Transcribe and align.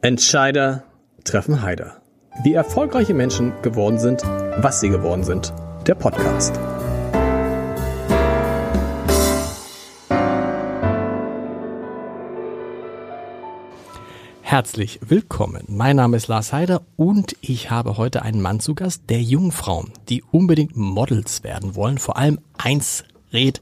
Entscheider 0.00 0.84
treffen 1.24 1.60
Heider. 1.60 2.00
Wie 2.44 2.54
erfolgreiche 2.54 3.14
Menschen 3.14 3.52
geworden 3.62 3.98
sind, 3.98 4.22
was 4.22 4.78
sie 4.78 4.90
geworden 4.90 5.24
sind. 5.24 5.52
Der 5.88 5.96
Podcast. 5.96 6.56
Herzlich 14.42 15.00
willkommen. 15.02 15.64
Mein 15.66 15.96
Name 15.96 16.16
ist 16.16 16.28
Lars 16.28 16.52
Heider 16.52 16.82
und 16.94 17.34
ich 17.40 17.72
habe 17.72 17.96
heute 17.96 18.22
einen 18.22 18.40
Mann 18.40 18.60
zu 18.60 18.76
Gast, 18.76 19.02
der 19.08 19.20
Jungfrauen, 19.20 19.92
die 20.08 20.22
unbedingt 20.30 20.76
Models 20.76 21.42
werden 21.42 21.74
wollen, 21.74 21.98
vor 21.98 22.16
allem 22.16 22.38
eins 22.56 23.02
rät, 23.32 23.60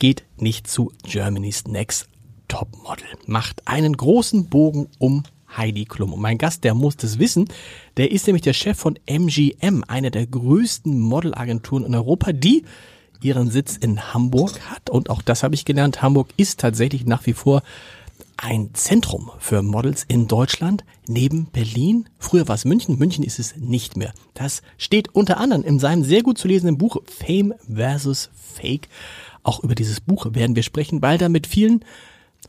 geht 0.00 0.24
nicht 0.36 0.66
zu 0.66 0.90
Germany's 1.04 1.68
Next 1.68 2.08
Topmodel. 2.48 3.06
Macht 3.26 3.68
einen 3.68 3.96
großen 3.96 4.48
Bogen 4.48 4.88
um 4.98 5.22
Heidi 5.56 5.84
Klum. 5.84 6.12
Und 6.12 6.20
mein 6.20 6.38
Gast, 6.38 6.64
der 6.64 6.74
muss 6.74 6.96
das 6.96 7.18
wissen, 7.18 7.48
der 7.96 8.10
ist 8.10 8.26
nämlich 8.26 8.42
der 8.42 8.52
Chef 8.52 8.78
von 8.78 8.98
MGM, 9.06 9.84
einer 9.88 10.10
der 10.10 10.26
größten 10.26 10.98
Modelagenturen 10.98 11.84
in 11.84 11.94
Europa, 11.94 12.32
die 12.32 12.64
ihren 13.22 13.50
Sitz 13.50 13.76
in 13.76 14.14
Hamburg 14.14 14.60
hat. 14.70 14.90
Und 14.90 15.10
auch 15.10 15.22
das 15.22 15.42
habe 15.42 15.54
ich 15.54 15.64
gelernt. 15.64 16.02
Hamburg 16.02 16.28
ist 16.36 16.60
tatsächlich 16.60 17.06
nach 17.06 17.26
wie 17.26 17.34
vor 17.34 17.62
ein 18.36 18.70
Zentrum 18.72 19.30
für 19.38 19.62
Models 19.62 20.04
in 20.08 20.26
Deutschland 20.26 20.84
neben 21.06 21.46
Berlin. 21.46 22.08
Früher 22.18 22.48
war 22.48 22.54
es 22.54 22.64
München, 22.64 22.98
München 22.98 23.22
ist 23.22 23.38
es 23.38 23.56
nicht 23.56 23.96
mehr. 23.96 24.14
Das 24.34 24.62
steht 24.78 25.14
unter 25.14 25.38
anderem 25.38 25.62
in 25.62 25.78
seinem 25.78 26.04
sehr 26.04 26.22
gut 26.22 26.38
zu 26.38 26.48
lesenden 26.48 26.78
Buch 26.78 26.96
Fame 27.04 27.54
vs. 27.68 28.30
Fake. 28.34 28.88
Auch 29.42 29.62
über 29.62 29.74
dieses 29.74 30.00
Buch 30.00 30.26
werden 30.30 30.56
wir 30.56 30.62
sprechen, 30.62 31.02
weil 31.02 31.18
da 31.18 31.28
mit 31.28 31.46
vielen 31.46 31.84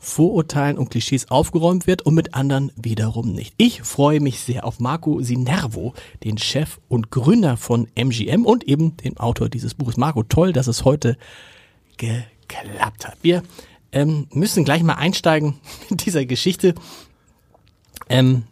Vorurteilen 0.04 0.78
und 0.78 0.90
Klischees 0.90 1.30
aufgeräumt 1.30 1.86
wird 1.86 2.02
und 2.02 2.14
mit 2.14 2.34
anderen 2.34 2.72
wiederum 2.74 3.32
nicht. 3.32 3.54
Ich 3.56 3.82
freue 3.82 4.18
mich 4.18 4.40
sehr 4.40 4.66
auf 4.66 4.80
Marco 4.80 5.22
Sinervo, 5.22 5.94
den 6.24 6.38
Chef 6.38 6.80
und 6.88 7.12
Gründer 7.12 7.56
von 7.56 7.86
MGM 7.94 8.44
und 8.44 8.64
eben 8.64 8.96
den 8.96 9.16
Autor 9.18 9.48
dieses 9.48 9.74
Buches. 9.74 9.96
Marco, 9.96 10.24
toll, 10.24 10.52
dass 10.52 10.66
es 10.66 10.84
heute 10.84 11.16
geklappt 11.98 13.06
hat. 13.06 13.16
Wir 13.22 13.44
ähm, 13.92 14.26
müssen 14.32 14.64
gleich 14.64 14.82
mal 14.82 14.94
einsteigen 14.94 15.60
mit 15.88 16.04
dieser 16.04 16.26
Geschichte. 16.26 16.74
Ähm, 18.08 18.42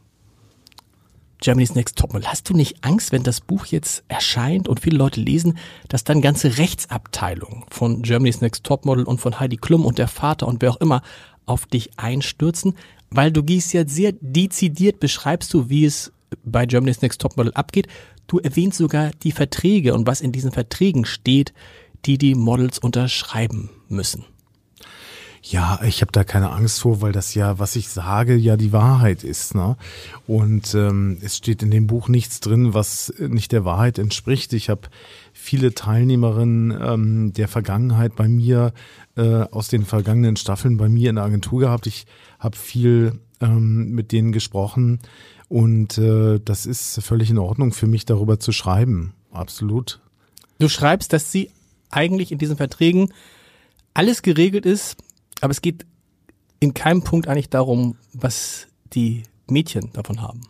Germany's 1.41 1.75
Next 1.75 1.97
Topmodel. 1.97 2.29
Hast 2.29 2.49
du 2.51 2.55
nicht 2.55 2.85
Angst, 2.85 3.13
wenn 3.13 3.23
das 3.23 3.41
Buch 3.41 3.67
jetzt 3.67 4.05
erscheint 4.09 4.69
und 4.69 4.81
viele 4.81 4.99
Leute 4.99 5.21
lesen, 5.21 5.59
dass 5.89 6.05
dann 6.05 6.21
ganze 6.21 6.59
Rechtsabteilungen 6.59 7.65
von 7.71 8.03
Germany's 8.03 8.43
Next 8.43 8.65
Topmodel 8.65 9.05
und 9.05 9.21
von 9.21 9.41
Heidi 9.41 9.57
Klum 9.57 9.87
und 9.87 9.99
der 9.99 10.09
Vater 10.09 10.47
und 10.47 10.61
wer 10.61 10.71
auch 10.71 10.81
immer 10.81 11.03
auf 11.47 11.67
dich 11.67 11.91
einstürzen? 11.99 12.75
Weil 13.11 13.33
du 13.33 13.43
gehst 13.43 13.73
ja 13.73 13.87
sehr 13.87 14.13
dezidiert, 14.21 15.01
beschreibst 15.01 15.53
du, 15.53 15.69
wie 15.69 15.85
es 15.85 16.13
bei 16.45 16.67
Germany's 16.67 17.03
Next 17.03 17.21
Topmodel 17.21 17.53
abgeht. 17.55 17.89
Du 18.27 18.39
erwähnst 18.39 18.79
sogar 18.79 19.11
die 19.23 19.33
Verträge 19.33 19.95
und 19.95 20.07
was 20.07 20.21
in 20.21 20.33
diesen 20.33 20.53
Verträgen 20.53 21.05
steht, 21.05 21.53
die 22.07 22.19
die 22.19 22.35
Models 22.35 22.79
unterschreiben 22.79 23.71
müssen. 23.89 24.25
Ja, 25.43 25.81
ich 25.83 26.03
habe 26.03 26.13
da 26.13 26.23
keine 26.23 26.51
Angst 26.51 26.81
vor, 26.81 27.01
weil 27.01 27.13
das 27.13 27.35
ja, 27.35 27.59
was 27.59 27.75
ich 27.75 27.89
sage, 27.89 28.37
ja 28.37 28.57
die 28.57 28.73
Wahrheit 28.73 29.25
ist. 29.25 29.55
Ne? 29.55 29.77
Und 30.27 30.75
ähm, 30.75 31.19
es 31.23 31.37
steht 31.37 31.63
in 31.63 31.71
dem 31.71 31.87
Buch 31.87 32.09
nichts 32.09 32.41
drin, 32.41 32.75
was 32.75 33.13
nicht 33.19 33.53
der 33.53 33.65
Wahrheit 33.65 33.99
entspricht. 33.99 34.53
Ich 34.53 34.69
habe 34.69 34.83
viele 35.33 35.75
Teilnehmerinnen 35.75 36.79
ähm, 36.79 37.33
der 37.33 37.49
Vergangenheit 37.49 38.17
bei 38.17 38.29
mir, 38.29 38.75
äh, 39.17 39.45
aus 39.51 39.69
den 39.69 39.87
vergangenen 39.87 40.37
Staffeln 40.37 40.77
bei 40.77 40.91
mir 40.91 41.09
in 41.09 41.17
der 41.17 41.25
Agentur 41.25 41.61
gehabt. 41.61 41.87
Ich 41.87 42.07
habe 42.39 42.57
viel 42.57 43.19
ähm, 43.41 43.93
mit 43.93 44.13
denen 44.13 44.33
gesprochen 44.33 45.01
und 45.49 45.97
äh, 45.97 46.39
das 46.45 46.67
ist 46.67 47.03
völlig 47.03 47.31
in 47.31 47.39
Ordnung 47.39 47.73
für 47.73 47.87
mich, 47.87 48.05
darüber 48.05 48.39
zu 48.39 48.53
schreiben. 48.53 49.15
Absolut. 49.33 50.01
Du 50.59 50.69
schreibst, 50.69 51.13
dass 51.13 51.33
sie 51.33 51.51
eigentlich 51.91 52.31
in 52.31 52.39
diesen 52.39 52.57
Verträgen 52.57 53.13
alles 53.95 54.23
geregelt 54.23 54.67
ist, 54.67 54.97
aber 55.41 55.51
es 55.51 55.63
geht 55.63 55.87
in 56.61 56.75
keinem 56.75 57.03
Punkt 57.03 57.29
eigentlich 57.29 57.49
darum, 57.49 57.97
was 58.13 58.67
die 58.93 59.23
Mädchen 59.49 59.93
davon 59.93 60.21
haben. 60.21 60.43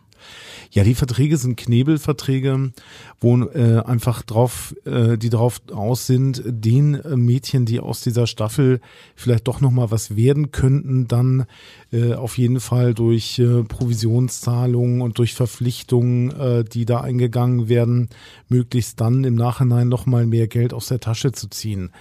Ja, 0.73 0.85
die 0.85 0.95
Verträge 0.95 1.35
sind 1.35 1.57
Knebelverträge, 1.57 2.71
wo 3.19 3.43
äh, 3.43 3.79
einfach 3.79 4.21
drauf, 4.21 4.73
äh, 4.85 5.17
die 5.17 5.29
drauf 5.29 5.61
aus 5.73 6.07
sind, 6.07 6.43
den 6.45 6.95
äh, 6.95 7.17
Mädchen, 7.17 7.65
die 7.65 7.81
aus 7.81 8.01
dieser 8.01 8.25
Staffel 8.25 8.79
vielleicht 9.15 9.49
doch 9.49 9.59
noch 9.59 9.71
mal 9.71 9.91
was 9.91 10.15
werden 10.15 10.51
könnten, 10.51 11.09
dann 11.09 11.45
äh, 11.91 12.13
auf 12.13 12.37
jeden 12.37 12.61
Fall 12.61 12.93
durch 12.93 13.37
äh, 13.39 13.63
Provisionszahlungen 13.63 15.01
und 15.01 15.17
durch 15.17 15.33
Verpflichtungen, 15.33 16.31
äh, 16.39 16.63
die 16.63 16.85
da 16.85 17.01
eingegangen 17.01 17.67
werden, 17.67 18.07
möglichst 18.47 19.01
dann 19.01 19.25
im 19.25 19.35
Nachhinein 19.35 19.89
noch 19.89 20.05
mal 20.05 20.25
mehr 20.25 20.47
Geld 20.47 20.73
aus 20.73 20.87
der 20.87 21.01
Tasche 21.01 21.33
zu 21.33 21.49
ziehen. 21.49 21.91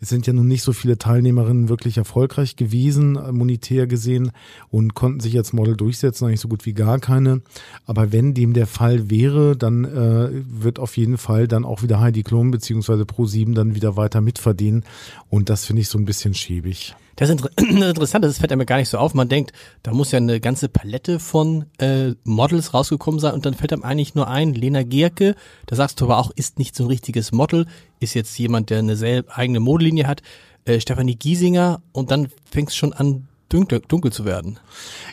Es 0.00 0.08
sind 0.08 0.26
ja 0.26 0.32
nun 0.32 0.48
nicht 0.48 0.62
so 0.62 0.72
viele 0.72 0.96
Teilnehmerinnen 0.96 1.68
wirklich 1.68 1.98
erfolgreich 1.98 2.56
gewesen, 2.56 3.16
äh, 3.16 3.32
monetär 3.32 3.86
gesehen, 3.86 4.32
und 4.70 4.94
konnten 4.94 5.20
sich 5.20 5.36
als 5.36 5.52
Model 5.52 5.76
durchsetzen, 5.76 6.26
eigentlich 6.26 6.40
so 6.40 6.48
gut 6.48 6.66
wie 6.66 6.72
gar 6.72 6.98
keine. 6.98 7.42
Aber 7.86 8.12
wenn 8.12 8.34
dem 8.34 8.54
der 8.54 8.66
Fall 8.66 9.10
wäre, 9.10 9.56
dann 9.56 9.84
äh, 9.84 10.30
wird 10.32 10.78
auf 10.78 10.96
jeden 10.96 11.18
Fall 11.18 11.48
dann 11.48 11.64
auch 11.64 11.82
wieder 11.82 12.00
Heidi 12.00 12.22
Klum 12.22 12.50
beziehungsweise 12.50 13.02
Pro7 13.02 13.54
dann 13.54 13.74
wieder 13.74 13.96
weiter 13.96 14.20
mitverdienen. 14.20 14.84
Und 15.28 15.50
das 15.50 15.66
finde 15.66 15.82
ich 15.82 15.88
so 15.88 15.98
ein 15.98 16.06
bisschen 16.06 16.34
schäbig. 16.34 16.94
Das 17.16 17.28
ist 17.28 17.44
interessant, 17.60 18.24
das 18.24 18.38
fällt 18.38 18.52
einem 18.52 18.66
gar 18.66 18.78
nicht 18.78 18.88
so 18.88 18.98
auf. 18.98 19.14
Man 19.14 19.28
denkt, 19.28 19.52
da 19.82 19.92
muss 19.92 20.12
ja 20.12 20.18
eine 20.18 20.40
ganze 20.40 20.68
Palette 20.68 21.18
von 21.18 21.66
äh, 21.78 22.14
Models 22.24 22.72
rausgekommen 22.72 23.20
sein 23.20 23.34
und 23.34 23.44
dann 23.44 23.54
fällt 23.54 23.72
einem 23.72 23.82
eigentlich 23.82 24.14
nur 24.14 24.28
ein, 24.28 24.54
Lena 24.54 24.82
Gerke, 24.82 25.34
da 25.66 25.76
sagst 25.76 26.00
du 26.00 26.06
aber 26.06 26.18
auch, 26.18 26.30
ist 26.30 26.58
nicht 26.58 26.74
so 26.74 26.84
ein 26.84 26.88
richtiges 26.88 27.32
Model, 27.32 27.66
ist 27.98 28.14
jetzt 28.14 28.38
jemand, 28.38 28.70
der 28.70 28.78
eine 28.78 28.96
selbe 28.96 29.36
eigene 29.36 29.60
Modelinie 29.60 30.06
hat, 30.06 30.22
äh, 30.64 30.80
Stefanie 30.80 31.16
Giesinger 31.16 31.82
und 31.92 32.10
dann 32.10 32.28
fängt 32.50 32.70
es 32.70 32.76
schon 32.76 32.92
an, 32.92 33.28
dunkel, 33.50 33.82
dunkel 33.86 34.12
zu 34.12 34.24
werden. 34.24 34.58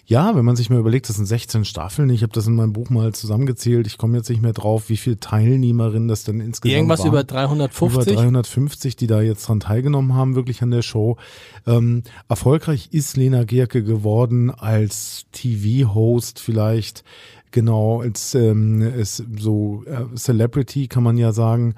Ja, 0.06 0.36
wenn 0.36 0.46
man 0.46 0.56
sich 0.56 0.70
mal 0.70 0.80
überlegt, 0.80 1.10
das 1.10 1.18
sind 1.18 1.26
16 1.26 1.66
Staffeln. 1.66 2.10
Ich 2.10 2.24
habe 2.24 2.32
das 2.32 2.48
in 2.48 2.56
meinem 2.56 2.72
Buch 2.72 2.90
mal 2.90 3.14
zusammengezählt. 3.14 3.88
Ich 3.88 3.98
komme 3.98 4.18
jetzt 4.18 4.30
nicht 4.30 4.42
mehr 4.42 4.54
drauf, 4.54 4.88
wie 4.88 4.96
viele 4.96 5.20
Teilnehmerinnen 5.20 6.08
das 6.08 6.24
denn 6.24 6.40
insgesamt 6.40 6.76
Irgendwas 6.76 7.00
waren. 7.00 7.08
über 7.10 7.24
350? 7.26 8.14
Über 8.14 8.22
350, 8.22 8.96
die 8.96 9.08
da 9.08 9.22
jetzt 9.22 9.48
dran 9.48 9.60
teilgenommen 9.60 10.14
haben, 10.14 10.36
wirklich 10.36 10.62
an 10.62 10.72
der 10.72 10.84
Show. 10.84 11.18
Ähm, 11.66 12.04
erfolgreich 12.30 12.90
ist 12.92 13.18
Lena 13.18 13.44
Gerke 13.44 13.84
geworden 13.84 14.52
als 14.52 15.26
TV-Host 15.34 16.40
vielleicht 16.40 17.04
Genau, 17.52 18.02
als 18.02 18.36
ähm, 18.36 18.82
ist 18.82 19.24
so 19.40 19.84
äh, 19.86 20.16
Celebrity 20.16 20.88
kann 20.88 21.04
man 21.04 21.18
ja 21.18 21.32
sagen. 21.32 21.76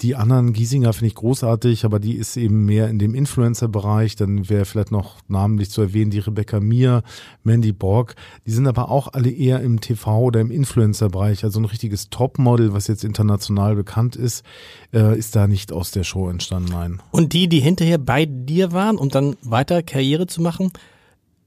Die 0.00 0.16
anderen 0.16 0.52
Giesinger 0.52 0.92
finde 0.92 1.08
ich 1.08 1.14
großartig, 1.14 1.84
aber 1.84 2.00
die 2.00 2.14
ist 2.14 2.36
eben 2.36 2.64
mehr 2.64 2.88
in 2.88 2.98
dem 2.98 3.14
Influencer-Bereich. 3.14 4.16
Dann 4.16 4.48
wäre 4.48 4.64
vielleicht 4.64 4.90
noch 4.90 5.18
namentlich 5.28 5.70
zu 5.70 5.80
erwähnen 5.80 6.10
die 6.10 6.18
Rebecca 6.18 6.58
Mir, 6.58 7.04
Mandy 7.44 7.72
Borg. 7.72 8.16
Die 8.46 8.50
sind 8.50 8.66
aber 8.66 8.90
auch 8.90 9.12
alle 9.12 9.30
eher 9.30 9.60
im 9.60 9.80
TV 9.80 10.22
oder 10.22 10.40
im 10.40 10.50
Influencer-Bereich. 10.50 11.44
Also 11.44 11.60
ein 11.60 11.66
richtiges 11.66 12.10
Topmodel, 12.10 12.72
was 12.72 12.88
jetzt 12.88 13.04
international 13.04 13.76
bekannt 13.76 14.16
ist, 14.16 14.44
äh, 14.92 15.16
ist 15.16 15.36
da 15.36 15.46
nicht 15.46 15.70
aus 15.70 15.92
der 15.92 16.02
Show 16.02 16.28
entstanden. 16.28 16.72
Nein. 16.72 17.02
Und 17.12 17.32
die, 17.32 17.48
die 17.48 17.60
hinterher 17.60 17.98
bei 17.98 18.26
dir 18.26 18.72
waren, 18.72 18.96
um 18.96 19.08
dann 19.08 19.36
weiter 19.42 19.84
Karriere 19.84 20.26
zu 20.26 20.42
machen, 20.42 20.72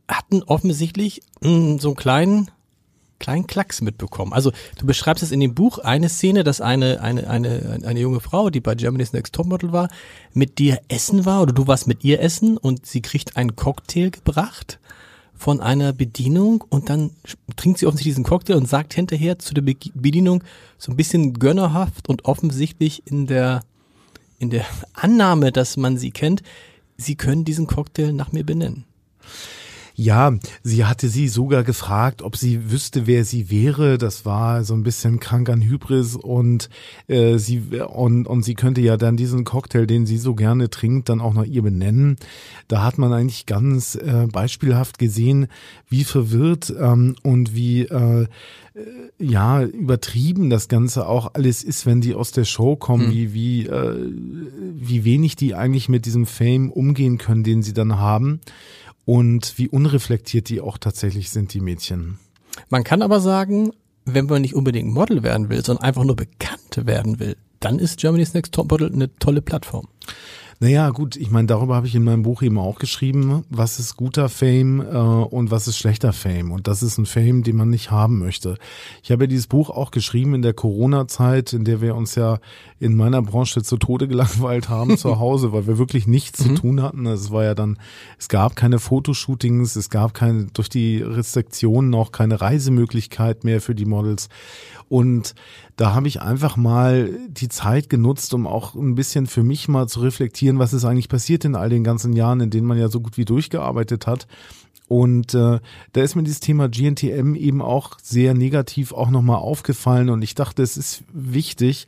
hatten 0.07 0.43
offensichtlich 0.43 1.21
mh, 1.41 1.49
hm, 1.49 1.79
so 1.79 1.89
einen 1.89 1.97
kleinen 1.97 2.51
kleinen 3.19 3.47
Klacks 3.47 3.81
mitbekommen. 3.81 4.33
Also 4.33 4.51
du 4.77 4.85
beschreibst 4.85 5.23
es 5.23 5.31
in 5.31 5.39
dem 5.39 5.55
Buch 5.55 5.79
eine 5.79 6.09
Szene, 6.09 6.43
dass 6.43 6.61
eine, 6.61 7.01
eine, 7.01 7.29
eine, 7.29 7.79
eine 7.85 7.99
junge 7.99 8.19
Frau, 8.19 8.49
die 8.49 8.59
bei 8.59 8.75
Germany's 8.75 9.13
Next 9.13 9.33
Topmodel 9.33 9.71
war, 9.71 9.89
mit 10.33 10.59
dir 10.59 10.79
essen 10.87 11.25
war 11.25 11.41
oder 11.41 11.53
du 11.53 11.67
warst 11.67 11.87
mit 11.87 12.03
ihr 12.03 12.21
essen 12.21 12.57
und 12.57 12.85
sie 12.85 13.01
kriegt 13.01 13.37
einen 13.37 13.55
Cocktail 13.55 14.11
gebracht 14.11 14.79
von 15.33 15.59
einer 15.59 15.91
Bedienung 15.93 16.63
und 16.69 16.89
dann 16.89 17.11
trinkt 17.55 17.79
sie 17.79 17.87
offensichtlich 17.87 18.13
diesen 18.13 18.23
Cocktail 18.23 18.55
und 18.55 18.67
sagt 18.67 18.93
hinterher 18.93 19.37
zu 19.37 19.53
der 19.53 19.61
Bedienung 19.61 20.43
so 20.78 20.91
ein 20.91 20.97
bisschen 20.97 21.34
gönnerhaft 21.34 22.07
und 22.07 22.25
offensichtlich 22.25 23.03
in 23.05 23.28
der, 23.28 23.61
in 24.40 24.49
der 24.49 24.66
Annahme, 24.93 25.51
dass 25.51 25.78
man 25.78 25.97
sie 25.97 26.11
kennt, 26.11 26.41
sie 26.97 27.16
können 27.16 27.43
diesen 27.43 27.67
Cocktail 27.67 28.13
nach 28.13 28.31
mir 28.31 28.45
benennen. 28.45 28.85
Ja, 29.95 30.33
sie 30.61 30.83
hatte 30.83 31.07
sie 31.07 31.29
sogar 31.29 31.63
gefragt, 31.63 32.21
ob 32.21 32.35
sie 32.35 32.69
wüsste, 32.69 33.07
wer 33.07 33.23
sie 33.23 33.49
wäre. 33.49 33.97
Das 33.97 34.25
war 34.25 34.65
so 34.65 34.73
ein 34.73 34.83
bisschen 34.83 35.21
krank 35.21 35.49
an 35.49 35.61
Hybris 35.61 36.17
und 36.17 36.69
äh, 37.07 37.37
sie 37.37 37.61
und, 37.87 38.27
und 38.27 38.43
sie 38.43 38.55
könnte 38.55 38.81
ja 38.81 38.97
dann 38.97 39.15
diesen 39.15 39.45
Cocktail, 39.45 39.85
den 39.85 40.05
sie 40.05 40.17
so 40.17 40.35
gerne 40.35 40.69
trinkt, 40.69 41.07
dann 41.07 41.21
auch 41.21 41.33
nach 41.33 41.45
ihr 41.45 41.61
benennen. 41.61 42.17
Da 42.67 42.83
hat 42.83 42.97
man 42.97 43.13
eigentlich 43.13 43.45
ganz 43.45 43.95
äh, 43.95 44.27
beispielhaft 44.29 44.99
gesehen, 44.99 45.47
wie 45.87 46.03
verwirrt 46.03 46.73
ähm, 46.77 47.15
und 47.23 47.55
wie 47.55 47.83
äh, 47.83 48.27
ja, 49.17 49.63
übertrieben 49.63 50.49
das 50.49 50.67
Ganze 50.67 51.07
auch 51.07 51.33
alles 51.33 51.63
ist, 51.63 51.85
wenn 51.85 52.01
die 52.01 52.13
aus 52.13 52.33
der 52.33 52.43
Show 52.43 52.75
kommen, 52.75 53.05
hm. 53.05 53.13
wie, 53.13 53.33
wie, 53.33 53.65
äh, 53.67 54.11
wie 54.75 55.05
wenig 55.05 55.37
die 55.37 55.55
eigentlich 55.55 55.87
mit 55.87 56.05
diesem 56.05 56.25
Fame 56.25 56.69
umgehen 56.69 57.17
können, 57.17 57.45
den 57.45 57.63
sie 57.63 57.73
dann 57.73 57.97
haben 57.97 58.41
und 59.05 59.57
wie 59.57 59.67
unreflektiert 59.67 60.49
die 60.49 60.61
auch 60.61 60.78
tatsächlich 60.78 61.29
sind, 61.29 61.53
die 61.53 61.61
Mädchen. 61.61 62.19
Man 62.69 62.84
kann 62.84 63.02
aber 63.02 63.19
sagen, 63.19 63.72
wenn 64.05 64.25
man 64.25 64.41
nicht 64.41 64.55
unbedingt 64.55 64.91
Model 64.91 65.23
werden 65.23 65.49
will, 65.49 65.63
sondern 65.63 65.84
einfach 65.84 66.03
nur 66.03 66.16
bekannt 66.16 66.85
werden 66.85 67.19
will, 67.19 67.37
dann 67.59 67.79
ist 67.79 67.99
Germany's 67.99 68.34
Next 68.34 68.53
Top 68.53 68.69
Model 68.69 68.91
eine 68.91 69.13
tolle 69.17 69.41
Plattform. 69.41 69.87
Naja, 70.59 70.90
gut, 70.91 71.17
ich 71.17 71.31
meine, 71.31 71.47
darüber 71.47 71.75
habe 71.75 71.87
ich 71.87 71.96
in 71.96 72.03
meinem 72.03 72.23
Buch 72.23 72.41
eben 72.41 72.57
auch 72.57 72.79
geschrieben, 72.79 73.43
was 73.49 73.78
ist 73.78 73.97
guter 73.97 74.29
Fame 74.29 74.79
äh, 74.79 74.96
und 74.96 75.52
was 75.52 75.67
ist 75.67 75.78
schlechter 75.78 76.13
Fame. 76.13 76.52
Und 76.52 76.67
das 76.67 76.81
ist 76.81 76.97
ein 76.97 77.05
Fame, 77.05 77.43
den 77.43 77.57
man 77.57 77.69
nicht 77.69 77.91
haben 77.91 78.19
möchte. 78.19 78.57
Ich 79.03 79.11
habe 79.11 79.25
ja 79.25 79.28
dieses 79.28 79.47
Buch 79.47 79.69
auch 79.69 79.91
geschrieben 79.91 80.34
in 80.34 80.41
der 80.41 80.53
Corona-Zeit, 80.53 81.52
in 81.52 81.66
der 81.66 81.81
wir 81.81 81.96
uns 81.96 82.16
ja 82.16 82.40
in 82.79 82.96
meiner 82.96 83.22
Branche 83.22 83.63
zu 83.63 83.75
Tode 83.78 84.07
gelangweilt 84.07 84.69
haben 84.69 84.97
zu 84.97 85.19
Hause, 85.19 85.52
weil 85.52 85.67
wir 85.67 85.78
wirklich 85.78 86.07
nichts 86.07 86.43
zu 86.43 86.49
mhm. 86.49 86.55
tun 86.55 86.81
hatten. 86.81 87.05
Es 87.05 87.31
war 87.31 87.43
ja 87.43 87.53
dann, 87.53 87.78
es 88.17 88.29
gab 88.29 88.55
keine 88.55 88.79
Fotoshootings, 88.79 89.75
es 89.75 89.90
gab 89.90 90.13
keine, 90.13 90.47
durch 90.53 90.69
die 90.69 91.02
Restriktionen 91.02 91.93
auch 91.96 92.13
keine 92.13 92.40
Reisemöglichkeit 92.40 93.43
mehr 93.43 93.59
für 93.59 93.75
die 93.75 93.85
Models. 93.85 94.29
Und 94.87 95.35
da 95.75 95.93
habe 95.93 96.07
ich 96.07 96.22
einfach 96.22 96.55
mal 96.55 97.09
die 97.27 97.49
Zeit 97.49 97.89
genutzt, 97.89 98.33
um 98.33 98.47
auch 98.47 98.75
ein 98.75 98.95
bisschen 98.95 99.27
für 99.27 99.43
mich 99.43 99.67
mal 99.67 99.87
zu 99.87 99.99
reflektieren, 99.99 100.59
was 100.59 100.73
ist 100.73 100.85
eigentlich 100.85 101.09
passiert 101.09 101.43
in 101.43 101.55
all 101.55 101.69
den 101.69 101.83
ganzen 101.83 102.13
Jahren, 102.13 102.39
in 102.39 102.49
denen 102.49 102.67
man 102.67 102.77
ja 102.77 102.87
so 102.87 103.01
gut 103.01 103.17
wie 103.17 103.25
durchgearbeitet 103.25 104.07
hat. 104.07 104.27
Und 104.87 105.33
äh, 105.33 105.59
da 105.93 106.01
ist 106.01 106.16
mir 106.16 106.23
dieses 106.23 106.39
Thema 106.39 106.69
GNTM 106.69 107.35
eben 107.35 107.61
auch 107.61 107.97
sehr 108.01 108.33
negativ 108.35 108.93
auch 108.93 109.09
nochmal 109.09 109.37
aufgefallen. 109.37 110.09
Und 110.09 110.22
ich 110.22 110.35
dachte, 110.35 110.61
es 110.61 110.77
ist 110.77 111.03
wichtig, 111.11 111.87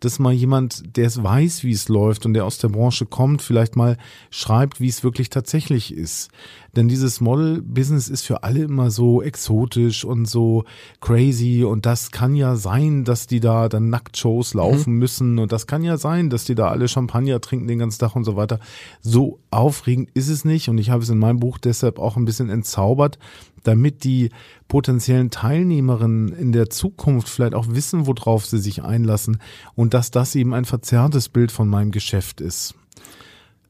dass 0.00 0.18
mal 0.18 0.32
jemand, 0.32 0.96
der 0.96 1.06
es 1.06 1.22
weiß, 1.22 1.64
wie 1.64 1.72
es 1.72 1.88
läuft 1.88 2.26
und 2.26 2.34
der 2.34 2.44
aus 2.44 2.58
der 2.58 2.68
Branche 2.68 3.06
kommt, 3.06 3.42
vielleicht 3.42 3.76
mal 3.76 3.96
schreibt, 4.30 4.80
wie 4.80 4.88
es 4.88 5.02
wirklich 5.02 5.30
tatsächlich 5.30 5.92
ist. 5.92 6.30
Denn 6.76 6.88
dieses 6.88 7.20
Model-Business 7.20 8.08
ist 8.08 8.26
für 8.26 8.42
alle 8.42 8.62
immer 8.62 8.90
so 8.90 9.22
exotisch 9.22 10.04
und 10.04 10.26
so 10.26 10.64
crazy 11.00 11.64
und 11.64 11.86
das 11.86 12.10
kann 12.10 12.36
ja 12.36 12.56
sein, 12.56 13.04
dass 13.04 13.26
die 13.26 13.40
da 13.40 13.68
dann 13.68 13.88
Nacktshows 13.88 14.54
laufen 14.54 14.92
mhm. 14.92 14.98
müssen 14.98 15.38
und 15.38 15.50
das 15.50 15.66
kann 15.66 15.82
ja 15.82 15.96
sein, 15.96 16.30
dass 16.30 16.44
die 16.44 16.54
da 16.54 16.68
alle 16.68 16.86
Champagner 16.86 17.40
trinken 17.40 17.66
den 17.66 17.78
ganzen 17.78 17.98
Tag 17.98 18.14
und 18.14 18.24
so 18.24 18.36
weiter. 18.36 18.60
So 19.00 19.40
aufregend 19.50 20.10
ist 20.14 20.28
es 20.28 20.44
nicht 20.44 20.68
und 20.68 20.78
ich 20.78 20.90
habe 20.90 21.02
es 21.02 21.08
in 21.08 21.18
meinem 21.18 21.40
Buch 21.40 21.58
deshalb 21.58 21.98
auch 21.98 22.16
ein 22.16 22.24
bisschen 22.24 22.50
entzaubert, 22.50 23.18
damit 23.64 24.04
die 24.04 24.30
potenziellen 24.68 25.30
Teilnehmerinnen 25.30 26.32
in 26.32 26.52
der 26.52 26.70
Zukunft 26.70 27.28
vielleicht 27.28 27.54
auch 27.54 27.66
wissen, 27.68 28.06
worauf 28.06 28.46
sie 28.46 28.58
sich 28.58 28.82
einlassen 28.82 29.38
und 29.74 29.94
dass 29.94 30.10
das 30.10 30.34
eben 30.34 30.54
ein 30.54 30.64
verzerrtes 30.64 31.28
Bild 31.28 31.52
von 31.52 31.68
meinem 31.68 31.90
Geschäft 31.90 32.40
ist. 32.40 32.74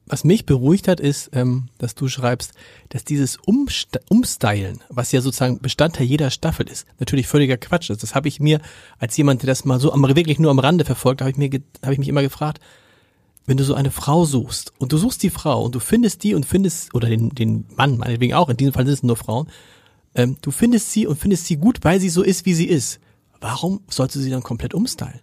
Was 0.09 0.23
mich 0.23 0.47
beruhigt 0.47 0.87
hat, 0.87 0.99
ist, 0.99 1.29
ähm, 1.33 1.67
dass 1.77 1.93
du 1.93 2.07
schreibst, 2.07 2.53
dass 2.89 3.03
dieses 3.03 3.37
Umst 3.37 3.99
Umstylen, 4.09 4.79
was 4.89 5.11
ja 5.11 5.21
sozusagen 5.21 5.59
Bestandteil 5.61 6.07
jeder 6.07 6.31
Staffel 6.31 6.67
ist, 6.67 6.87
natürlich 6.97 7.27
völliger 7.27 7.57
Quatsch 7.57 7.91
ist. 7.91 8.01
Das 8.01 8.15
habe 8.15 8.27
ich 8.27 8.39
mir 8.39 8.59
als 8.97 9.15
jemand, 9.17 9.43
der 9.43 9.47
das 9.47 9.65
mal 9.65 9.79
so 9.79 9.93
am, 9.93 10.01
wirklich 10.01 10.39
nur 10.39 10.49
am 10.49 10.57
Rande 10.57 10.83
verfolgt, 10.83 11.21
habe 11.21 11.29
ich 11.29 11.37
mir 11.37 11.51
habe 11.83 11.93
ich 11.93 11.99
mich 11.99 12.07
immer 12.07 12.23
gefragt, 12.23 12.59
wenn 13.45 13.57
du 13.57 13.63
so 13.63 13.75
eine 13.75 13.91
Frau 13.91 14.25
suchst 14.25 14.73
und 14.79 14.91
du 14.93 14.97
suchst 14.97 15.21
die 15.21 15.29
Frau 15.29 15.63
und 15.63 15.75
du 15.75 15.79
findest 15.79 16.23
die 16.23 16.33
und 16.33 16.47
findest 16.47 16.95
oder 16.95 17.07
den 17.07 17.29
den 17.29 17.65
Mann 17.75 17.99
meinetwegen 17.99 18.33
auch, 18.33 18.49
in 18.49 18.57
diesem 18.57 18.73
Fall 18.73 18.85
sind 18.85 18.95
es 18.95 19.03
nur 19.03 19.15
Frauen 19.15 19.47
ähm, 20.15 20.37
du 20.41 20.51
findest 20.51 20.91
sie 20.91 21.07
und 21.07 21.17
findest 21.17 21.45
sie 21.45 21.57
gut, 21.57 21.79
weil 21.83 21.99
sie 21.99 22.09
so 22.09 22.23
ist, 22.23 22.45
wie 22.45 22.53
sie 22.53 22.67
ist. 22.67 22.99
Warum 23.41 23.81
sollst 23.89 24.15
du 24.15 24.19
sie 24.19 24.29
dann 24.29 24.43
komplett 24.43 24.73
umstylen? 24.73 25.19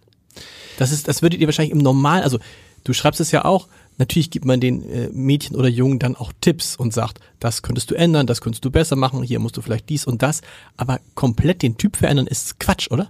Das 0.77 0.91
ist, 0.91 1.07
das 1.07 1.21
würdet 1.21 1.39
ihr 1.39 1.47
wahrscheinlich 1.47 1.73
im 1.73 1.79
Normalen, 1.79 2.23
also 2.23 2.39
du 2.83 2.93
schreibst 2.93 3.19
es 3.19 3.31
ja 3.31 3.45
auch, 3.45 3.67
natürlich 3.97 4.29
gibt 4.29 4.45
man 4.45 4.59
den 4.59 4.87
äh, 4.89 5.09
Mädchen 5.11 5.55
oder 5.55 5.67
Jungen 5.67 5.99
dann 5.99 6.15
auch 6.15 6.31
Tipps 6.41 6.75
und 6.75 6.93
sagt, 6.93 7.19
das 7.39 7.61
könntest 7.61 7.91
du 7.91 7.95
ändern, 7.95 8.27
das 8.27 8.41
könntest 8.41 8.63
du 8.63 8.71
besser 8.71 8.95
machen, 8.95 9.23
hier 9.23 9.39
musst 9.39 9.57
du 9.57 9.61
vielleicht 9.61 9.89
dies 9.89 10.05
und 10.05 10.21
das, 10.21 10.41
aber 10.77 10.99
komplett 11.15 11.61
den 11.63 11.77
Typ 11.77 11.97
verändern 11.97 12.27
ist 12.27 12.59
Quatsch, 12.59 12.89
oder? 12.91 13.07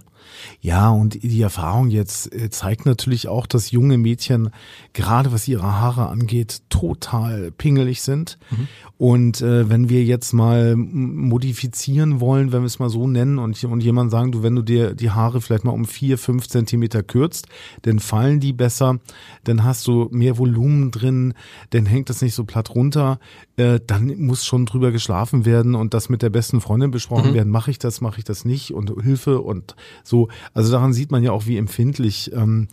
Ja, 0.60 0.90
und 0.90 1.22
die 1.22 1.42
Erfahrung 1.42 1.88
jetzt 1.88 2.32
äh, 2.34 2.50
zeigt 2.50 2.86
natürlich 2.86 3.28
auch, 3.28 3.46
dass 3.46 3.70
junge 3.70 3.98
Mädchen, 3.98 4.50
gerade 4.92 5.32
was 5.32 5.48
ihre 5.48 5.80
Haare 5.80 6.08
angeht, 6.08 6.62
total 6.68 7.50
pingelig 7.52 8.02
sind. 8.02 8.38
Mhm. 8.50 8.68
Und 8.96 9.40
äh, 9.42 9.68
wenn 9.68 9.88
wir 9.88 10.02
jetzt 10.04 10.32
mal 10.32 10.74
modifizieren 10.76 12.20
wollen, 12.20 12.52
wenn 12.52 12.62
wir 12.62 12.66
es 12.66 12.78
mal 12.78 12.90
so 12.90 13.06
nennen, 13.06 13.38
und, 13.38 13.62
und 13.62 13.80
jemand 13.82 14.10
sagen, 14.10 14.32
du, 14.32 14.42
wenn 14.42 14.56
du 14.56 14.62
dir 14.62 14.94
die 14.94 15.10
Haare 15.10 15.40
vielleicht 15.40 15.64
mal 15.64 15.72
um 15.72 15.84
vier, 15.84 16.18
fünf 16.18 16.48
Zentimeter 16.48 17.02
kürzt, 17.02 17.46
dann 17.82 18.00
fallen 18.00 18.40
die 18.40 18.52
besser, 18.52 18.98
dann 19.44 19.62
hast 19.64 19.86
du 19.86 20.08
mehr 20.10 20.38
Volumen 20.38 20.90
drin, 20.90 21.34
dann 21.70 21.86
hängt 21.86 22.10
das 22.10 22.22
nicht 22.22 22.34
so 22.34 22.44
platt 22.44 22.74
runter, 22.74 23.20
äh, 23.56 23.78
dann 23.86 24.18
muss 24.18 24.44
schon 24.44 24.66
drüber 24.66 24.90
geschlafen 24.90 25.44
werden 25.44 25.74
und 25.74 25.94
das 25.94 26.08
mit 26.08 26.22
der 26.22 26.30
besten 26.30 26.60
Freundin 26.60 26.90
besprochen 26.90 27.30
mhm. 27.30 27.34
werden, 27.34 27.50
mache 27.50 27.70
ich 27.70 27.78
das, 27.78 28.00
mache 28.00 28.18
ich 28.18 28.24
das 28.24 28.44
nicht 28.44 28.72
und 28.72 28.92
Hilfe 29.02 29.40
und 29.40 29.76
so 30.02 30.27
also 30.54 30.72
daran 30.72 30.92
sieht 30.92 31.10
man 31.10 31.22
ja 31.22 31.32
auch, 31.32 31.46
wie 31.46 31.56
empfindlich 31.56 32.32
ähm, 32.32 32.68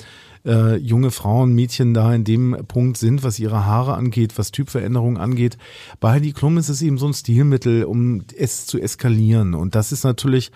äh, 0.45 0.75
junge 0.77 1.11
Frauen, 1.11 1.53
Mädchen 1.53 1.93
da 1.93 2.13
in 2.13 2.23
dem 2.23 2.55
Punkt 2.67 2.97
sind, 2.97 3.23
was 3.23 3.39
ihre 3.39 3.65
Haare 3.65 3.95
angeht, 3.95 4.37
was 4.37 4.51
Typveränderungen 4.51 5.17
angeht. 5.17 5.57
Bei 5.99 6.11
Heidi 6.11 6.33
Klum 6.33 6.57
ist 6.57 6.69
es 6.69 6.81
eben 6.81 6.97
so 6.97 7.07
ein 7.07 7.13
Stilmittel, 7.13 7.83
um 7.83 8.23
es 8.37 8.65
zu 8.65 8.79
eskalieren. 8.79 9.55
Und 9.55 9.75
das 9.75 9.91
ist 9.91 10.03
natürlich 10.03 10.51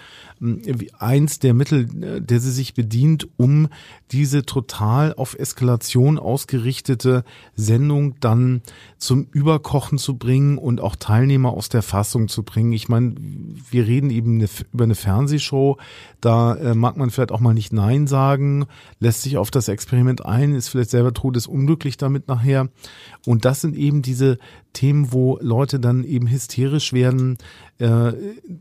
eins 0.97 1.39
der 1.39 1.53
Mittel, 1.53 1.88
äh, 2.03 2.21
der 2.21 2.39
sie 2.39 2.51
sich 2.51 2.74
bedient, 2.74 3.27
um 3.38 3.68
diese 4.12 4.45
total 4.45 5.13
auf 5.13 5.38
Eskalation 5.38 6.18
ausgerichtete 6.18 7.24
Sendung 7.56 8.15
dann 8.19 8.62
zum 8.97 9.27
Überkochen 9.31 9.97
zu 9.97 10.18
bringen 10.18 10.57
und 10.57 10.81
auch 10.81 10.95
Teilnehmer 10.95 11.51
aus 11.51 11.69
der 11.69 11.81
Fassung 11.81 12.27
zu 12.27 12.44
bringen. 12.44 12.71
Ich 12.71 12.88
meine, 12.88 13.15
wir 13.69 13.86
reden 13.86 14.09
eben 14.09 14.36
eine, 14.36 14.50
über 14.74 14.86
eine 14.86 14.95
Fernsehshow, 14.95 15.77
da 16.21 16.56
äh, 16.56 16.74
mag 16.74 16.97
man 16.97 17.09
vielleicht 17.09 17.31
auch 17.31 17.41
mal 17.41 17.53
nicht 17.53 17.74
Nein 17.74 18.07
sagen, 18.07 18.65
lässt 19.00 19.24
sich 19.24 19.38
auf 19.38 19.51
das 19.51 19.68
Experiment 19.68 20.25
ein, 20.25 20.56
ist 20.56 20.69
vielleicht 20.69 20.89
selber 20.89 21.13
todesunglücklich 21.13 21.97
damit 21.97 22.27
nachher. 22.27 22.69
Und 23.25 23.45
das 23.45 23.62
sind 23.62 23.75
eben 23.75 24.01
diese 24.01 24.38
Themen, 24.74 25.12
wo 25.12 25.38
Leute 25.41 25.80
dann 25.80 26.03
eben 26.03 26.27
hysterisch 26.27 26.94
werden, 26.94 27.38
äh, 27.79 28.13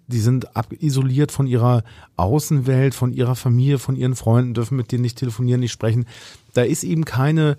die 0.07 0.21
sind 0.21 0.57
ab 0.57 0.73
isoliert 0.73 1.33
von 1.33 1.47
ihrer 1.47 1.85
Außenwelt, 2.17 2.95
von 2.95 3.13
ihrer 3.13 3.37
Familie, 3.37 3.79
von 3.79 3.97
ihren 3.97 4.17
Freunden, 4.17 4.55
dürfen 4.55 4.77
mit 4.77 4.93
denen 4.93 5.03
nicht 5.03 5.19
telefonieren, 5.19 5.61
nicht 5.61 5.73
sprechen. 5.73 6.07
Da 6.55 6.63
ist 6.63 6.85
eben 6.85 7.05
keine 7.05 7.59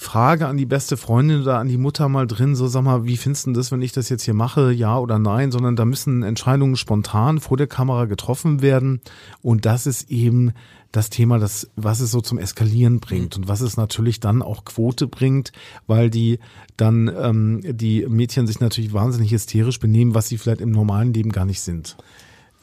Frage 0.00 0.46
an 0.46 0.56
die 0.56 0.64
beste 0.64 0.96
Freundin 0.96 1.42
oder 1.42 1.58
an 1.58 1.66
die 1.66 1.76
Mutter 1.76 2.08
mal 2.08 2.28
drin, 2.28 2.54
so 2.54 2.68
sag 2.68 2.84
mal, 2.84 3.04
wie 3.04 3.16
findest 3.16 3.48
du 3.48 3.52
das, 3.52 3.72
wenn 3.72 3.82
ich 3.82 3.90
das 3.90 4.08
jetzt 4.08 4.22
hier 4.22 4.32
mache, 4.32 4.70
ja 4.70 4.96
oder 4.96 5.18
nein, 5.18 5.50
sondern 5.50 5.74
da 5.74 5.84
müssen 5.84 6.22
Entscheidungen 6.22 6.76
spontan 6.76 7.40
vor 7.40 7.56
der 7.56 7.66
Kamera 7.66 8.04
getroffen 8.04 8.62
werden. 8.62 9.00
Und 9.42 9.66
das 9.66 9.88
ist 9.88 10.08
eben 10.08 10.52
das 10.92 11.10
Thema, 11.10 11.40
das, 11.40 11.68
was 11.74 11.98
es 11.98 12.12
so 12.12 12.20
zum 12.20 12.38
Eskalieren 12.38 13.00
bringt. 13.00 13.36
Und 13.36 13.48
was 13.48 13.60
es 13.60 13.76
natürlich 13.76 14.20
dann 14.20 14.40
auch 14.40 14.64
Quote 14.64 15.08
bringt, 15.08 15.50
weil 15.88 16.10
die 16.10 16.38
dann 16.76 17.10
ähm, 17.20 17.60
die 17.64 18.06
Mädchen 18.06 18.46
sich 18.46 18.60
natürlich 18.60 18.92
wahnsinnig 18.92 19.32
hysterisch 19.32 19.80
benehmen, 19.80 20.14
was 20.14 20.28
sie 20.28 20.38
vielleicht 20.38 20.60
im 20.60 20.70
normalen 20.70 21.12
Leben 21.12 21.32
gar 21.32 21.44
nicht 21.44 21.60
sind. 21.60 21.96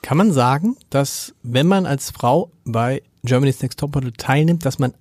Kann 0.01 0.17
man 0.17 0.31
sagen, 0.31 0.77
dass 0.89 1.33
wenn 1.43 1.67
man 1.67 1.85
als 1.85 2.11
Frau 2.11 2.51
bei 2.63 3.01
Germany's 3.25 3.61
Next 3.61 3.79
Topmodel 3.79 4.13
teilnimmt, 4.13 4.65
dass 4.65 4.79
man 4.79 4.93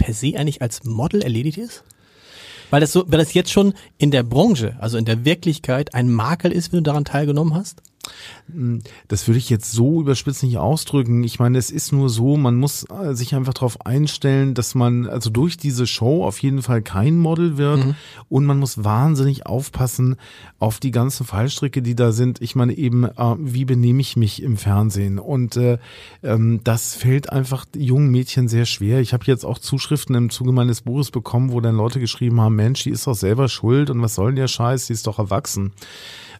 per 0.00 0.14
se 0.14 0.34
eigentlich 0.36 0.62
als 0.62 0.84
Model 0.84 1.22
erledigt 1.22 1.58
ist? 1.58 1.84
Weil 2.70 2.80
das 2.80 2.92
so, 2.92 3.04
weil 3.06 3.18
das 3.18 3.34
jetzt 3.34 3.52
schon 3.52 3.74
in 3.98 4.10
der 4.10 4.22
Branche, 4.22 4.76
also 4.80 4.96
in 4.96 5.04
der 5.04 5.24
Wirklichkeit 5.24 5.94
ein 5.94 6.10
Makel 6.10 6.52
ist, 6.52 6.72
wenn 6.72 6.78
du 6.78 6.90
daran 6.90 7.04
teilgenommen 7.04 7.54
hast? 7.54 7.82
Hm, 8.52 8.80
das 9.08 9.28
würde 9.28 9.38
ich 9.38 9.50
jetzt 9.50 9.72
so 9.72 10.00
überspitzt 10.00 10.42
nicht 10.42 10.58
ausdrücken. 10.58 11.22
Ich 11.24 11.38
meine, 11.38 11.58
es 11.58 11.70
ist 11.70 11.92
nur 11.92 12.08
so, 12.08 12.36
man 12.36 12.56
muss 12.56 12.84
äh, 12.90 13.14
sich 13.14 13.34
einfach 13.34 13.54
darauf 13.54 13.84
einstellen, 13.84 14.54
dass 14.54 14.74
man 14.74 15.06
also 15.06 15.30
durch 15.30 15.56
diese 15.56 15.86
Show 15.86 16.24
auf 16.24 16.38
jeden 16.38 16.62
Fall 16.62 16.82
kein 16.82 17.18
Model 17.18 17.56
wird 17.58 17.84
mhm. 17.84 17.94
und 18.28 18.46
man 18.46 18.58
muss 18.58 18.84
wahnsinnig 18.84 19.46
aufpassen 19.46 20.16
auf 20.58 20.80
die 20.80 20.90
ganzen 20.90 21.26
Fallstricke, 21.26 21.82
die 21.82 21.94
da 21.94 22.12
sind. 22.12 22.40
Ich 22.40 22.54
meine 22.54 22.76
eben, 22.76 23.04
äh, 23.04 23.36
wie 23.38 23.64
benehme 23.64 24.00
ich 24.00 24.16
mich 24.16 24.42
im 24.42 24.56
Fernsehen? 24.56 25.18
Und 25.18 25.56
äh, 25.56 25.78
ähm, 26.22 26.60
das 26.64 26.94
fällt 26.94 27.30
einfach 27.30 27.66
jungen 27.76 28.10
Mädchen 28.10 28.48
sehr 28.48 28.64
schwer. 28.64 29.00
Ich 29.00 29.12
habe 29.12 29.24
jetzt 29.26 29.44
auch 29.44 29.58
Zuschriften 29.58 30.14
im 30.14 30.30
Zuge 30.30 30.52
meines 30.52 30.82
Buches 30.82 31.10
bekommen, 31.10 31.52
wo 31.52 31.60
dann 31.60 31.76
Leute 31.76 32.00
geschrieben 32.00 32.40
haben, 32.40 32.56
Mensch, 32.56 32.82
die 32.84 32.90
ist 32.90 33.06
doch 33.06 33.14
selber 33.14 33.48
schuld 33.48 33.90
und 33.90 34.00
was 34.02 34.14
soll 34.14 34.30
denn 34.30 34.36
der 34.36 34.48
Scheiß, 34.48 34.86
die 34.86 34.92
ist 34.94 35.06
doch 35.06 35.18
erwachsen. 35.18 35.72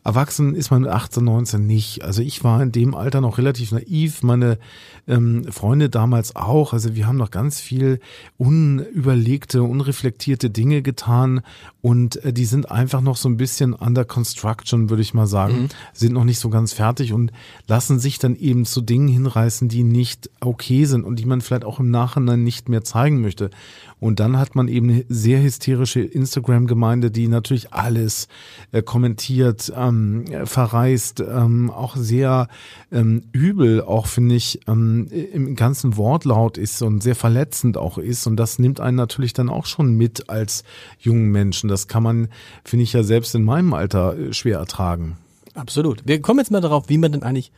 Erwachsen 0.02 0.54
ist 0.54 0.70
man 0.70 0.82
mit 0.82 0.90
18, 0.90 1.22
19 1.22 1.66
nicht. 1.66 2.02
Also 2.04 2.22
ich 2.22 2.42
war 2.42 2.62
in 2.62 2.72
dem 2.72 2.94
Alter 2.94 3.20
noch 3.20 3.36
relativ 3.36 3.70
naiv, 3.70 4.22
meine 4.22 4.58
ähm, 5.06 5.44
Freunde 5.50 5.90
damals 5.90 6.36
auch. 6.36 6.72
Also 6.72 6.94
wir 6.94 7.06
haben 7.06 7.18
noch 7.18 7.30
ganz 7.30 7.60
viel 7.60 8.00
unüberlegte, 8.38 9.62
unreflektierte 9.62 10.48
Dinge 10.48 10.80
getan 10.80 11.42
und 11.82 12.24
äh, 12.24 12.32
die 12.32 12.46
sind 12.46 12.70
einfach 12.70 13.02
noch 13.02 13.16
so 13.16 13.28
ein 13.28 13.36
bisschen 13.36 13.74
under 13.74 14.06
construction, 14.06 14.88
würde 14.88 15.02
ich 15.02 15.12
mal 15.12 15.26
sagen, 15.26 15.62
mhm. 15.62 15.68
sind 15.92 16.14
noch 16.14 16.24
nicht 16.24 16.38
so 16.38 16.48
ganz 16.48 16.72
fertig 16.72 17.12
und 17.12 17.30
lassen 17.68 17.98
sich 17.98 18.18
dann 18.18 18.36
eben 18.36 18.64
zu 18.64 18.80
Dingen 18.80 19.08
hinreißen, 19.08 19.68
die 19.68 19.82
nicht 19.82 20.30
okay 20.40 20.86
sind 20.86 21.04
und 21.04 21.18
die 21.18 21.26
man 21.26 21.42
vielleicht 21.42 21.64
auch 21.64 21.78
im 21.78 21.90
Nachhinein 21.90 22.42
nicht 22.42 22.70
mehr 22.70 22.84
zeigen 22.84 23.20
möchte. 23.20 23.50
Und 23.98 24.18
dann 24.18 24.38
hat 24.38 24.54
man 24.54 24.68
eben 24.68 24.88
eine 24.88 25.04
sehr 25.10 25.42
hysterische 25.42 26.00
Instagram-Gemeinde, 26.00 27.10
die 27.10 27.28
natürlich 27.28 27.74
alles 27.74 28.28
äh, 28.72 28.82
kommentiert, 28.82 29.70
äh, 29.76 29.89
ähm, 29.90 30.46
verreist, 30.46 31.20
ähm, 31.20 31.70
auch 31.70 31.96
sehr 31.96 32.48
ähm, 32.90 33.24
übel, 33.32 33.82
auch 33.82 34.06
finde 34.06 34.34
ich, 34.36 34.60
ähm, 34.66 35.08
im 35.08 35.56
ganzen 35.56 35.96
Wortlaut 35.96 36.56
ist 36.56 36.80
und 36.82 37.02
sehr 37.02 37.14
verletzend 37.14 37.76
auch 37.76 37.98
ist. 37.98 38.26
Und 38.26 38.36
das 38.36 38.58
nimmt 38.58 38.80
einen 38.80 38.96
natürlich 38.96 39.32
dann 39.32 39.48
auch 39.48 39.66
schon 39.66 39.96
mit 39.96 40.30
als 40.30 40.64
jungen 40.98 41.30
Menschen. 41.30 41.68
Das 41.68 41.88
kann 41.88 42.02
man, 42.02 42.28
finde 42.64 42.84
ich 42.84 42.92
ja 42.92 43.02
selbst 43.02 43.34
in 43.34 43.44
meinem 43.44 43.74
Alter 43.74 44.16
äh, 44.16 44.32
schwer 44.32 44.58
ertragen. 44.58 45.18
Absolut. 45.54 46.06
Wir 46.06 46.22
kommen 46.22 46.38
jetzt 46.38 46.50
mal 46.50 46.60
darauf, 46.60 46.88
wie 46.88 46.98
man 46.98 47.12
denn 47.12 47.22
eigentlich 47.22 47.52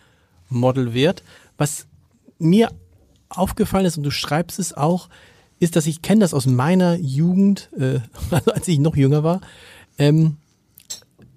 Model 0.48 0.94
wird. 0.94 1.22
Was 1.56 1.86
mir 2.38 2.70
aufgefallen 3.28 3.86
ist, 3.86 3.96
und 3.96 4.02
du 4.02 4.10
schreibst 4.10 4.58
es 4.58 4.74
auch, 4.74 5.08
ist, 5.58 5.76
dass 5.76 5.86
ich 5.86 6.02
kenne 6.02 6.20
das 6.20 6.34
aus 6.34 6.46
meiner 6.46 6.96
Jugend, 6.96 7.70
äh, 7.78 8.00
also 8.30 8.52
als 8.52 8.68
ich 8.68 8.78
noch 8.78 8.96
jünger 8.96 9.22
war. 9.22 9.40
Ähm, 9.98 10.38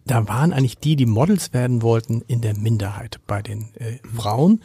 da 0.05 0.27
waren 0.27 0.53
eigentlich 0.53 0.77
die, 0.77 0.95
die 0.95 1.05
Models 1.05 1.53
werden 1.53 1.81
wollten, 1.81 2.21
in 2.27 2.41
der 2.41 2.55
Minderheit 2.55 3.19
bei 3.27 3.41
den 3.41 3.73
äh, 3.75 3.97
Frauen, 4.15 4.61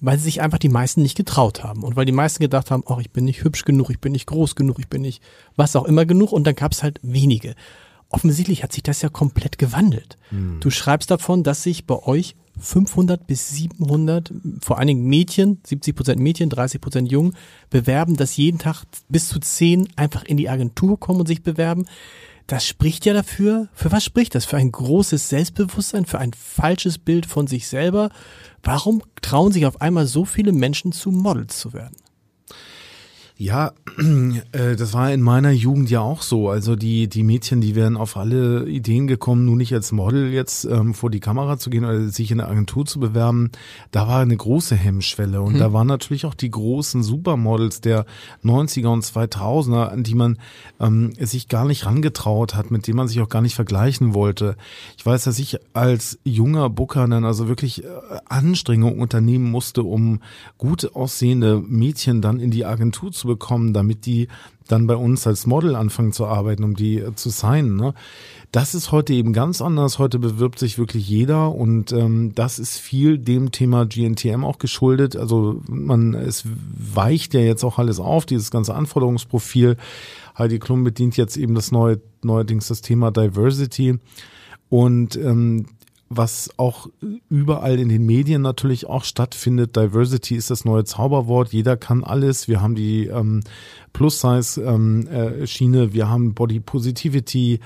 weil 0.00 0.16
sie 0.16 0.24
sich 0.24 0.40
einfach 0.40 0.58
die 0.58 0.70
meisten 0.70 1.02
nicht 1.02 1.16
getraut 1.16 1.62
haben 1.62 1.82
und 1.82 1.96
weil 1.96 2.06
die 2.06 2.12
meisten 2.12 2.42
gedacht 2.42 2.70
haben, 2.70 2.82
ach, 2.86 2.98
ich 2.98 3.10
bin 3.10 3.26
nicht 3.26 3.44
hübsch 3.44 3.64
genug, 3.64 3.90
ich 3.90 4.00
bin 4.00 4.12
nicht 4.12 4.26
groß 4.26 4.56
genug, 4.56 4.78
ich 4.78 4.88
bin 4.88 5.02
nicht 5.02 5.22
was 5.56 5.76
auch 5.76 5.84
immer 5.84 6.06
genug 6.06 6.32
und 6.32 6.46
dann 6.46 6.54
gab 6.54 6.72
es 6.72 6.82
halt 6.82 6.98
wenige. 7.02 7.54
Offensichtlich 8.08 8.62
hat 8.62 8.72
sich 8.72 8.82
das 8.82 9.02
ja 9.02 9.08
komplett 9.08 9.58
gewandelt. 9.58 10.16
Hm. 10.30 10.58
Du 10.60 10.70
schreibst 10.70 11.10
davon, 11.10 11.44
dass 11.44 11.62
sich 11.62 11.86
bei 11.86 12.02
euch 12.02 12.34
500 12.58 13.26
bis 13.26 13.50
700, 13.50 14.32
vor 14.60 14.78
allen 14.78 14.88
Dingen 14.88 15.04
Mädchen, 15.04 15.60
70 15.64 15.94
Prozent 15.94 16.20
Mädchen, 16.20 16.50
30 16.50 16.80
Prozent 16.80 17.10
Jungen, 17.10 17.34
bewerben, 17.70 18.16
dass 18.16 18.36
jeden 18.36 18.58
Tag 18.58 18.84
bis 19.08 19.28
zu 19.28 19.38
10 19.38 19.88
einfach 19.96 20.24
in 20.24 20.36
die 20.36 20.48
Agentur 20.48 20.98
kommen 20.98 21.20
und 21.20 21.26
sich 21.26 21.42
bewerben. 21.42 21.86
Das 22.50 22.66
spricht 22.66 23.06
ja 23.06 23.12
dafür. 23.12 23.68
Für 23.72 23.92
was 23.92 24.02
spricht 24.02 24.34
das? 24.34 24.44
Für 24.44 24.56
ein 24.56 24.72
großes 24.72 25.28
Selbstbewusstsein, 25.28 26.04
für 26.04 26.18
ein 26.18 26.32
falsches 26.32 26.98
Bild 26.98 27.24
von 27.24 27.46
sich 27.46 27.68
selber? 27.68 28.10
Warum 28.64 29.04
trauen 29.22 29.52
sich 29.52 29.66
auf 29.66 29.80
einmal 29.80 30.08
so 30.08 30.24
viele 30.24 30.50
Menschen 30.50 30.90
zu 30.90 31.12
Models 31.12 31.60
zu 31.60 31.72
werden? 31.74 31.94
Ja, 33.40 33.72
äh, 34.52 34.76
das 34.76 34.92
war 34.92 35.10
in 35.10 35.22
meiner 35.22 35.50
Jugend 35.50 35.88
ja 35.88 36.00
auch 36.00 36.20
so. 36.20 36.50
Also 36.50 36.76
die, 36.76 37.08
die 37.08 37.22
Mädchen, 37.22 37.62
die 37.62 37.74
wären 37.74 37.96
auf 37.96 38.18
alle 38.18 38.68
Ideen 38.68 39.06
gekommen, 39.06 39.46
nur 39.46 39.56
nicht 39.56 39.72
als 39.72 39.92
Model 39.92 40.30
jetzt 40.30 40.66
ähm, 40.66 40.92
vor 40.92 41.08
die 41.10 41.20
Kamera 41.20 41.56
zu 41.56 41.70
gehen 41.70 41.86
oder 41.86 42.06
sich 42.10 42.30
in 42.30 42.36
der 42.36 42.50
Agentur 42.50 42.84
zu 42.84 43.00
bewerben. 43.00 43.50
Da 43.92 44.06
war 44.06 44.20
eine 44.20 44.36
große 44.36 44.76
Hemmschwelle. 44.76 45.40
Und 45.40 45.54
hm. 45.54 45.58
da 45.58 45.72
waren 45.72 45.86
natürlich 45.86 46.26
auch 46.26 46.34
die 46.34 46.50
großen 46.50 47.02
Supermodels 47.02 47.80
der 47.80 48.04
90er 48.44 48.88
und 48.88 49.06
2000er, 49.06 49.86
an 49.86 50.02
die 50.02 50.14
man 50.14 50.38
ähm, 50.78 51.14
sich 51.18 51.48
gar 51.48 51.64
nicht 51.64 51.86
rangetraut 51.86 52.54
hat, 52.54 52.70
mit 52.70 52.86
denen 52.86 52.98
man 52.98 53.08
sich 53.08 53.22
auch 53.22 53.30
gar 53.30 53.40
nicht 53.40 53.54
vergleichen 53.54 54.12
wollte. 54.12 54.58
Ich 54.98 55.06
weiß, 55.06 55.24
dass 55.24 55.38
ich 55.38 55.58
als 55.72 56.18
junger 56.24 56.68
Booker 56.68 57.08
dann 57.08 57.24
also 57.24 57.48
wirklich 57.48 57.84
äh, 57.84 57.88
Anstrengungen 58.26 59.00
unternehmen 59.00 59.50
musste, 59.50 59.82
um 59.82 60.20
gut 60.58 60.94
aussehende 60.94 61.58
Mädchen 61.66 62.20
dann 62.20 62.38
in 62.38 62.50
die 62.50 62.66
Agentur 62.66 63.12
zu 63.12 63.29
bekommen, 63.30 63.72
damit 63.72 64.06
die 64.06 64.28
dann 64.68 64.86
bei 64.86 64.96
uns 64.96 65.26
als 65.26 65.46
Model 65.46 65.74
anfangen 65.74 66.12
zu 66.12 66.26
arbeiten, 66.26 66.64
um 66.64 66.74
die 66.74 66.98
äh, 66.98 67.14
zu 67.14 67.30
signen. 67.30 67.76
Ne? 67.76 67.94
Das 68.52 68.74
ist 68.74 68.92
heute 68.92 69.12
eben 69.12 69.32
ganz 69.32 69.62
anders. 69.62 69.98
Heute 69.98 70.18
bewirbt 70.18 70.58
sich 70.58 70.78
wirklich 70.78 71.08
jeder 71.08 71.54
und 71.54 71.92
ähm, 71.92 72.32
das 72.34 72.58
ist 72.58 72.78
viel 72.78 73.18
dem 73.18 73.52
Thema 73.52 73.86
GNTM 73.86 74.44
auch 74.44 74.58
geschuldet. 74.58 75.16
Also 75.16 75.60
man, 75.68 76.14
es 76.14 76.44
weicht 76.46 77.34
ja 77.34 77.40
jetzt 77.40 77.64
auch 77.64 77.78
alles 77.78 78.00
auf, 78.00 78.26
dieses 78.26 78.50
ganze 78.50 78.74
Anforderungsprofil. 78.74 79.76
Heidi 80.38 80.58
Klum 80.58 80.84
bedient 80.84 81.16
jetzt 81.16 81.36
eben 81.36 81.54
das 81.54 81.70
neue, 81.72 82.00
neuerdings 82.22 82.68
das 82.68 82.80
Thema 82.80 83.10
Diversity. 83.10 83.98
Und 84.68 85.16
ähm, 85.16 85.66
was 86.12 86.50
auch 86.56 86.88
überall 87.28 87.78
in 87.78 87.88
den 87.88 88.04
Medien 88.04 88.42
natürlich 88.42 88.86
auch 88.86 89.04
stattfindet. 89.04 89.76
Diversity 89.76 90.34
ist 90.34 90.50
das 90.50 90.64
neue 90.64 90.84
Zauberwort. 90.84 91.52
Jeder 91.52 91.76
kann 91.76 92.02
alles. 92.02 92.48
Wir 92.48 92.60
haben 92.60 92.74
die 92.74 93.06
ähm, 93.06 93.42
Plus-Size-Schiene, 93.92 95.78
ähm, 95.78 95.88
äh, 95.88 95.92
wir 95.92 96.08
haben 96.08 96.34
Body 96.34 96.58
Positivity. 96.58 97.60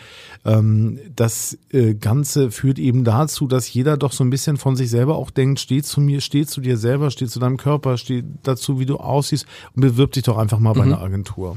Ähm, 0.45 0.99
das 1.17 1.57
äh, 1.73 1.95
Ganze 1.95 2.51
führt 2.51 2.79
eben 2.79 3.05
dazu, 3.05 3.47
dass 3.47 3.73
jeder 3.73 3.97
doch 3.97 4.13
so 4.13 4.23
ein 4.23 4.31
bisschen 4.31 4.59
von 4.59 4.77
sich 4.77 4.91
selber 4.91 5.17
auch 5.17 5.31
denkt, 5.31 5.59
steh 5.61 5.83
zu 5.83 6.03
mir, 6.03 6.21
steh 6.21 6.45
zu 6.45 6.61
dir 6.61 6.77
selber, 6.77 7.11
steh 7.11 7.27
zu 7.27 7.41
deinem 7.41 7.57
Körper, 7.57 7.97
steh 7.97 8.25
dazu, 8.43 8.79
wie 8.79 8.87
du 8.87 8.99
aussiehst 8.99 9.47
und 9.75 9.81
bewirb 9.81 10.13
dich 10.13 10.25
doch 10.25 10.37
einfach 10.37 10.59
mal 10.59 10.75
mhm. 10.75 10.79
bei 10.79 10.85
einer 10.85 11.01
Agentur. 11.01 11.57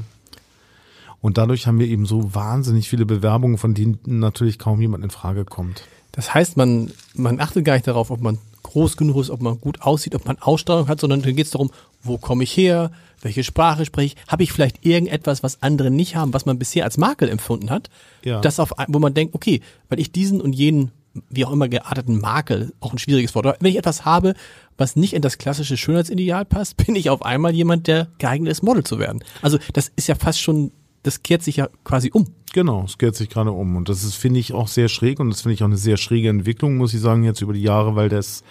Und 1.20 1.36
dadurch 1.36 1.66
haben 1.66 1.80
wir 1.80 1.86
eben 1.86 2.06
so 2.06 2.34
wahnsinnig 2.34 2.88
viele 2.88 3.04
Bewerbungen, 3.04 3.58
von 3.58 3.74
denen 3.74 3.98
natürlich 4.06 4.58
kaum 4.58 4.80
jemand 4.80 5.04
in 5.04 5.10
Frage 5.10 5.44
kommt. 5.44 5.84
Das 6.18 6.34
heißt, 6.34 6.56
man, 6.56 6.90
man 7.14 7.38
achtet 7.38 7.64
gar 7.64 7.74
nicht 7.74 7.86
darauf, 7.86 8.10
ob 8.10 8.20
man 8.20 8.38
groß 8.64 8.96
genug 8.96 9.18
ist, 9.18 9.30
ob 9.30 9.40
man 9.40 9.60
gut 9.60 9.82
aussieht, 9.82 10.16
ob 10.16 10.26
man 10.26 10.36
Ausstrahlung 10.40 10.88
hat, 10.88 10.98
sondern 10.98 11.22
dann 11.22 11.36
geht 11.36 11.46
es 11.46 11.52
darum, 11.52 11.70
wo 12.02 12.18
komme 12.18 12.42
ich 12.42 12.56
her, 12.56 12.90
welche 13.22 13.44
Sprache 13.44 13.84
spreche 13.84 14.16
ich, 14.16 14.26
habe 14.26 14.42
ich 14.42 14.50
vielleicht 14.50 14.84
irgendetwas, 14.84 15.44
was 15.44 15.62
andere 15.62 15.92
nicht 15.92 16.16
haben, 16.16 16.34
was 16.34 16.44
man 16.44 16.58
bisher 16.58 16.82
als 16.82 16.98
Makel 16.98 17.28
empfunden 17.28 17.70
hat, 17.70 17.88
ja. 18.24 18.40
das 18.40 18.58
auf, 18.58 18.72
wo 18.88 18.98
man 18.98 19.14
denkt, 19.14 19.32
okay, 19.36 19.60
weil 19.90 20.00
ich 20.00 20.10
diesen 20.10 20.40
und 20.40 20.54
jenen, 20.54 20.90
wie 21.30 21.44
auch 21.44 21.52
immer 21.52 21.68
gearteten 21.68 22.20
Makel, 22.20 22.72
auch 22.80 22.90
ein 22.90 22.98
schwieriges 22.98 23.36
Wort, 23.36 23.56
wenn 23.60 23.70
ich 23.70 23.78
etwas 23.78 24.04
habe, 24.04 24.34
was 24.76 24.96
nicht 24.96 25.12
in 25.12 25.22
das 25.22 25.38
klassische 25.38 25.76
Schönheitsideal 25.76 26.44
passt, 26.44 26.76
bin 26.84 26.96
ich 26.96 27.10
auf 27.10 27.24
einmal 27.24 27.54
jemand, 27.54 27.86
der 27.86 28.08
geeignet 28.18 28.50
ist, 28.50 28.64
Model 28.64 28.82
zu 28.82 28.98
werden. 28.98 29.22
Also 29.40 29.58
das 29.72 29.92
ist 29.94 30.08
ja 30.08 30.16
fast 30.16 30.40
schon 30.40 30.72
das 31.02 31.22
kehrt 31.22 31.42
sich 31.42 31.56
ja 31.56 31.68
quasi 31.84 32.10
um. 32.12 32.26
Genau, 32.52 32.84
es 32.84 32.98
kehrt 32.98 33.14
sich 33.14 33.28
gerade 33.28 33.52
um. 33.52 33.76
Und 33.76 33.88
das 33.88 34.04
ist, 34.04 34.14
finde 34.14 34.40
ich, 34.40 34.52
auch 34.52 34.68
sehr 34.68 34.88
schräg 34.88 35.20
und 35.20 35.30
das 35.30 35.42
finde 35.42 35.54
ich 35.54 35.62
auch 35.62 35.66
eine 35.66 35.76
sehr 35.76 35.96
schräge 35.96 36.28
Entwicklung, 36.28 36.76
muss 36.76 36.94
ich 36.94 37.00
sagen, 37.00 37.24
jetzt 37.24 37.40
über 37.40 37.52
die 37.52 37.62
Jahre, 37.62 37.94
weil 37.94 38.08
das 38.08 38.42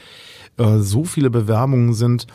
äh, 0.58 0.78
so 0.80 1.04
viele 1.04 1.30
Bewerbungen 1.30 1.94
sind 1.94 2.28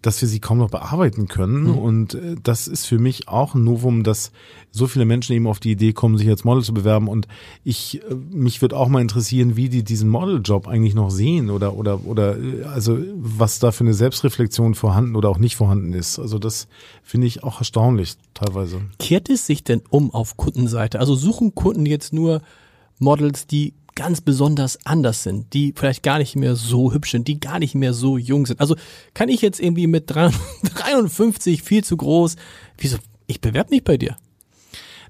dass 0.00 0.20
wir 0.20 0.28
sie 0.28 0.38
kaum 0.38 0.58
noch 0.58 0.70
bearbeiten 0.70 1.26
können. 1.26 1.64
Mhm. 1.64 1.78
Und 1.78 2.14
äh, 2.14 2.36
das 2.40 2.68
ist 2.68 2.86
für 2.86 2.98
mich 2.98 3.26
auch 3.28 3.54
ein 3.54 3.64
Novum, 3.64 4.04
dass 4.04 4.30
so 4.70 4.86
viele 4.86 5.04
Menschen 5.04 5.34
eben 5.34 5.48
auf 5.48 5.58
die 5.58 5.72
Idee 5.72 5.92
kommen, 5.92 6.18
sich 6.18 6.28
als 6.28 6.44
Model 6.44 6.62
zu 6.62 6.72
bewerben. 6.72 7.08
Und 7.08 7.26
ich, 7.64 8.00
äh, 8.02 8.14
mich 8.14 8.62
würde 8.62 8.76
auch 8.76 8.88
mal 8.88 9.00
interessieren, 9.00 9.56
wie 9.56 9.68
die 9.68 9.82
diesen 9.82 10.08
Modeljob 10.08 10.68
eigentlich 10.68 10.94
noch 10.94 11.10
sehen 11.10 11.50
oder, 11.50 11.74
oder, 11.74 12.06
oder, 12.06 12.38
äh, 12.38 12.62
also 12.64 12.98
was 13.16 13.58
da 13.58 13.72
für 13.72 13.84
eine 13.84 13.94
Selbstreflexion 13.94 14.74
vorhanden 14.74 15.16
oder 15.16 15.30
auch 15.30 15.38
nicht 15.38 15.56
vorhanden 15.56 15.94
ist. 15.94 16.20
Also 16.20 16.38
das 16.38 16.68
finde 17.02 17.26
ich 17.26 17.42
auch 17.42 17.58
erstaunlich 17.58 18.14
teilweise. 18.34 18.82
Kehrt 19.00 19.28
es 19.30 19.46
sich 19.46 19.64
denn 19.64 19.82
um 19.90 20.12
auf 20.14 20.36
Kundenseite? 20.36 21.00
Also 21.00 21.16
suchen 21.16 21.56
Kunden 21.56 21.86
jetzt 21.86 22.12
nur 22.12 22.40
Models, 23.00 23.48
die 23.48 23.74
ganz 23.94 24.20
besonders 24.20 24.78
anders 24.84 25.22
sind, 25.22 25.52
die 25.52 25.72
vielleicht 25.76 26.02
gar 26.02 26.18
nicht 26.18 26.36
mehr 26.36 26.56
so 26.56 26.92
hübsch 26.92 27.12
sind, 27.12 27.28
die 27.28 27.40
gar 27.40 27.58
nicht 27.58 27.74
mehr 27.74 27.92
so 27.92 28.18
jung 28.18 28.46
sind. 28.46 28.60
Also 28.60 28.76
kann 29.14 29.28
ich 29.28 29.40
jetzt 29.40 29.60
irgendwie 29.60 29.86
mit 29.86 30.10
53 30.10 31.62
viel 31.62 31.84
zu 31.84 31.96
groß, 31.96 32.36
wieso, 32.78 32.98
ich 33.26 33.40
bewerbe 33.40 33.70
mich 33.70 33.84
bei 33.84 33.96
dir. 33.96 34.16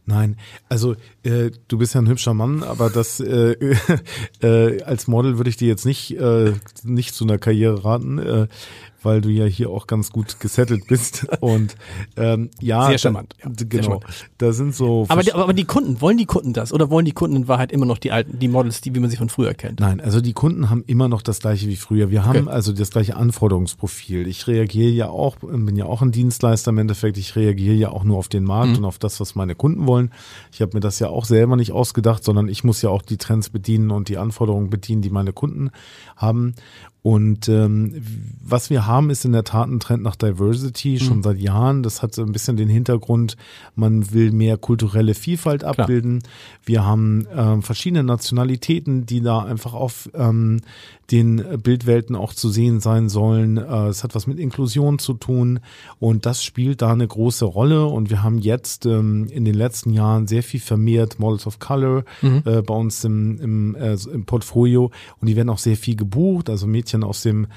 Nein, 0.07 0.37
also 0.69 0.97
äh, 1.23 1.51
du 1.67 1.79
bist 1.79 1.95
ja 1.95 2.03
ein 2.03 2.09
hübscher 2.09 2.35
Mann, 2.35 2.63
aber 2.63 2.91
das 2.91 3.21
äh, 3.21 3.57
äh, 4.43 4.83
als 4.83 5.07
Model 5.07 5.39
würde 5.39 5.49
ich 5.49 5.57
dir 5.57 5.69
jetzt 5.69 5.87
nicht 5.87 6.19
äh, 6.19 6.53
nicht 6.83 7.15
zu 7.15 7.25
einer 7.25 7.39
Karriere 7.39 7.85
raten. 7.87 8.19
Äh, 8.19 8.49
weil 9.05 9.21
du 9.21 9.29
ja 9.29 9.45
hier 9.45 9.71
auch 9.71 9.87
ganz 9.87 10.11
gut 10.11 10.41
gesettelt 10.41 10.87
bist. 10.89 11.27
Und 11.41 11.77
ähm, 12.17 12.51
ja, 12.61 12.87
sehr 12.89 12.99
charmant. 12.99 13.35
Ja, 13.43 13.51
genau. 13.69 13.83
Charmant. 13.83 14.05
Da 14.39 14.53
sind 14.53 14.75
so. 14.75 15.07
Aber 15.09 15.23
die, 15.23 15.33
aber 15.33 15.53
die 15.53 15.65
Kunden 15.65 16.01
wollen 16.01 16.17
die 16.17 16.27
Kunden 16.27 16.53
das 16.53 16.73
oder 16.73 16.91
wollen 16.91 17.05
die 17.05 17.13
Kunden 17.13 17.37
in 17.37 17.49
Wahrheit 17.49 17.73
immer 17.73 17.87
noch 17.87 17.99
die 17.99 18.13
alten, 18.13 18.39
die 18.39 18.49
Models, 18.49 18.81
die 18.81 18.95
wie 18.95 19.01
man 19.01 19.11
sie 19.11 19.17
von 19.17 19.29
früher 19.29 19.55
kennt? 19.55 19.81
Nein, 19.81 20.01
also 20.01 20.21
die 20.21 20.33
Kunden 20.33 20.71
haben 20.71 20.85
immer 20.87 21.09
noch 21.09 21.23
das 21.23 21.41
gleiche 21.41 21.69
wie 21.69 21.77
früher. 21.77 22.11
Wir 22.11 22.25
haben 22.25 22.43
okay. 22.43 22.51
also 22.51 22.73
das 22.73 22.91
gleiche 22.91 23.17
Anforderungsprofil. 23.17 24.27
Ich 24.27 24.47
reagiere 24.47 24.91
ja 24.91 25.09
auch, 25.09 25.37
bin 25.37 25.77
ja 25.77 25.87
auch 25.87 26.03
ein 26.03 26.13
Dienstleister 26.13 26.71
im 26.71 26.79
Endeffekt. 26.79 27.19
Ich 27.19 27.37
reagiere 27.37 27.75
ja 27.75 27.91
auch 27.91 28.05
nur 28.05 28.19
auf 28.19 28.29
den 28.29 28.45
Markt 28.45 28.73
mhm. 28.73 28.79
und 28.79 28.85
auf 28.85 28.99
das, 28.99 29.21
was 29.21 29.35
meine 29.35 29.55
Kunden 29.55 29.87
wollen. 29.87 30.11
Ich 30.53 30.61
habe 30.61 30.73
mir 30.75 30.81
das 30.81 30.99
ja 30.99 31.09
auch 31.09 31.25
selber 31.25 31.57
nicht 31.57 31.73
ausgedacht, 31.73 32.25
sondern 32.25 32.49
ich 32.49 32.65
muss 32.65 32.83
ja 32.83 32.91
auch 32.91 33.03
die 33.03 33.17
Trends 33.17 33.51
bedienen 33.51 33.91
und 33.91 34.09
die 34.09 34.19
Anforderungen 34.19 34.71
bedienen, 34.71 35.03
die 35.03 35.11
meine 35.11 35.33
Kunden 35.33 35.71
haben. 36.17 36.55
Und 37.05 37.51
ähm, 37.51 38.03
was 38.43 38.71
wir 38.71 38.87
haben, 38.87 39.11
ist 39.11 39.27
in 39.27 39.33
der 39.33 39.45
Tat 39.45 39.69
ein 39.69 39.79
Trend 39.79 40.03
nach 40.03 40.17
Diversity 40.17 40.99
schon 40.99 41.19
mhm. 41.19 41.23
seit 41.23 41.39
Jahren. 41.39 41.83
Das 41.83 42.01
hat 42.01 42.15
so 42.15 42.23
ein 42.23 42.33
bisschen 42.33 42.57
den 42.57 42.71
Hintergrund, 42.71 43.37
man 43.77 44.11
will 44.13 44.33
mehr 44.33 44.57
kulturelle 44.57 45.13
Vielfalt 45.13 45.65
abbilden. 45.65 46.21
Klar. 46.21 46.33
Wir 46.65 46.85
haben 46.87 47.27
ähm, 47.37 47.63
verschiedene 47.63 48.05
Nationalitäten, 48.05 49.05
die 49.05 49.21
da 49.21 49.41
einfach 49.41 49.75
auf 49.75 50.09
ähm, 50.15 50.63
den 51.11 51.45
Bildwelten 51.63 52.17
auch 52.17 52.33
zu 52.33 52.49
sehen 52.49 52.81
sein 52.81 53.09
sollen. 53.09 53.59
Äh, 53.59 53.89
es 53.89 54.03
hat 54.03 54.15
was 54.15 54.27
mit 54.27 54.39
Inklusion 54.39 54.99
zu 54.99 55.13
tun 55.13 55.61
und 55.99 56.25
das 56.25 56.43
spielt 56.43 56.81
da 56.81 56.93
eine 56.93 57.07
große 57.07 57.45
Rolle. 57.45 57.85
Und 57.85 58.09
wir 58.09 58.23
haben 58.23 58.39
jetzt 58.39 58.87
ähm, 58.87 59.27
in 59.29 59.45
den 59.45 59.55
letzten 59.55 59.91
Jahren 59.91 60.27
sehr 60.27 60.43
viel 60.43 60.61
vermehrt 60.61 61.19
Models 61.19 61.47
of 61.47 61.59
Color 61.59 62.05
mhm. 62.23 62.43
äh, 62.47 62.63
bei 62.63 62.75
uns 62.75 63.05
im, 63.05 63.39
im, 63.41 63.75
äh, 63.75 63.97
im 64.11 64.25
Portfolio 64.25 64.91
und 65.21 65.29
die 65.29 65.37
werden 65.37 65.51
auch 65.51 65.59
sehr 65.59 65.77
viel 65.77 65.97
gebucht. 65.97 66.49
Also 66.49 66.67
Mädchen 66.67 66.94
aus 67.03 67.23
dem 67.23 67.49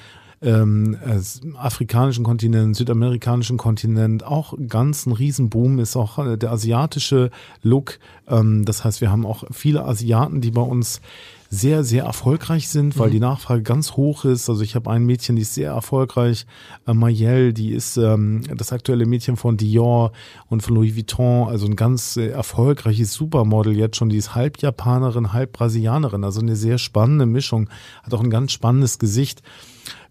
ähm, 0.41 0.97
äh, 1.03 1.57
afrikanischen 1.57 2.23
Kontinent, 2.23 2.75
südamerikanischen 2.75 3.57
Kontinent, 3.57 4.23
auch 4.23 4.53
ganz 4.67 5.05
ein 5.05 5.11
Riesenboom 5.11 5.79
ist 5.79 5.95
auch 5.95 6.19
äh, 6.19 6.37
der 6.37 6.51
asiatische 6.51 7.31
Look. 7.63 7.99
Ähm, 8.27 8.63
das 8.63 8.83
heißt, 8.83 9.01
wir 9.01 9.11
haben 9.11 9.25
auch 9.25 9.43
viele 9.51 9.83
Asiaten, 9.85 10.41
die 10.41 10.51
bei 10.51 10.61
uns 10.61 11.01
sehr, 11.49 11.83
sehr 11.83 12.03
erfolgreich 12.03 12.69
sind, 12.69 12.97
weil 12.97 13.07
mhm. 13.07 13.13
die 13.13 13.19
Nachfrage 13.19 13.63
ganz 13.63 13.93
hoch 13.93 14.25
ist. 14.25 14.49
Also 14.49 14.61
ich 14.63 14.75
habe 14.75 14.89
ein 14.89 15.05
Mädchen, 15.05 15.35
die 15.35 15.41
ist 15.43 15.53
sehr 15.53 15.71
erfolgreich, 15.71 16.45
äh, 16.85 16.93
Mayel, 16.93 17.53
die 17.53 17.71
ist 17.71 17.97
ähm, 17.97 18.43
das 18.55 18.71
aktuelle 18.71 19.05
Mädchen 19.05 19.37
von 19.37 19.57
Dior 19.57 20.11
und 20.47 20.61
von 20.61 20.75
Louis 20.75 20.95
Vuitton, 20.95 21.47
also 21.47 21.65
ein 21.65 21.75
ganz 21.75 22.17
äh, 22.17 22.27
erfolgreiches 22.27 23.13
Supermodel 23.13 23.75
jetzt 23.75 23.97
schon, 23.97 24.09
die 24.09 24.17
ist 24.17 24.35
halb 24.35 24.61
Japanerin, 24.61 25.33
halb 25.33 25.53
Brasilianerin, 25.53 26.23
also 26.23 26.41
eine 26.41 26.55
sehr 26.55 26.77
spannende 26.77 27.25
Mischung, 27.25 27.69
hat 28.03 28.13
auch 28.13 28.21
ein 28.21 28.29
ganz 28.29 28.51
spannendes 28.51 28.99
Gesicht. 28.99 29.41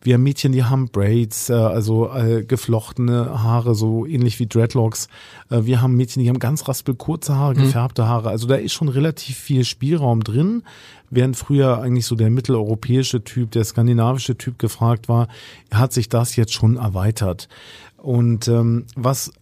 Wir 0.02 0.14
haben 0.14 0.22
Mädchen, 0.22 0.52
die 0.52 0.64
haben 0.64 0.88
Braids, 0.88 1.50
äh, 1.50 1.54
also 1.54 2.12
äh, 2.12 2.44
geflochtene 2.44 3.42
Haare, 3.42 3.74
so 3.74 4.06
ähnlich 4.06 4.38
wie 4.38 4.46
Dreadlocks. 4.46 5.08
Äh, 5.50 5.64
wir 5.64 5.82
haben 5.82 5.96
Mädchen, 5.96 6.22
die 6.22 6.28
haben 6.28 6.38
ganz 6.38 6.68
raspelkurze 6.68 7.34
Haare, 7.34 7.54
mhm. 7.54 7.64
gefärbte 7.64 8.06
Haare. 8.06 8.30
Also 8.30 8.46
da 8.46 8.54
ist 8.54 8.72
schon 8.72 8.88
relativ 8.88 9.36
viel 9.36 9.64
Spielraum 9.64 10.22
drin. 10.22 10.62
Während 11.10 11.36
früher 11.36 11.80
eigentlich 11.80 12.06
so 12.06 12.14
der 12.14 12.30
mitteleuropäische 12.30 13.22
Typ, 13.22 13.52
der 13.52 13.64
skandinavische 13.64 14.36
Typ 14.36 14.58
gefragt 14.58 15.08
war, 15.08 15.28
hat 15.72 15.92
sich 15.92 16.08
das 16.08 16.36
jetzt 16.36 16.52
schon 16.52 16.76
erweitert. 16.76 17.48
Und 17.96 18.48
ähm, 18.48 18.84
was 18.94 19.32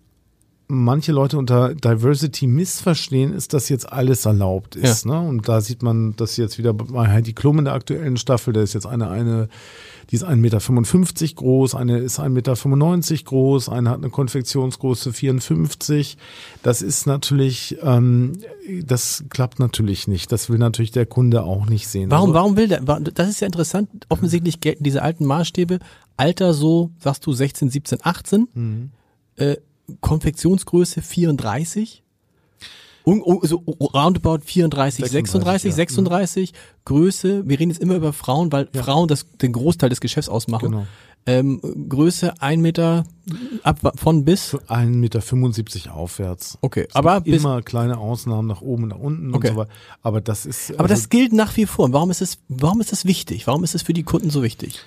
manche 0.74 1.12
Leute 1.12 1.38
unter 1.38 1.74
Diversity 1.74 2.46
missverstehen, 2.46 3.32
ist, 3.32 3.54
dass 3.54 3.68
jetzt 3.68 3.92
alles 3.92 4.26
erlaubt 4.26 4.76
ist. 4.76 5.04
Ja. 5.04 5.22
Ne? 5.22 5.28
Und 5.28 5.48
da 5.48 5.60
sieht 5.60 5.82
man 5.82 6.14
das 6.16 6.36
jetzt 6.36 6.58
wieder 6.58 6.74
bei 6.74 7.08
Heidi 7.08 7.32
Klum 7.32 7.58
in 7.58 7.64
der 7.64 7.74
aktuellen 7.74 8.16
Staffel. 8.16 8.52
Da 8.52 8.62
ist 8.62 8.74
jetzt 8.74 8.86
eine, 8.86 9.08
eine 9.08 9.48
die 10.10 10.16
ist 10.16 10.24
1,55 10.24 10.36
Meter 10.36 11.34
groß, 11.34 11.74
eine 11.74 11.98
ist 11.98 12.20
1,95 12.20 12.28
Meter 12.30 13.24
groß, 13.24 13.68
eine 13.68 13.90
hat 13.90 13.98
eine 13.98 14.10
Konfektionsgröße 14.10 15.12
54. 15.12 16.18
Das 16.62 16.82
ist 16.82 17.06
natürlich, 17.06 17.78
ähm, 17.82 18.32
das 18.84 19.24
klappt 19.30 19.58
natürlich 19.58 20.08
nicht. 20.08 20.30
Das 20.30 20.50
will 20.50 20.58
natürlich 20.58 20.92
der 20.92 21.06
Kunde 21.06 21.44
auch 21.44 21.66
nicht 21.66 21.88
sehen. 21.88 22.10
Warum, 22.10 22.30
also, 22.30 22.34
warum 22.34 22.56
will 22.56 22.68
der? 22.68 22.80
Das 22.80 23.28
ist 23.28 23.40
ja 23.40 23.46
interessant. 23.46 23.88
Offensichtlich 24.08 24.60
gelten 24.60 24.84
diese 24.84 25.02
alten 25.02 25.24
Maßstäbe. 25.24 25.78
Alter 26.16 26.54
so, 26.54 26.90
sagst 26.98 27.26
du 27.26 27.32
16, 27.32 27.70
17, 27.70 27.98
18. 28.02 28.48
Mhm. 28.54 28.90
Äh, 29.36 29.56
Konfektionsgröße 30.00 31.02
34. 31.02 32.02
Um, 33.06 33.20
um, 33.20 33.40
so 33.42 33.56
roundabout 33.56 34.38
34, 34.44 35.04
36, 35.04 35.70
36, 35.70 35.70
ja. 35.70 35.76
36 35.76 36.52
mhm. 36.52 36.56
Größe. 36.86 37.48
Wir 37.48 37.60
reden 37.60 37.70
jetzt 37.70 37.82
immer 37.82 37.96
über 37.96 38.14
Frauen, 38.14 38.50
weil 38.50 38.68
ja. 38.72 38.82
Frauen 38.82 39.08
das, 39.08 39.26
den 39.42 39.52
Großteil 39.52 39.90
des 39.90 40.00
Geschäfts 40.00 40.30
ausmachen. 40.30 40.70
Genau. 40.70 40.86
Ähm, 41.26 41.60
Größe 41.88 42.34
ein 42.40 42.60
Meter 42.60 43.04
ab 43.62 43.78
von 43.96 44.24
bis? 44.26 44.56
Ein 44.68 45.00
Meter 45.00 45.22
75 45.22 45.90
aufwärts. 45.90 46.58
Okay, 46.60 46.86
aber 46.92 47.22
bis 47.22 47.42
immer 47.42 47.62
kleine 47.62 47.96
Ausnahmen 47.96 48.46
nach 48.46 48.60
oben 48.60 48.84
und 48.84 48.88
nach 48.90 48.98
unten 48.98 49.34
okay. 49.34 49.48
und 49.48 49.54
so 49.54 49.60
weiter. 49.60 49.70
Aber 50.02 50.20
das 50.20 50.44
ist. 50.44 50.72
Aber 50.72 50.82
also 50.82 50.94
das 50.94 51.08
gilt 51.08 51.32
nach 51.32 51.56
wie 51.56 51.64
vor. 51.64 51.92
Warum 51.94 52.10
ist 52.10 52.20
es, 52.20 52.38
warum 52.48 52.80
ist 52.82 52.92
das 52.92 53.06
wichtig? 53.06 53.46
Warum 53.46 53.64
ist 53.64 53.74
es 53.74 53.82
für 53.82 53.94
die 53.94 54.02
Kunden 54.02 54.28
so 54.28 54.42
wichtig? 54.42 54.80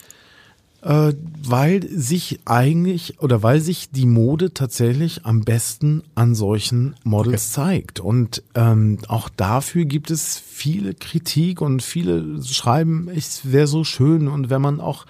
Äh, 0.88 1.16
weil 1.44 1.86
sich 1.90 2.40
eigentlich 2.46 3.22
oder 3.22 3.44
weil 3.44 3.60
sich 3.60 3.92
die 3.92 4.06
Mode 4.06 4.54
tatsächlich 4.54 5.26
am 5.26 5.42
besten 5.42 6.02
an 6.16 6.34
solchen 6.34 6.96
Models 7.04 7.52
okay. 7.52 7.62
zeigt. 7.62 8.00
Und 8.00 8.42
ähm, 8.56 9.00
auch 9.10 9.28
dafür 9.28 9.84
gibt 9.84 10.12
es 10.12 10.38
viele 10.38 10.94
Kritik 10.94 11.60
und 11.60 11.84
viele 11.84 12.42
schreiben, 12.42 13.10
es 13.14 13.52
wäre 13.52 13.68
so 13.68 13.84
schön 13.84 14.30
und 14.30 14.50
wenn 14.50 14.62
man 14.62 14.80
auch 14.80 15.06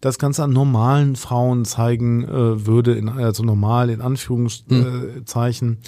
das 0.00 0.18
Ganze 0.18 0.44
an 0.44 0.52
normalen 0.54 1.14
Frauen 1.14 1.66
zeigen 1.66 2.24
äh, 2.24 2.66
würde, 2.66 2.94
in, 2.94 3.10
also 3.10 3.42
normal 3.42 3.90
in 3.90 4.00
Anführungszeichen. 4.00 5.68
Hm. 5.68 5.78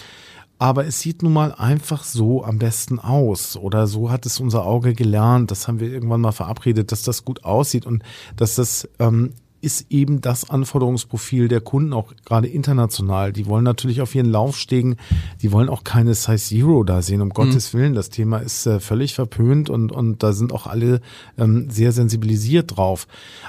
Aber 0.60 0.86
es 0.86 1.00
sieht 1.00 1.22
nun 1.22 1.32
mal 1.32 1.54
einfach 1.54 2.04
so 2.04 2.44
am 2.44 2.58
besten 2.58 2.98
aus. 2.98 3.56
Oder 3.56 3.86
so 3.86 4.10
hat 4.10 4.26
es 4.26 4.40
unser 4.40 4.66
Auge 4.66 4.92
gelernt. 4.92 5.50
Das 5.50 5.66
haben 5.66 5.80
wir 5.80 5.88
irgendwann 5.88 6.20
mal 6.20 6.32
verabredet, 6.32 6.92
dass 6.92 7.02
das 7.02 7.24
gut 7.24 7.44
aussieht 7.44 7.86
und 7.86 8.02
dass 8.36 8.56
das 8.56 8.86
ähm, 8.98 9.32
ist 9.60 9.86
eben 9.90 10.20
das 10.20 10.48
Anforderungsprofil 10.48 11.48
der 11.48 11.60
Kunden, 11.60 11.92
auch 11.92 12.12
gerade 12.24 12.48
international. 12.48 13.32
Die 13.32 13.46
wollen 13.46 13.64
natürlich 13.64 14.00
auf 14.00 14.14
ihren 14.14 14.30
Laufstegen, 14.30 14.96
die 15.42 15.52
wollen 15.52 15.68
auch 15.68 15.84
keine 15.84 16.14
Size 16.14 16.38
Zero 16.38 16.84
da 16.84 17.02
sehen, 17.02 17.20
um 17.20 17.28
mhm. 17.28 17.32
Gottes 17.32 17.74
Willen. 17.74 17.94
Das 17.94 18.10
Thema 18.10 18.38
ist 18.38 18.66
äh, 18.66 18.80
völlig 18.80 19.14
verpönt 19.14 19.70
und, 19.70 19.92
und 19.92 20.22
da 20.22 20.32
sind 20.32 20.52
auch 20.52 20.66
alle 20.66 21.00
ähm, 21.38 21.70
sehr 21.70 21.92
sensibilisiert 21.92 22.76
drauf. 22.76 23.06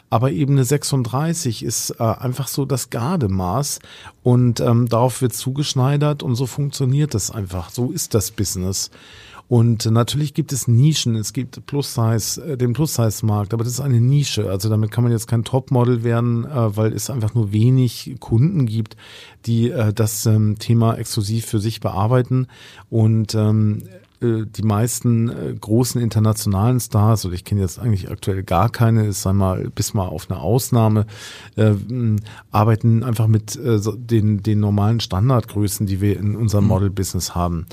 Aber 0.09 0.31
eben 0.31 0.53
eine 0.53 0.65
36 0.65 1.63
ist 1.63 1.95
äh, 1.99 2.03
einfach 2.03 2.47
so 2.47 2.65
das 2.65 2.89
Gardemaß 2.89 3.79
und 4.23 4.59
ähm, 4.59 4.87
darauf 4.87 5.21
wird 5.21 5.33
zugeschneidert 5.33 6.23
und 6.23 6.35
so 6.35 6.45
funktioniert 6.45 7.13
das 7.13 7.31
einfach. 7.31 7.69
So 7.69 7.91
ist 7.91 8.13
das 8.13 8.31
Business. 8.31 8.91
Und 9.51 9.85
natürlich 9.85 10.33
gibt 10.33 10.53
es 10.53 10.69
Nischen. 10.69 11.17
Es 11.17 11.33
gibt 11.33 11.65
Plus-Size, 11.65 12.53
äh, 12.53 12.57
den 12.57 12.71
Plus-Size-Markt, 12.71 13.53
aber 13.53 13.65
das 13.65 13.73
ist 13.73 13.81
eine 13.81 13.99
Nische. 13.99 14.49
Also 14.49 14.69
damit 14.69 14.91
kann 14.91 15.03
man 15.03 15.11
jetzt 15.11 15.27
kein 15.27 15.43
Topmodel 15.43 16.05
werden, 16.05 16.45
äh, 16.45 16.77
weil 16.77 16.93
es 16.93 17.09
einfach 17.09 17.35
nur 17.35 17.51
wenig 17.51 18.15
Kunden 18.21 18.65
gibt, 18.65 18.95
die 19.45 19.69
äh, 19.69 19.91
das 19.91 20.25
ähm, 20.25 20.57
Thema 20.57 20.93
exklusiv 20.93 21.47
für 21.47 21.59
sich 21.59 21.81
bearbeiten. 21.81 22.47
Und 22.89 23.35
ähm, 23.35 23.83
äh, 24.21 24.45
die 24.45 24.63
meisten 24.63 25.29
äh, 25.29 25.55
großen 25.59 26.01
internationalen 26.01 26.79
Stars, 26.79 27.25
oder 27.25 27.35
ich 27.35 27.43
kenne 27.43 27.61
jetzt 27.61 27.79
eigentlich 27.79 28.09
aktuell 28.11 28.43
gar 28.43 28.69
keine, 28.69 29.05
ist 29.05 29.25
einmal 29.25 29.69
bis 29.73 29.93
mal 29.93 30.07
auf 30.07 30.29
eine 30.29 30.39
Ausnahme, 30.39 31.05
äh, 31.55 31.73
arbeiten 32.51 33.03
einfach 33.03 33.27
mit 33.27 33.55
äh, 33.55 33.79
den, 33.95 34.43
den 34.43 34.59
normalen 34.59 34.99
Standardgrößen, 34.99 35.85
die 35.85 36.01
wir 36.01 36.19
in 36.19 36.35
unserem 36.35 36.65
mhm. 36.65 36.69
Model-Business 36.69 37.35
haben. 37.35 37.65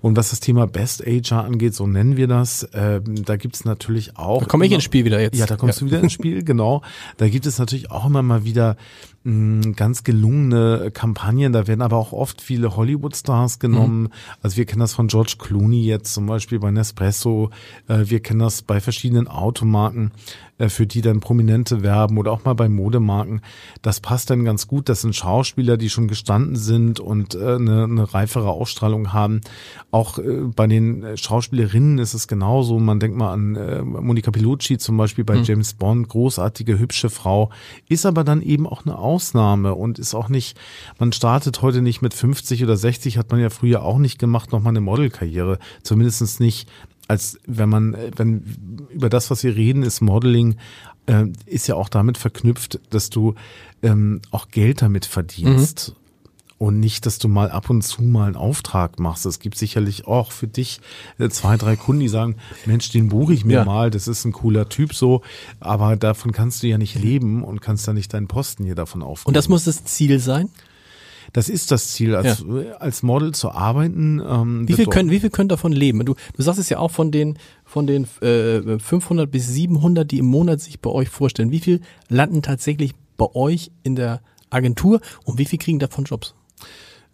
Und 0.00 0.16
was 0.16 0.30
das 0.30 0.40
Thema 0.40 0.66
Best 0.66 1.06
Ager 1.06 1.44
angeht, 1.44 1.74
so 1.74 1.86
nennen 1.86 2.16
wir 2.16 2.28
das, 2.28 2.62
äh, 2.62 3.00
da 3.02 3.36
gibt 3.36 3.56
es 3.56 3.64
natürlich 3.64 4.16
auch. 4.16 4.40
Da 4.40 4.46
komme 4.46 4.66
ich 4.66 4.72
ins 4.72 4.84
Spiel 4.84 5.04
wieder 5.04 5.20
jetzt. 5.20 5.36
Ja, 5.36 5.46
da 5.46 5.56
kommst 5.56 5.80
ja. 5.80 5.86
du 5.86 5.90
wieder 5.90 6.02
ins 6.02 6.12
Spiel, 6.12 6.44
genau. 6.44 6.82
Da 7.16 7.28
gibt 7.28 7.46
es 7.46 7.58
natürlich 7.58 7.90
auch 7.90 8.06
immer 8.06 8.22
mal 8.22 8.44
wieder 8.44 8.76
mh, 9.24 9.72
ganz 9.72 10.04
gelungene 10.04 10.90
Kampagnen. 10.92 11.52
Da 11.52 11.66
werden 11.66 11.82
aber 11.82 11.96
auch 11.96 12.12
oft 12.12 12.40
viele 12.40 12.76
Hollywood-Stars 12.76 13.58
genommen. 13.58 14.02
Mhm. 14.02 14.12
Also 14.42 14.56
wir 14.56 14.66
kennen 14.66 14.80
das 14.80 14.94
von 14.94 15.08
George 15.08 15.34
Clooney 15.38 15.87
jetzt 15.88 16.14
zum 16.14 16.26
Beispiel 16.26 16.58
bei 16.58 16.70
Nespresso. 16.70 17.50
Äh, 17.88 18.04
wir 18.04 18.20
kennen 18.20 18.40
das 18.40 18.62
bei 18.62 18.80
verschiedenen 18.80 19.28
Automarken. 19.28 20.12
Äh, 20.58 20.68
für 20.68 20.86
die 20.86 21.00
dann 21.00 21.20
Prominente 21.20 21.82
werben 21.82 22.18
oder 22.18 22.32
auch 22.32 22.44
mal 22.44 22.54
bei 22.54 22.68
Modemarken. 22.68 23.42
Das 23.80 24.00
passt 24.00 24.30
dann 24.30 24.44
ganz 24.44 24.66
gut. 24.66 24.88
Das 24.88 25.02
sind 25.02 25.14
Schauspieler, 25.14 25.76
die 25.76 25.88
schon 25.88 26.08
gestanden 26.08 26.56
sind 26.56 26.98
und 26.98 27.36
äh, 27.36 27.54
eine, 27.54 27.84
eine 27.84 28.12
reifere 28.12 28.50
Ausstrahlung 28.50 29.12
haben. 29.12 29.40
Auch 29.92 30.18
äh, 30.18 30.42
bei 30.54 30.66
den 30.66 31.16
Schauspielerinnen 31.16 31.98
ist 31.98 32.14
es 32.14 32.26
genauso. 32.26 32.78
Man 32.80 32.98
denkt 32.98 33.16
mal 33.16 33.32
an 33.32 33.52
Monica 33.84 34.30
Pilucci 34.30 34.78
zum 34.78 34.96
Beispiel 34.96 35.24
bei 35.24 35.36
mhm. 35.36 35.44
James 35.44 35.74
Bond, 35.74 36.08
großartige, 36.08 36.78
hübsche 36.78 37.10
Frau, 37.10 37.50
ist 37.88 38.04
aber 38.04 38.24
dann 38.24 38.42
eben 38.42 38.66
auch 38.66 38.84
eine 38.84 38.98
Ausnahme 38.98 39.74
und 39.74 39.98
ist 39.98 40.14
auch 40.14 40.28
nicht, 40.28 40.58
man 40.98 41.12
startet 41.12 41.62
heute 41.62 41.82
nicht 41.82 42.02
mit 42.02 42.14
50 42.14 42.64
oder 42.64 42.76
60, 42.76 43.16
hat 43.18 43.30
man 43.30 43.40
ja 43.40 43.50
früher 43.50 43.82
auch 43.82 43.98
nicht 43.98 44.18
gemacht, 44.18 44.52
nochmal 44.52 44.72
eine 44.72 44.80
Modelkarriere. 44.80 45.58
Zumindest 45.82 46.40
nicht 46.40 46.68
als 47.08 47.38
wenn 47.46 47.68
man, 47.68 47.96
wenn 48.16 48.86
über 48.90 49.08
das, 49.08 49.30
was 49.30 49.42
wir 49.42 49.56
reden, 49.56 49.82
ist 49.82 50.00
Modeling, 50.02 50.56
äh, 51.06 51.24
ist 51.46 51.66
ja 51.66 51.74
auch 51.74 51.88
damit 51.88 52.18
verknüpft, 52.18 52.80
dass 52.90 53.10
du 53.10 53.34
ähm, 53.82 54.20
auch 54.30 54.48
Geld 54.50 54.82
damit 54.82 55.06
verdienst. 55.06 55.94
Mhm. 55.94 55.98
Und 56.60 56.80
nicht, 56.80 57.06
dass 57.06 57.20
du 57.20 57.28
mal 57.28 57.52
ab 57.52 57.70
und 57.70 57.82
zu 57.82 58.02
mal 58.02 58.26
einen 58.26 58.34
Auftrag 58.34 58.98
machst. 58.98 59.24
Es 59.26 59.38
gibt 59.38 59.56
sicherlich 59.56 60.08
auch 60.08 60.32
für 60.32 60.48
dich 60.48 60.80
äh, 61.20 61.28
zwei, 61.28 61.56
drei 61.56 61.76
Kunden, 61.76 62.00
die 62.00 62.08
sagen, 62.08 62.34
Mensch, 62.66 62.90
den 62.90 63.10
buche 63.10 63.32
ich 63.32 63.44
mir 63.44 63.58
ja. 63.58 63.64
mal, 63.64 63.90
das 63.90 64.08
ist 64.08 64.24
ein 64.24 64.32
cooler 64.32 64.68
Typ 64.68 64.92
so, 64.92 65.22
aber 65.60 65.94
davon 65.94 66.32
kannst 66.32 66.64
du 66.64 66.66
ja 66.66 66.76
nicht 66.76 66.96
leben 66.96 67.44
und 67.44 67.60
kannst 67.60 67.86
ja 67.86 67.92
nicht 67.92 68.12
deinen 68.12 68.26
Posten 68.26 68.64
hier 68.64 68.74
davon 68.74 69.04
aufnehmen. 69.04 69.28
Und 69.28 69.36
das 69.36 69.48
muss 69.48 69.64
das 69.64 69.84
Ziel 69.84 70.18
sein? 70.18 70.50
Das 71.32 71.48
ist 71.48 71.70
das 71.70 71.88
Ziel, 71.88 72.14
als, 72.14 72.44
ja. 72.46 72.72
als 72.76 73.02
Model 73.02 73.32
zu 73.32 73.50
arbeiten. 73.50 74.20
Ähm, 74.26 74.68
wie 74.68 74.72
viel 74.72 74.86
können, 74.86 75.10
wie 75.10 75.20
viel 75.20 75.30
können 75.30 75.48
davon 75.48 75.72
leben? 75.72 76.04
Du, 76.04 76.14
du 76.34 76.42
sagst 76.42 76.58
es 76.58 76.68
ja 76.68 76.78
auch 76.78 76.90
von 76.90 77.10
den, 77.10 77.38
von 77.64 77.86
den 77.86 78.06
äh, 78.20 78.78
500 78.78 79.30
bis 79.30 79.48
700, 79.48 80.10
die 80.10 80.18
im 80.18 80.26
Monat 80.26 80.60
sich 80.60 80.80
bei 80.80 80.90
euch 80.90 81.08
vorstellen. 81.08 81.50
Wie 81.50 81.60
viel 81.60 81.80
landen 82.08 82.42
tatsächlich 82.42 82.94
bei 83.16 83.26
euch 83.34 83.70
in 83.82 83.96
der 83.96 84.20
Agentur 84.50 85.00
und 85.24 85.38
wie 85.38 85.44
viel 85.44 85.58
kriegen 85.58 85.78
davon 85.78 86.04
Jobs? 86.04 86.34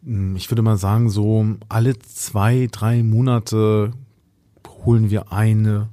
Hm, 0.04 0.36
ich 0.36 0.50
würde 0.50 0.62
mal 0.62 0.76
sagen, 0.76 1.10
so 1.10 1.44
alle 1.68 1.98
zwei, 1.98 2.68
drei 2.70 3.02
Monate 3.02 3.92
holen 4.84 5.10
wir 5.10 5.32
eine 5.32 5.88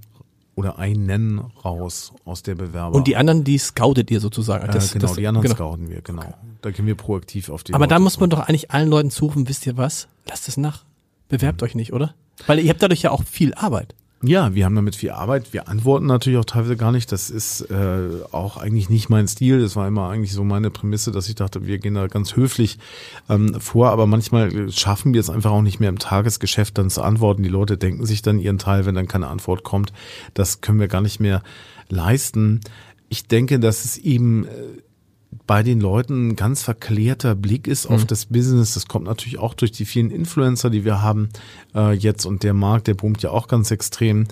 oder 0.61 0.77
einen 0.77 1.39
raus 1.65 2.13
aus 2.23 2.43
der 2.43 2.53
Bewerbung. 2.53 2.93
Und 2.93 3.07
die 3.07 3.15
anderen, 3.15 3.43
die 3.43 3.57
scoutet 3.57 4.11
ihr 4.11 4.19
sozusagen? 4.19 4.67
Das, 4.67 4.91
äh, 4.91 4.93
genau, 4.93 5.07
das, 5.07 5.15
die 5.15 5.27
anderen 5.27 5.47
genau. 5.47 5.55
scouten 5.55 5.89
wir, 5.89 6.01
genau. 6.01 6.21
Okay. 6.21 6.33
Da 6.61 6.69
gehen 6.69 6.85
wir 6.85 6.93
proaktiv 6.93 7.49
auf 7.49 7.63
die 7.63 7.73
Aber 7.73 7.85
Leute 7.85 7.95
da 7.95 7.99
muss 7.99 8.19
man 8.19 8.29
doch 8.29 8.39
eigentlich 8.39 8.69
allen 8.69 8.89
Leuten 8.89 9.09
suchen, 9.09 9.49
wisst 9.49 9.65
ihr 9.65 9.75
was? 9.75 10.07
Lasst 10.29 10.47
es 10.47 10.57
nach. 10.57 10.85
Bewerbt 11.29 11.61
mhm. 11.61 11.65
euch 11.65 11.75
nicht, 11.75 11.93
oder? 11.93 12.13
Weil 12.45 12.59
ihr 12.59 12.69
habt 12.69 12.83
dadurch 12.83 13.01
ja 13.01 13.09
auch 13.09 13.23
viel 13.23 13.55
Arbeit. 13.55 13.95
Ja, 14.23 14.53
wir 14.53 14.65
haben 14.65 14.75
damit 14.75 14.95
viel 14.95 15.09
Arbeit. 15.09 15.51
Wir 15.51 15.67
antworten 15.67 16.05
natürlich 16.05 16.37
auch 16.37 16.45
teilweise 16.45 16.77
gar 16.77 16.91
nicht. 16.91 17.11
Das 17.11 17.31
ist 17.31 17.61
äh, 17.71 18.09
auch 18.31 18.57
eigentlich 18.57 18.87
nicht 18.87 19.09
mein 19.09 19.27
Stil. 19.27 19.59
Das 19.61 19.75
war 19.75 19.87
immer 19.87 20.09
eigentlich 20.09 20.33
so 20.33 20.43
meine 20.43 20.69
Prämisse, 20.69 21.11
dass 21.11 21.27
ich 21.27 21.33
dachte, 21.33 21.65
wir 21.65 21.79
gehen 21.79 21.95
da 21.95 22.05
ganz 22.05 22.35
höflich 22.35 22.77
ähm, 23.29 23.59
vor. 23.59 23.89
Aber 23.89 24.05
manchmal 24.05 24.71
schaffen 24.71 25.15
wir 25.15 25.21
es 25.21 25.31
einfach 25.31 25.49
auch 25.49 25.63
nicht 25.63 25.79
mehr 25.79 25.89
im 25.89 25.97
Tagesgeschäft 25.97 26.77
dann 26.77 26.91
zu 26.91 27.01
antworten. 27.01 27.41
Die 27.41 27.49
Leute 27.49 27.77
denken 27.77 28.05
sich 28.05 28.21
dann 28.21 28.39
ihren 28.39 28.59
Teil, 28.59 28.85
wenn 28.85 28.93
dann 28.93 29.07
keine 29.07 29.27
Antwort 29.27 29.63
kommt. 29.63 29.91
Das 30.35 30.61
können 30.61 30.79
wir 30.79 30.87
gar 30.87 31.01
nicht 31.01 31.19
mehr 31.19 31.41
leisten. 31.89 32.61
Ich 33.09 33.27
denke, 33.27 33.59
dass 33.59 33.85
es 33.85 33.97
eben 33.97 34.45
äh, 34.45 34.49
bei 35.51 35.63
den 35.63 35.81
Leuten 35.81 36.29
ein 36.29 36.35
ganz 36.37 36.63
verklärter 36.63 37.35
Blick 37.35 37.67
ist 37.67 37.85
auf 37.85 38.03
mhm. 38.03 38.07
das 38.07 38.27
Business. 38.27 38.73
Das 38.73 38.87
kommt 38.87 39.03
natürlich 39.03 39.37
auch 39.37 39.53
durch 39.53 39.73
die 39.73 39.83
vielen 39.83 40.09
Influencer, 40.09 40.69
die 40.69 40.85
wir 40.85 41.01
haben 41.01 41.27
äh, 41.75 41.91
jetzt 41.91 42.25
und 42.25 42.43
der 42.43 42.53
Markt, 42.53 42.87
der 42.87 42.93
boomt 42.93 43.21
ja 43.21 43.31
auch 43.31 43.49
ganz 43.49 43.69
extrem. 43.69 44.27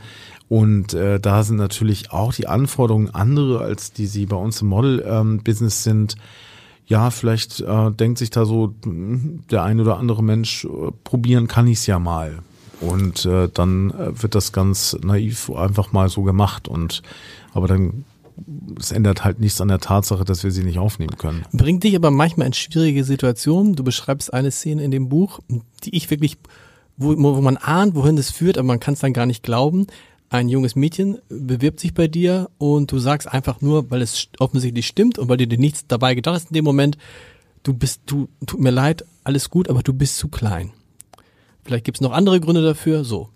Und 0.47 0.93
äh, 0.93 1.19
da 1.19 1.43
sind 1.43 1.57
natürlich 1.57 2.13
auch 2.13 2.33
die 2.33 2.47
Anforderungen 2.47 3.13
andere, 3.13 3.59
als 3.59 3.91
die 3.91 4.07
sie 4.07 4.27
bei 4.27 4.37
uns 4.37 4.61
im 4.61 4.69
Model-Business 4.69 5.85
ähm, 5.85 5.91
sind. 5.91 6.15
Ja, 6.87 7.11
vielleicht 7.11 7.59
äh, 7.59 7.91
denkt 7.91 8.17
sich 8.17 8.29
da 8.29 8.45
so 8.45 8.73
hm, 8.85 9.43
der 9.51 9.63
ein 9.63 9.81
oder 9.81 9.97
andere 9.97 10.23
Mensch, 10.23 10.63
äh, 10.63 10.69
probieren 11.03 11.49
kann 11.49 11.67
ich's 11.67 11.85
ja 11.85 11.99
mal. 11.99 12.39
Und 12.79 13.25
äh, 13.25 13.49
dann 13.53 13.91
äh, 13.91 14.23
wird 14.23 14.35
das 14.35 14.53
ganz 14.53 14.97
naiv 15.03 15.49
einfach 15.49 15.91
mal 15.91 16.07
so 16.07 16.23
gemacht. 16.23 16.69
Und 16.69 17.01
aber 17.53 17.67
dann 17.67 18.05
es 18.79 18.91
ändert 18.91 19.23
halt 19.23 19.39
nichts 19.39 19.61
an 19.61 19.67
der 19.67 19.79
Tatsache, 19.79 20.25
dass 20.25 20.43
wir 20.43 20.51
sie 20.51 20.63
nicht 20.63 20.79
aufnehmen 20.79 21.17
können. 21.17 21.45
Bringt 21.51 21.83
dich 21.83 21.95
aber 21.95 22.11
manchmal 22.11 22.47
in 22.47 22.53
schwierige 22.53 23.03
Situationen. 23.03 23.75
Du 23.75 23.83
beschreibst 23.83 24.33
eine 24.33 24.51
Szene 24.51 24.83
in 24.83 24.91
dem 24.91 25.09
Buch, 25.09 25.39
die 25.83 25.95
ich 25.95 26.09
wirklich, 26.09 26.37
wo, 26.97 27.15
wo 27.17 27.41
man 27.41 27.57
ahnt, 27.57 27.95
wohin 27.95 28.15
das 28.15 28.31
führt, 28.31 28.57
aber 28.57 28.67
man 28.67 28.79
kann 28.79 28.93
es 28.93 28.99
dann 28.99 29.13
gar 29.13 29.25
nicht 29.25 29.43
glauben. 29.43 29.87
Ein 30.29 30.47
junges 30.49 30.75
Mädchen 30.75 31.17
bewirbt 31.29 31.79
sich 31.79 31.93
bei 31.93 32.07
dir 32.07 32.49
und 32.59 32.91
du 32.91 32.99
sagst 32.99 33.27
einfach 33.27 33.61
nur, 33.61 33.89
weil 33.89 34.01
es 34.01 34.27
offensichtlich 34.37 34.85
stimmt 34.85 35.17
und 35.17 35.27
weil 35.27 35.37
du 35.37 35.47
dir 35.47 35.57
nichts 35.57 35.85
dabei 35.87 36.13
gedacht 36.13 36.35
hast 36.35 36.49
in 36.49 36.53
dem 36.53 36.65
Moment, 36.65 36.97
du 37.63 37.73
bist, 37.73 38.01
du, 38.05 38.29
tut 38.45 38.59
mir 38.59 38.71
leid, 38.71 39.05
alles 39.23 39.49
gut, 39.49 39.69
aber 39.69 39.81
du 39.81 39.93
bist 39.93 40.17
zu 40.17 40.27
klein. 40.27 40.71
Vielleicht 41.63 41.83
gibt 41.85 41.97
es 41.97 42.01
noch 42.01 42.11
andere 42.11 42.39
Gründe 42.39 42.61
dafür, 42.61 43.03
so. 43.03 43.29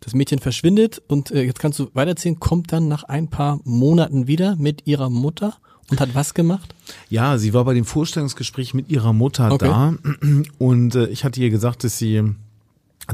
Das 0.00 0.14
Mädchen 0.14 0.38
verschwindet 0.38 1.02
und 1.08 1.30
äh, 1.30 1.42
jetzt 1.42 1.60
kannst 1.60 1.78
du 1.78 1.90
weiterzählen, 1.92 2.40
kommt 2.40 2.72
dann 2.72 2.88
nach 2.88 3.04
ein 3.04 3.28
paar 3.28 3.60
Monaten 3.64 4.26
wieder 4.26 4.56
mit 4.56 4.86
ihrer 4.86 5.10
Mutter 5.10 5.56
und 5.90 6.00
hat 6.00 6.14
was 6.14 6.34
gemacht? 6.34 6.74
Ja, 7.08 7.36
sie 7.36 7.52
war 7.52 7.64
bei 7.64 7.74
dem 7.74 7.84
Vorstellungsgespräch 7.84 8.74
mit 8.74 8.88
ihrer 8.90 9.12
Mutter 9.12 9.52
okay. 9.52 9.66
da 9.66 9.94
und 10.58 10.94
äh, 10.94 11.06
ich 11.08 11.24
hatte 11.24 11.40
ihr 11.40 11.50
gesagt, 11.50 11.84
dass 11.84 11.98
sie 11.98 12.34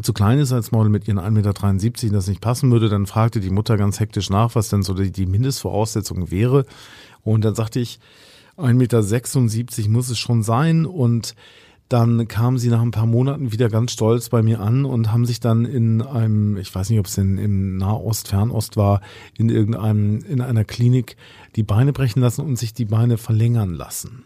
zu 0.03 0.13
klein 0.13 0.39
ist 0.39 0.53
als 0.53 0.73
Model 0.73 0.91
mit 0.91 1.09
ihren 1.09 1.19
1,73 1.19 2.05
Meter 2.05 2.17
das 2.17 2.29
nicht 2.29 2.41
passen 2.41 2.71
würde. 2.71 2.89
Dann 2.89 3.07
fragte 3.07 3.41
die 3.41 3.51
Mutter 3.51 3.77
ganz 3.77 3.99
hektisch 4.01 4.31
nach, 4.31 4.55
was 4.55 4.69
denn 4.69 4.83
so 4.83 4.95
die, 4.95 5.11
die 5.11 5.27
Mindestvoraussetzung 5.27 6.31
wäre. 6.31 6.67
Und 7.23 7.45
dann 7.45 7.55
sagte 7.55 7.81
ich, 7.81 7.99
1,76 8.59 8.75
Meter 8.75 9.91
muss 9.91 10.11
es 10.11 10.19
schon 10.19 10.43
sein 10.43 10.87
und 10.87 11.35
dann 11.89 12.27
kamen 12.27 12.59
sie 12.59 12.69
nach 12.69 12.83
ein 12.83 12.91
paar 12.91 13.07
Monaten 13.07 13.53
wieder 13.53 13.69
ganz 13.69 13.93
stolz 13.93 14.29
bei 14.29 14.43
mir 14.43 14.61
an 14.61 14.85
und 14.85 15.13
haben 15.13 15.25
sich 15.25 15.41
dann 15.41 15.65
in 15.65 16.03
einem, 16.03 16.57
ich 16.57 16.75
weiß 16.75 16.91
nicht, 16.91 16.99
ob 16.99 17.07
es 17.07 17.17
in, 17.17 17.39
im 17.39 17.77
Nahost, 17.77 18.29
Fernost 18.29 18.77
war, 18.77 19.01
in 19.39 19.49
irgendeinem, 19.49 20.21
in 20.25 20.41
einer 20.41 20.65
Klinik 20.65 21.17
die 21.55 21.63
Beine 21.63 21.93
brechen 21.93 22.21
lassen 22.21 22.43
und 22.43 22.57
sich 22.57 22.75
die 22.75 22.87
Beine 22.87 23.19
verlängern 23.19 23.73
lassen 23.73 24.25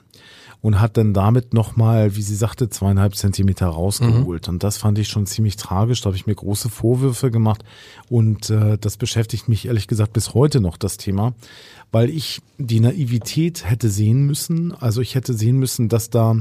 und 0.63 0.81
hat 0.81 0.97
dann 0.97 1.15
damit 1.15 1.55
nochmal, 1.55 2.17
wie 2.17 2.23
sie 2.23 2.37
sagte, 2.37 2.69
zweieinhalb 2.69 3.15
Zentimeter 3.15 3.67
rausgeholt. 3.67 4.47
Mhm. 4.47 4.55
Und 4.55 4.63
das 4.63 4.77
fand 4.77 4.99
ich 4.99 5.09
schon 5.09 5.27
ziemlich 5.27 5.57
tragisch. 5.57 6.03
Da 6.03 6.07
habe 6.07 6.17
ich 6.17 6.27
mir 6.27 6.35
große 6.35 6.69
Vorwürfe 6.69 7.31
gemacht. 7.31 7.65
Und 8.09 8.51
äh, 8.51 8.77
das 8.79 8.97
beschäftigt 8.97 9.49
mich 9.49 9.67
ehrlich 9.67 9.87
gesagt 9.87 10.13
bis 10.13 10.35
heute 10.35 10.61
noch, 10.61 10.77
das 10.77 10.99
Thema, 10.99 11.33
weil 11.93 12.11
ich 12.11 12.43
die 12.59 12.81
Naivität 12.81 13.69
hätte 13.69 13.89
sehen 13.89 14.27
müssen. 14.27 14.73
Also 14.73 15.01
ich 15.01 15.15
hätte 15.15 15.33
sehen 15.33 15.59
müssen, 15.59 15.89
dass 15.89 16.11
da 16.11 16.37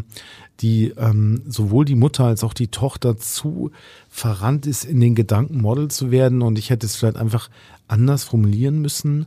die 0.62 0.93
ähm, 0.98 1.41
sowohl 1.48 1.86
die 1.86 1.95
Mutter 1.95 2.26
als 2.26 2.43
auch 2.43 2.54
die 2.54 2.67
Tochter 2.67 3.17
zu 3.17 3.72
verrannt 4.10 4.65
ist, 4.65 4.84
in 4.84 5.00
den 5.00 5.15
Gedanken 5.15 5.62
Model 5.62 5.89
zu 5.89 6.12
werden. 6.12 6.41
Und 6.41 6.60
ich 6.60 6.69
hätte 6.69 6.86
es 6.86 6.95
vielleicht 6.95 7.17
einfach 7.17 7.50
anders 7.88 8.24
formulieren 8.24 8.82
müssen. 8.82 9.26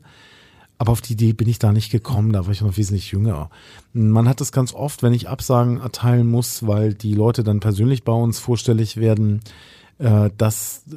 Aber 0.78 0.92
auf 0.92 1.00
die 1.00 1.12
Idee 1.12 1.32
bin 1.32 1.48
ich 1.48 1.60
da 1.60 1.72
nicht 1.72 1.92
gekommen, 1.92 2.32
da 2.32 2.44
war 2.44 2.52
ich 2.52 2.60
noch 2.60 2.76
wesentlich 2.76 3.12
jünger. 3.12 3.50
Man 3.92 4.28
hat 4.28 4.40
das 4.40 4.50
ganz 4.50 4.74
oft, 4.74 5.04
wenn 5.04 5.14
ich 5.14 5.28
Absagen 5.28 5.80
erteilen 5.80 6.28
muss, 6.28 6.66
weil 6.66 6.92
die 6.92 7.14
Leute 7.14 7.44
dann 7.44 7.60
persönlich 7.60 8.02
bei 8.02 8.12
uns 8.12 8.40
vorstellig 8.40 8.96
werden, 8.96 9.42
äh, 9.98 10.30
dass 10.36 10.82
äh, 10.90 10.94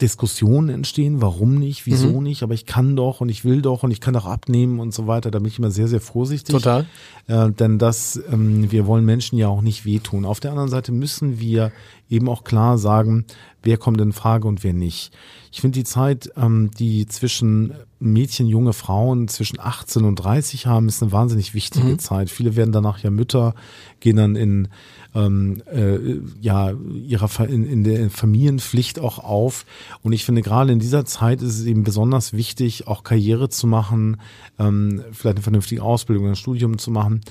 Diskussionen 0.00 0.68
entstehen, 0.68 1.20
warum 1.20 1.56
nicht, 1.56 1.86
wieso 1.86 2.18
mhm. 2.18 2.22
nicht, 2.22 2.42
aber 2.42 2.54
ich 2.54 2.66
kann 2.66 2.96
doch 2.96 3.20
und 3.20 3.28
ich 3.28 3.44
will 3.44 3.62
doch 3.62 3.82
und 3.82 3.90
ich 3.90 4.00
kann 4.00 4.14
doch 4.14 4.26
abnehmen 4.26 4.80
und 4.80 4.94
so 4.94 5.06
weiter. 5.06 5.30
Da 5.30 5.38
bin 5.38 5.48
ich 5.48 5.58
immer 5.58 5.70
sehr, 5.70 5.88
sehr 5.88 6.00
vorsichtig. 6.00 6.54
Total. 6.54 6.86
Äh, 7.26 7.50
denn 7.50 7.78
das, 7.78 8.20
ähm, 8.30 8.70
wir 8.70 8.86
wollen 8.86 9.04
Menschen 9.04 9.38
ja 9.38 9.48
auch 9.48 9.62
nicht 9.62 9.84
wehtun. 9.84 10.24
Auf 10.24 10.40
der 10.40 10.52
anderen 10.52 10.68
Seite 10.70 10.92
müssen 10.92 11.40
wir 11.40 11.72
eben 12.08 12.28
auch 12.28 12.44
klar 12.44 12.78
sagen, 12.78 13.24
wer 13.62 13.76
kommt 13.76 14.00
in 14.00 14.12
Frage 14.12 14.48
und 14.48 14.64
wer 14.64 14.72
nicht. 14.72 15.12
Ich 15.52 15.60
finde 15.60 15.78
die 15.78 15.84
Zeit, 15.84 16.30
ähm, 16.36 16.70
die 16.78 17.06
zwischen 17.06 17.74
Mädchen, 18.00 18.46
junge 18.46 18.72
Frauen 18.72 19.28
zwischen 19.28 19.58
18 19.58 20.04
und 20.04 20.16
30 20.16 20.66
haben, 20.66 20.88
ist 20.88 21.02
eine 21.02 21.12
wahnsinnig 21.12 21.54
wichtige 21.54 21.88
mhm. 21.88 21.98
Zeit. 21.98 22.30
Viele 22.30 22.54
werden 22.54 22.72
danach 22.72 23.00
ja 23.00 23.10
Mütter, 23.10 23.54
gehen 24.00 24.16
dann 24.16 24.36
in 24.36 24.68
ähm, 25.14 25.62
äh, 25.72 25.98
ja 26.40 26.72
ihrer 26.72 27.28
in, 27.48 27.64
in 27.64 27.82
der 27.82 28.10
Familienpflicht 28.10 29.00
auch 29.00 29.18
auf. 29.18 29.64
Und 30.02 30.12
ich 30.12 30.24
finde 30.24 30.42
gerade 30.42 30.72
in 30.72 30.78
dieser 30.78 31.04
Zeit 31.04 31.42
ist 31.42 31.58
es 31.58 31.64
eben 31.64 31.82
besonders 31.82 32.32
wichtig, 32.32 32.86
auch 32.86 33.02
Karriere 33.02 33.48
zu 33.48 33.66
machen, 33.66 34.18
ähm, 34.58 35.02
vielleicht 35.12 35.36
eine 35.36 35.42
vernünftige 35.42 35.82
Ausbildung, 35.82 36.28
ein 36.28 36.36
Studium 36.36 36.78
zu 36.78 36.90
machen. 36.90 37.22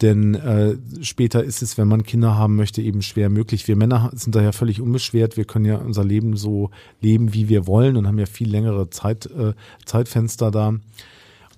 Denn 0.00 0.34
äh, 0.34 0.76
später 1.02 1.44
ist 1.44 1.62
es, 1.62 1.78
wenn 1.78 1.86
man 1.86 2.02
Kinder 2.02 2.36
haben 2.36 2.56
möchte, 2.56 2.82
eben 2.82 3.02
schwer 3.02 3.28
möglich. 3.28 3.68
Wir 3.68 3.76
Männer 3.76 4.10
sind 4.14 4.34
da 4.34 4.42
ja 4.42 4.52
völlig 4.52 4.80
unbeschwert. 4.80 5.36
Wir 5.36 5.44
können 5.44 5.64
ja 5.64 5.76
unser 5.76 6.04
Leben 6.04 6.36
so 6.36 6.70
leben, 7.00 7.34
wie 7.34 7.48
wir 7.48 7.66
wollen 7.66 7.96
und 7.96 8.06
haben 8.06 8.18
ja 8.18 8.26
viel 8.26 8.50
längere 8.50 8.90
Zeit, 8.90 9.26
äh, 9.26 9.54
Zeitfenster 9.84 10.50
da. 10.50 10.74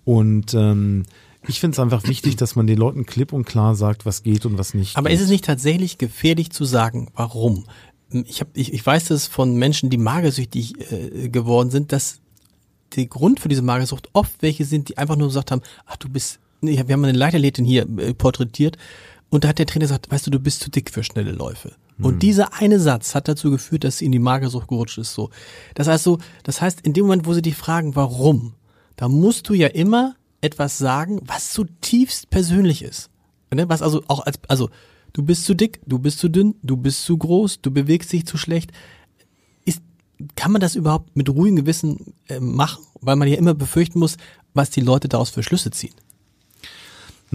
Und 0.05 0.53
ähm, 0.53 1.05
ich 1.47 1.61
finde 1.61 1.75
es 1.75 1.79
einfach 1.79 2.07
wichtig, 2.07 2.37
dass 2.37 2.57
man 2.57 2.67
den 2.67 2.79
Leuten 2.79 3.07
klipp 3.07 3.33
und 3.33 3.45
klar 3.45 3.75
sagt, 3.75 4.07
was 4.07 4.23
geht 4.23 4.47
und 4.47 4.59
was 4.59 4.75
nicht. 4.75 4.97
Aber 4.97 5.09
geht. 5.09 5.19
ist 5.19 5.25
es 5.25 5.31
nicht 5.31 5.45
tatsächlich 5.45 5.99
gefährlich 5.99 6.51
zu 6.51 6.65
sagen, 6.65 7.09
warum? 7.15 7.65
Ich, 8.11 8.41
hab, 8.41 8.49
ich, 8.55 8.73
ich 8.73 8.85
weiß 8.85 9.07
das 9.07 9.27
von 9.27 9.57
Menschen, 9.57 9.91
die 9.91 9.99
magersüchtig 9.99 10.75
äh, 10.93 11.29
geworden 11.29 11.71
sind, 11.71 11.93
dass 11.93 12.21
der 12.97 13.07
Grund 13.07 13.41
für 13.41 13.49
diese 13.49 13.63
Magersucht 13.63 14.09
oft 14.13 14.41
welche 14.41 14.65
sind, 14.65 14.89
die 14.89 14.99
einfach 14.99 15.17
nur 15.17 15.29
gesagt 15.29 15.51
haben, 15.51 15.63
ach 15.87 15.97
du 15.97 16.09
bist, 16.09 16.39
nee, 16.65 16.83
wir 16.87 16.93
haben 16.93 17.05
eine 17.05 17.17
Leiterlätin 17.17 17.65
hier 17.65 17.87
äh, 17.99 18.15
porträtiert 18.15 18.77
und 19.31 19.45
da 19.45 19.49
hat 19.49 19.59
der 19.59 19.67
Trainer 19.67 19.85
gesagt, 19.85 20.11
weißt 20.11 20.27
du, 20.27 20.31
du 20.31 20.39
bist 20.39 20.61
zu 20.61 20.71
dick 20.71 20.91
für 20.91 21.03
schnelle 21.03 21.33
Läufe. 21.33 21.73
Mhm. 21.97 22.05
Und 22.05 22.23
dieser 22.23 22.55
eine 22.55 22.79
Satz 22.79 23.15
hat 23.15 23.29
dazu 23.29 23.51
geführt, 23.51 23.85
dass 23.85 23.99
sie 23.99 24.05
in 24.07 24.13
die 24.13 24.19
Magersucht 24.19 24.69
gerutscht 24.69 24.99
ist. 24.99 25.13
So, 25.13 25.31
das 25.75 25.89
heißt 25.89 26.05
so, 26.05 26.19
das 26.43 26.61
heißt, 26.61 26.81
in 26.83 26.93
dem 26.93 27.07
Moment, 27.07 27.27
wo 27.27 27.35
sie 27.35 27.43
dich 27.43 27.57
fragen, 27.57 27.97
warum, 27.97 28.55
da 28.97 29.09
musst 29.09 29.49
du 29.49 29.55
ja 29.55 29.69
immer 29.69 30.15
etwas 30.41 30.79
sagen, 30.79 31.21
was 31.25 31.53
zutiefst 31.53 32.31
persönlich 32.31 32.83
ist. 32.83 33.11
Ne? 33.53 33.69
Was 33.69 33.83
also 33.83 34.03
auch 34.09 34.25
als, 34.27 34.39
also 34.49 34.71
du 35.13 35.23
bist 35.23 35.45
zu 35.45 35.55
dick, 35.55 35.81
du 35.87 35.99
bist 35.99 36.19
zu 36.19 36.29
dünn, 36.29 36.55
du 36.63 36.77
bist 36.77 37.05
zu 37.05 37.17
groß, 37.17 37.61
du 37.63 37.71
bewegst 37.71 38.13
dich 38.13 38.27
zu 38.27 38.37
schlecht. 38.37 38.73
Ist, 39.65 39.83
kann 40.37 40.53
man 40.53 40.61
das 40.61 40.75
überhaupt 40.75 41.17
mit 41.17 41.29
ruhigem 41.29 41.57
Gewissen 41.57 42.15
äh, 42.29 42.41
machen? 42.41 42.85
Weil 43.01 43.17
man 43.17 43.29
ja 43.29 43.37
immer 43.37 43.55
befürchten 43.55 43.99
muss, 43.99 44.17
was 44.53 44.71
die 44.71 44.81
Leute 44.81 45.09
daraus 45.09 45.31
für 45.31 45.43
Schlüsse 45.43 45.71
ziehen. 45.71 45.95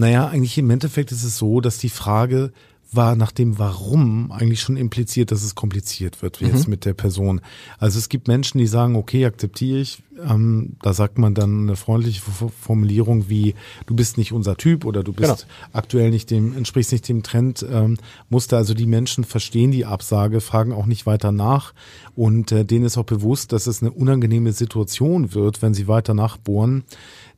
Naja, 0.00 0.28
eigentlich 0.28 0.56
im 0.56 0.70
Endeffekt 0.70 1.12
ist 1.12 1.24
es 1.24 1.36
so, 1.36 1.60
dass 1.60 1.76
die 1.76 1.90
Frage, 1.90 2.52
war 2.92 3.14
nach 3.14 3.30
dem 3.30 3.58
Warum 3.58 4.32
eigentlich 4.32 4.60
schon 4.60 4.76
impliziert, 4.76 5.30
dass 5.30 5.44
es 5.44 5.54
kompliziert 5.54 6.22
wird 6.22 6.40
jetzt 6.40 6.66
mhm. 6.66 6.70
mit 6.70 6.84
der 6.84 6.94
Person. 6.94 7.40
Also 7.78 7.98
es 7.98 8.08
gibt 8.08 8.26
Menschen, 8.26 8.58
die 8.58 8.66
sagen, 8.66 8.96
okay, 8.96 9.24
akzeptiere 9.26 9.78
ich. 9.78 10.02
Ähm, 10.22 10.76
da 10.82 10.92
sagt 10.92 11.16
man 11.16 11.34
dann 11.34 11.62
eine 11.62 11.76
freundliche 11.76 12.20
Formulierung 12.20 13.28
wie, 13.28 13.54
du 13.86 13.94
bist 13.94 14.18
nicht 14.18 14.32
unser 14.32 14.56
Typ 14.56 14.84
oder 14.84 15.02
du 15.02 15.12
bist 15.12 15.46
genau. 15.46 15.52
aktuell 15.72 16.10
nicht 16.10 16.30
dem, 16.30 16.56
entsprichst 16.56 16.92
nicht 16.92 17.08
dem 17.08 17.22
Trend. 17.22 17.64
Ähm, 17.70 17.96
musste 18.28 18.56
also 18.56 18.74
die 18.74 18.86
Menschen 18.86 19.24
verstehen 19.24 19.70
die 19.70 19.86
Absage, 19.86 20.40
fragen 20.40 20.72
auch 20.72 20.86
nicht 20.86 21.06
weiter 21.06 21.32
nach 21.32 21.72
und 22.16 22.52
äh, 22.52 22.64
denen 22.64 22.84
ist 22.84 22.98
auch 22.98 23.04
bewusst, 23.04 23.52
dass 23.52 23.66
es 23.66 23.82
eine 23.82 23.92
unangenehme 23.92 24.52
Situation 24.52 25.32
wird, 25.32 25.62
wenn 25.62 25.74
sie 25.74 25.88
weiter 25.88 26.12
nachbohren. 26.12 26.84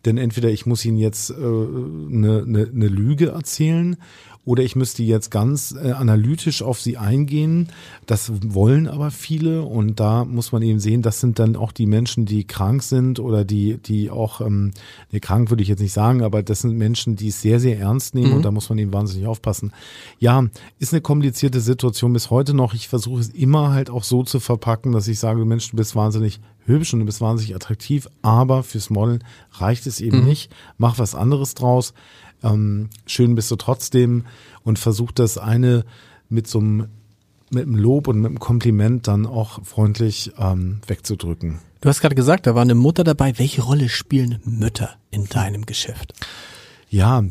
Denn 0.05 0.19
entweder 0.19 0.51
ich 0.51 0.67
muss 0.67 0.85
ihnen 0.85 0.97
jetzt 0.97 1.31
äh, 1.31 1.35
eine, 1.35 2.45
eine, 2.47 2.71
eine 2.75 2.89
Lüge 2.89 3.29
erzählen 3.29 3.97
oder 4.45 4.65
ich 4.65 4.75
müsste 4.75 5.05
jetzt 5.05 5.31
ganz 5.31 5.73
äh, 5.73 5.93
analytisch 5.93 6.63
auf 6.63 6.81
sie 6.81 6.99
eingehen. 6.99 7.69
Das 8.07 8.33
wollen 8.43 8.89
aber 8.89 9.13
viele 9.13 9.63
und 9.63 10.01
da 10.01 10.25
muss 10.25 10.51
man 10.51 10.63
eben 10.63 10.81
sehen, 10.81 11.03
das 11.03 11.21
sind 11.21 11.39
dann 11.39 11.55
auch 11.55 11.71
die 11.71 11.87
Menschen, 11.87 12.27
die 12.27 12.45
krank 12.45 12.83
sind 12.83 13.21
oder 13.21 13.45
die, 13.45 13.79
die 13.79 14.11
auch, 14.11 14.41
ähm, 14.41 14.73
nee, 15.13 15.21
krank 15.21 15.51
würde 15.51 15.63
ich 15.63 15.69
jetzt 15.69 15.81
nicht 15.81 15.93
sagen, 15.93 16.23
aber 16.23 16.43
das 16.43 16.63
sind 16.63 16.77
Menschen, 16.77 17.15
die 17.15 17.29
es 17.29 17.41
sehr, 17.41 17.61
sehr 17.61 17.79
ernst 17.79 18.17
nehmen 18.17 18.31
mhm. 18.31 18.37
und 18.37 18.45
da 18.45 18.51
muss 18.51 18.69
man 18.69 18.79
eben 18.79 18.93
wahnsinnig 18.93 19.29
aufpassen. 19.29 19.73
Ja, 20.19 20.45
ist 20.81 20.93
eine 20.93 21.03
komplizierte 21.03 21.61
Situation 21.61 22.13
bis 22.13 22.31
heute 22.31 22.53
noch. 22.53 22.75
Ich 22.75 22.89
versuche 22.89 23.21
es 23.21 23.29
immer 23.29 23.73
halt 23.73 23.91
auch 23.91 24.05
so 24.05 24.25
zu 24.25 24.41
verpacken, 24.41 24.91
dass 24.91 25.07
ich 25.07 25.21
sage, 25.21 25.45
Mensch, 25.45 25.71
du 25.71 25.77
bist 25.77 25.95
wahnsinnig 25.95 26.41
hübsch 26.65 26.93
und 26.93 27.01
du 27.01 27.07
bist 27.07 27.21
wahnsinnig 27.21 27.55
attraktiv, 27.55 28.09
aber 28.23 28.63
fürs 28.63 28.91
Modeln 28.91 29.23
reicht 29.53 29.87
es 29.87 30.01
eben 30.01 30.21
mhm. 30.21 30.27
nicht. 30.27 30.53
Mach 30.79 30.99
was 30.99 31.15
anderes 31.15 31.55
draus. 31.55 31.95
Ähm, 32.43 32.91
schön 33.07 33.35
bist 33.35 33.51
du 33.51 33.57
trotzdem 33.57 34.25
und 34.63 34.79
versuch 34.79 35.13
das 35.13 35.39
eine 35.39 35.85
mit 36.29 36.47
so 36.47 36.59
einem 36.59 36.89
mit 37.51 37.67
einem 37.67 37.77
Lob 37.77 38.09
und 38.09 38.19
mit 38.19 38.31
einem 38.31 38.39
Kompliment 38.39 39.09
dann 39.09 39.27
auch 39.27 39.63
freundlich 39.63 40.33
ähm, 40.39 40.81
wegzudrücken. 40.87 41.59
Du 41.83 41.89
hast 41.89 42.01
gerade 42.01 42.15
gesagt, 42.15 42.47
da 42.47 42.55
war 42.55 42.63
eine 42.63 42.75
Mutter 42.75 43.05
dabei. 43.05 43.39
Welche 43.39 43.63
Rolle 43.63 43.89
spielen 43.89 44.39
Mütter 44.45 44.97
in 45.11 45.27
deinem 45.27 45.67
Geschäft? 45.67 46.15
Ja, 46.89 47.23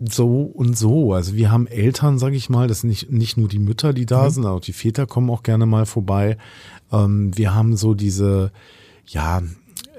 so 0.00 0.42
und 0.42 0.76
so. 0.76 1.12
Also 1.12 1.34
wir 1.34 1.50
haben 1.50 1.66
Eltern, 1.66 2.18
sage 2.18 2.36
ich 2.36 2.50
mal, 2.50 2.68
das 2.68 2.80
sind 2.80 2.90
nicht, 2.90 3.10
nicht 3.10 3.36
nur 3.36 3.48
die 3.48 3.58
Mütter, 3.58 3.92
die 3.92 4.06
da 4.06 4.24
mhm. 4.24 4.30
sind, 4.30 4.46
auch 4.46 4.60
die 4.60 4.72
Väter 4.72 5.06
kommen 5.06 5.30
auch 5.30 5.42
gerne 5.42 5.66
mal 5.66 5.86
vorbei. 5.86 6.36
Ähm, 6.92 7.36
wir 7.36 7.54
haben 7.54 7.76
so 7.76 7.94
diese, 7.94 8.52
ja, 9.06 9.42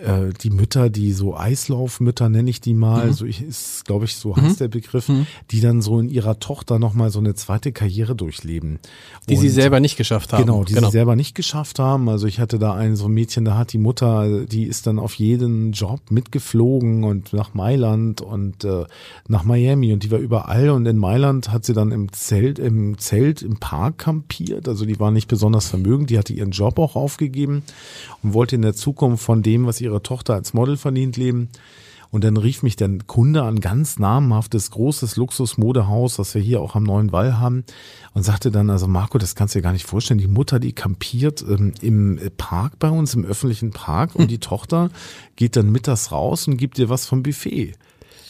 äh, 0.03 0.33
die 0.41 0.49
Mütter, 0.49 0.89
die 0.89 1.11
so 1.11 1.35
Eislaufmütter 1.35 2.29
nenne 2.29 2.49
ich 2.49 2.61
die 2.61 2.73
mal, 2.73 3.07
mhm. 3.07 3.13
so 3.13 3.25
ich, 3.25 3.41
ist 3.41 3.85
glaube 3.85 4.05
ich 4.05 4.15
so 4.15 4.35
heißt 4.35 4.55
mhm. 4.55 4.57
der 4.57 4.67
Begriff, 4.67 5.09
mhm. 5.09 5.27
die 5.51 5.61
dann 5.61 5.81
so 5.81 5.99
in 5.99 6.09
ihrer 6.09 6.39
Tochter 6.39 6.79
nochmal 6.79 7.09
so 7.09 7.19
eine 7.19 7.35
zweite 7.35 7.71
Karriere 7.71 8.15
durchleben. 8.15 8.79
Die 9.27 9.35
Und, 9.35 9.41
sie 9.41 9.49
selber 9.49 9.79
nicht 9.79 9.97
geschafft 9.97 10.33
haben. 10.33 10.45
Genau, 10.45 10.63
die 10.63 10.73
genau. 10.73 10.87
sie 10.87 10.91
selber 10.91 11.15
nicht 11.15 11.35
geschafft 11.35 11.79
haben. 11.79 12.09
Also 12.09 12.27
ich 12.27 12.39
hatte 12.39 12.59
da 12.59 12.73
ein 12.73 12.95
so 12.95 13.05
ein 13.05 13.11
Mädchen, 13.11 13.45
da 13.45 13.57
hat 13.57 13.73
die 13.73 13.77
Mutter, 13.77 14.45
die 14.45 14.63
ist 14.63 14.87
dann 14.87 14.99
auf 14.99 15.15
jeden 15.15 15.73
Job 15.73 15.99
mitgeflogen 16.09 17.03
und 17.03 17.33
nach 17.33 17.53
Mailand 17.53 18.21
und 18.21 18.63
äh, 18.63 18.85
nach 19.27 19.43
Miami 19.43 19.93
und 19.93 20.03
die 20.03 20.11
war 20.11 20.19
überall 20.19 20.69
und 20.69 20.85
in 20.85 20.97
Mailand 20.97 21.51
hat 21.51 21.65
sie 21.65 21.73
dann 21.73 21.91
im 21.91 22.11
Zelt, 22.11 22.59
im 22.59 22.97
Zelt 22.97 23.41
im 23.41 23.57
Park 23.57 23.97
kampiert. 23.97 24.67
Also 24.67 24.85
die 24.85 24.99
war 24.99 25.11
nicht 25.11 25.27
besonders 25.27 25.67
vermögend, 25.67 26.09
die 26.09 26.17
hatte 26.17 26.33
ihren 26.33 26.51
Job 26.51 26.79
auch 26.79 26.95
aufgegeben 26.95 27.63
und 28.23 28.33
wollte 28.33 28.55
in 28.55 28.61
der 28.61 28.73
Zukunft 28.73 29.23
von 29.23 29.43
dem, 29.43 29.65
was 29.65 29.81
ihre 29.81 29.88
Tochter 29.97 30.35
als 30.35 30.53
Model 30.53 30.77
verdient 30.77 31.17
leben. 31.17 31.49
Und 32.11 32.23
dann 32.23 32.37
rief 32.37 32.63
mich 32.63 32.75
der 32.75 32.89
Kunde 33.05 33.43
an, 33.43 33.59
ganz 33.59 33.99
namhaftes, 33.99 34.71
großes 34.71 35.15
Luxusmodehaus, 35.15 36.17
was 36.17 36.33
wir 36.33 36.41
hier 36.41 36.59
auch 36.59 36.75
am 36.75 36.83
Neuen 36.83 37.11
Wall 37.11 37.37
haben, 37.37 37.63
und 38.13 38.23
sagte 38.23 38.49
dann, 38.49 38.71
also 38.71 38.87
Marco, 38.87 39.19
das 39.19 39.35
kannst 39.35 39.53
du 39.53 39.59
dir 39.59 39.63
gar 39.63 39.73
nicht 39.73 39.85
vorstellen, 39.85 40.17
die 40.17 40.27
Mutter, 40.27 40.59
die 40.59 40.73
kampiert 40.73 41.43
ähm, 41.47 41.73
im 41.81 42.19
Park 42.37 42.79
bei 42.79 42.89
uns, 42.89 43.13
im 43.13 43.25
öffentlichen 43.25 43.71
Park, 43.71 44.15
und 44.15 44.23
hm. 44.23 44.27
die 44.27 44.39
Tochter 44.39 44.89
geht 45.35 45.55
dann 45.55 45.71
mittags 45.71 46.11
raus 46.11 46.47
und 46.47 46.57
gibt 46.57 46.79
dir 46.79 46.89
was 46.89 47.05
vom 47.05 47.21
Buffet. 47.21 47.75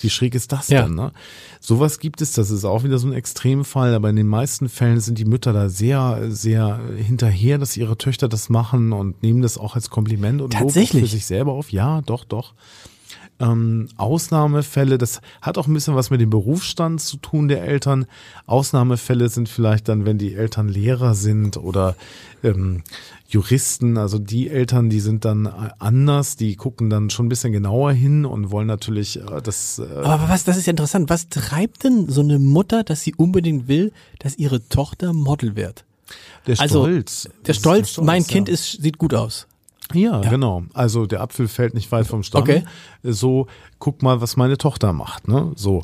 Wie 0.01 0.09
schräg 0.09 0.35
ist 0.35 0.51
das 0.51 0.69
ja. 0.69 0.83
denn? 0.83 0.95
Ne? 0.95 1.11
Sowas 1.59 1.99
gibt 1.99 2.21
es, 2.21 2.33
das 2.33 2.49
ist 2.51 2.65
auch 2.65 2.83
wieder 2.83 2.99
so 2.99 3.07
ein 3.07 3.13
Extremfall, 3.13 3.93
aber 3.93 4.09
in 4.09 4.15
den 4.15 4.27
meisten 4.27 4.69
Fällen 4.69 4.99
sind 4.99 5.17
die 5.17 5.25
Mütter 5.25 5.53
da 5.53 5.69
sehr, 5.69 6.27
sehr 6.29 6.79
hinterher, 6.97 7.57
dass 7.57 7.77
ihre 7.77 7.97
Töchter 7.97 8.27
das 8.27 8.49
machen 8.49 8.93
und 8.93 9.21
nehmen 9.23 9.41
das 9.41 9.57
auch 9.57 9.75
als 9.75 9.89
Kompliment 9.89 10.41
und 10.41 10.59
Lob 10.59 10.71
für 10.71 11.07
sich 11.07 11.25
selber 11.25 11.53
auf. 11.53 11.71
Ja, 11.71 12.01
doch, 12.01 12.23
doch. 12.23 12.53
Ähm, 13.39 13.87
Ausnahmefälle, 13.95 14.97
das 14.97 15.21
hat 15.41 15.57
auch 15.57 15.67
ein 15.67 15.73
bisschen 15.73 15.95
was 15.95 16.09
mit 16.09 16.19
dem 16.19 16.29
Berufsstand 16.29 16.99
zu 16.99 17.17
tun 17.17 17.47
der 17.47 17.63
Eltern. 17.63 18.05
Ausnahmefälle 18.45 19.29
sind 19.29 19.47
vielleicht 19.47 19.87
dann, 19.87 20.05
wenn 20.05 20.17
die 20.17 20.35
Eltern 20.35 20.67
Lehrer 20.67 21.15
sind 21.15 21.55
oder 21.55 21.95
ähm, 22.43 22.83
Juristen, 23.29 23.97
also 23.97 24.17
die 24.17 24.49
Eltern, 24.49 24.89
die 24.89 24.99
sind 24.99 25.23
dann 25.23 25.47
anders, 25.77 26.35
die 26.35 26.55
gucken 26.55 26.89
dann 26.89 27.09
schon 27.09 27.27
ein 27.27 27.29
bisschen 27.29 27.53
genauer 27.53 27.91
hin 27.91 28.25
und 28.25 28.51
wollen 28.51 28.67
natürlich 28.67 29.21
äh, 29.21 29.41
das. 29.41 29.79
Äh 29.79 30.03
Aber 30.03 30.29
was, 30.29 30.43
das 30.43 30.57
ist 30.57 30.65
ja 30.65 30.71
interessant. 30.71 31.09
Was 31.09 31.29
treibt 31.29 31.83
denn 31.83 32.09
so 32.09 32.21
eine 32.21 32.39
Mutter, 32.39 32.83
dass 32.83 33.01
sie 33.01 33.13
unbedingt 33.13 33.67
will, 33.67 33.91
dass 34.17 34.37
ihre 34.37 34.67
Tochter 34.67 35.13
Model 35.13 35.55
wird? 35.55 35.85
Der 36.47 36.59
also, 36.59 36.83
Stolz. 36.83 37.27
Also, 37.27 37.41
der 37.45 37.53
Stolz, 37.53 37.87
der 37.87 37.93
Stolz 37.93 38.05
mein 38.05 38.21
ja. 38.23 38.27
Kind 38.27 38.49
ist, 38.49 38.81
sieht 38.81 38.97
gut 38.97 39.13
aus. 39.13 39.47
Ja, 39.93 40.21
ja, 40.21 40.29
genau. 40.29 40.63
Also 40.73 41.05
der 41.05 41.21
Apfel 41.21 41.47
fällt 41.47 41.73
nicht 41.73 41.91
weit 41.91 42.05
vom 42.05 42.23
Stamm. 42.23 42.41
Okay. 42.41 42.63
So, 43.01 43.47
guck 43.79 44.03
mal, 44.03 44.21
was 44.21 44.37
meine 44.37 44.57
Tochter 44.57 44.93
macht. 44.93 45.27
Ne? 45.27 45.51
So, 45.55 45.83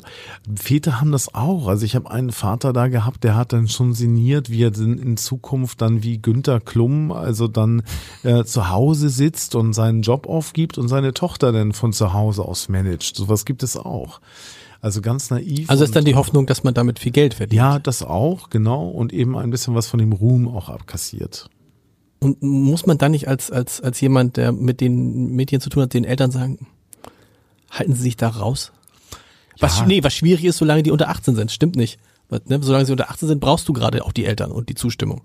Väter 0.54 1.00
haben 1.00 1.12
das 1.12 1.34
auch. 1.34 1.66
Also 1.66 1.84
ich 1.84 1.96
habe 1.96 2.10
einen 2.10 2.30
Vater 2.30 2.72
da 2.72 2.88
gehabt, 2.88 3.24
der 3.24 3.34
hat 3.34 3.52
dann 3.52 3.68
schon 3.68 3.94
sinniert, 3.94 4.50
wie 4.50 4.62
er 4.62 4.70
denn 4.70 4.98
in 4.98 5.16
Zukunft 5.16 5.80
dann 5.82 6.02
wie 6.02 6.18
Günter 6.18 6.60
Klum, 6.60 7.10
also 7.10 7.48
dann 7.48 7.82
äh, 8.22 8.44
zu 8.44 8.70
Hause 8.70 9.08
sitzt 9.08 9.54
und 9.54 9.72
seinen 9.72 10.02
Job 10.02 10.28
aufgibt 10.28 10.78
und 10.78 10.88
seine 10.88 11.12
Tochter 11.12 11.52
dann 11.52 11.72
von 11.72 11.92
zu 11.92 12.12
Hause 12.12 12.44
aus 12.44 12.68
managt. 12.68 13.16
Sowas 13.16 13.44
gibt 13.44 13.62
es 13.62 13.76
auch. 13.76 14.20
Also 14.80 15.00
ganz 15.00 15.30
naiv. 15.30 15.68
Also 15.68 15.82
ist 15.82 15.96
dann 15.96 16.04
die 16.04 16.14
Hoffnung, 16.14 16.46
dass 16.46 16.62
man 16.62 16.74
damit 16.74 16.98
viel 17.00 17.12
Geld 17.12 17.34
verdient. 17.34 17.56
Ja, 17.56 17.78
das 17.78 18.02
auch, 18.02 18.50
genau. 18.50 18.86
Und 18.86 19.12
eben 19.12 19.36
ein 19.36 19.50
bisschen 19.50 19.74
was 19.74 19.88
von 19.88 19.98
dem 19.98 20.12
Ruhm 20.12 20.46
auch 20.46 20.68
abkassiert. 20.68 21.50
Und 22.18 22.42
muss 22.42 22.86
man 22.86 22.98
dann 22.98 23.12
nicht 23.12 23.28
als, 23.28 23.50
als, 23.50 23.80
als 23.80 24.00
jemand, 24.00 24.36
der 24.36 24.52
mit 24.52 24.80
den 24.80 25.34
Mädchen 25.34 25.60
zu 25.60 25.68
tun 25.68 25.82
hat, 25.82 25.94
den 25.94 26.04
Eltern 26.04 26.30
sagen, 26.30 26.66
halten 27.70 27.94
sie 27.94 28.02
sich 28.02 28.16
da 28.16 28.28
raus? 28.28 28.72
Was, 29.58 29.80
ja. 29.80 29.86
nee, 29.86 30.02
was 30.02 30.14
schwierig 30.14 30.44
ist, 30.44 30.58
solange 30.58 30.82
die 30.82 30.90
unter 30.90 31.08
18 31.08 31.34
sind, 31.34 31.50
stimmt 31.50 31.76
nicht. 31.76 31.98
Ne, 32.28 32.58
solange 32.60 32.84
sie 32.84 32.92
unter 32.92 33.10
18 33.10 33.28
sind, 33.28 33.40
brauchst 33.40 33.68
du 33.68 33.72
gerade 33.72 34.04
auch 34.04 34.12
die 34.12 34.24
Eltern 34.24 34.50
und 34.50 34.68
die 34.68 34.74
Zustimmung. 34.74 35.22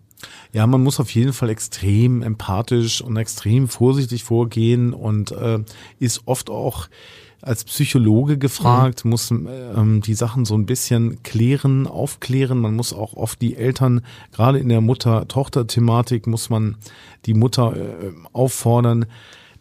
Ja, 0.53 0.67
man 0.67 0.83
muss 0.83 0.99
auf 0.99 1.09
jeden 1.11 1.33
Fall 1.33 1.49
extrem 1.49 2.21
empathisch 2.21 3.01
und 3.01 3.17
extrem 3.17 3.67
vorsichtig 3.67 4.23
vorgehen 4.23 4.93
und 4.93 5.31
äh, 5.31 5.59
ist 5.97 6.21
oft 6.25 6.51
auch 6.51 6.89
als 7.41 7.63
Psychologe 7.63 8.37
gefragt, 8.37 9.03
mhm. 9.03 9.11
muss 9.11 9.31
ähm, 9.31 10.01
die 10.01 10.13
Sachen 10.13 10.45
so 10.45 10.55
ein 10.55 10.65
bisschen 10.65 11.23
klären, 11.23 11.87
aufklären. 11.87 12.59
Man 12.59 12.75
muss 12.75 12.93
auch 12.93 13.13
oft 13.13 13.41
die 13.41 13.55
Eltern, 13.55 14.01
gerade 14.31 14.59
in 14.59 14.69
der 14.69 14.81
Mutter-Tochter-Thematik, 14.81 16.27
muss 16.27 16.49
man 16.49 16.77
die 17.25 17.33
Mutter 17.33 17.75
äh, 17.75 18.11
auffordern, 18.33 19.05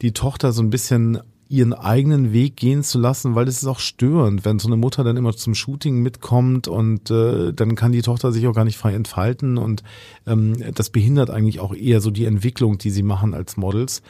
die 0.02 0.12
Tochter 0.12 0.52
so 0.52 0.62
ein 0.62 0.70
bisschen 0.70 1.20
ihren 1.50 1.72
eigenen 1.72 2.32
Weg 2.32 2.56
gehen 2.56 2.84
zu 2.84 3.00
lassen, 3.00 3.34
weil 3.34 3.48
es 3.48 3.56
ist 3.56 3.66
auch 3.66 3.80
störend, 3.80 4.44
wenn 4.44 4.60
so 4.60 4.68
eine 4.68 4.76
Mutter 4.76 5.02
dann 5.02 5.16
immer 5.16 5.34
zum 5.34 5.56
Shooting 5.56 6.00
mitkommt 6.00 6.68
und 6.68 7.10
äh, 7.10 7.52
dann 7.52 7.74
kann 7.74 7.90
die 7.90 8.02
Tochter 8.02 8.30
sich 8.30 8.46
auch 8.46 8.54
gar 8.54 8.64
nicht 8.64 8.78
frei 8.78 8.94
entfalten 8.94 9.58
und 9.58 9.82
ähm, 10.28 10.54
das 10.72 10.90
behindert 10.90 11.28
eigentlich 11.28 11.58
auch 11.58 11.74
eher 11.74 12.00
so 12.00 12.12
die 12.12 12.24
Entwicklung, 12.24 12.78
die 12.78 12.90
sie 12.90 13.02
machen 13.02 13.34
als 13.34 13.56
Models. 13.56 14.00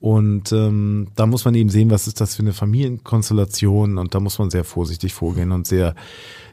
Und 0.00 0.50
ähm, 0.52 1.08
da 1.14 1.26
muss 1.26 1.44
man 1.44 1.54
eben 1.54 1.68
sehen, 1.68 1.90
was 1.90 2.06
ist 2.06 2.22
das 2.22 2.34
für 2.34 2.40
eine 2.40 2.54
Familienkonstellation 2.54 3.98
und 3.98 4.14
da 4.14 4.20
muss 4.20 4.38
man 4.38 4.48
sehr 4.48 4.64
vorsichtig 4.64 5.12
vorgehen 5.12 5.52
und 5.52 5.66
sehr, 5.66 5.94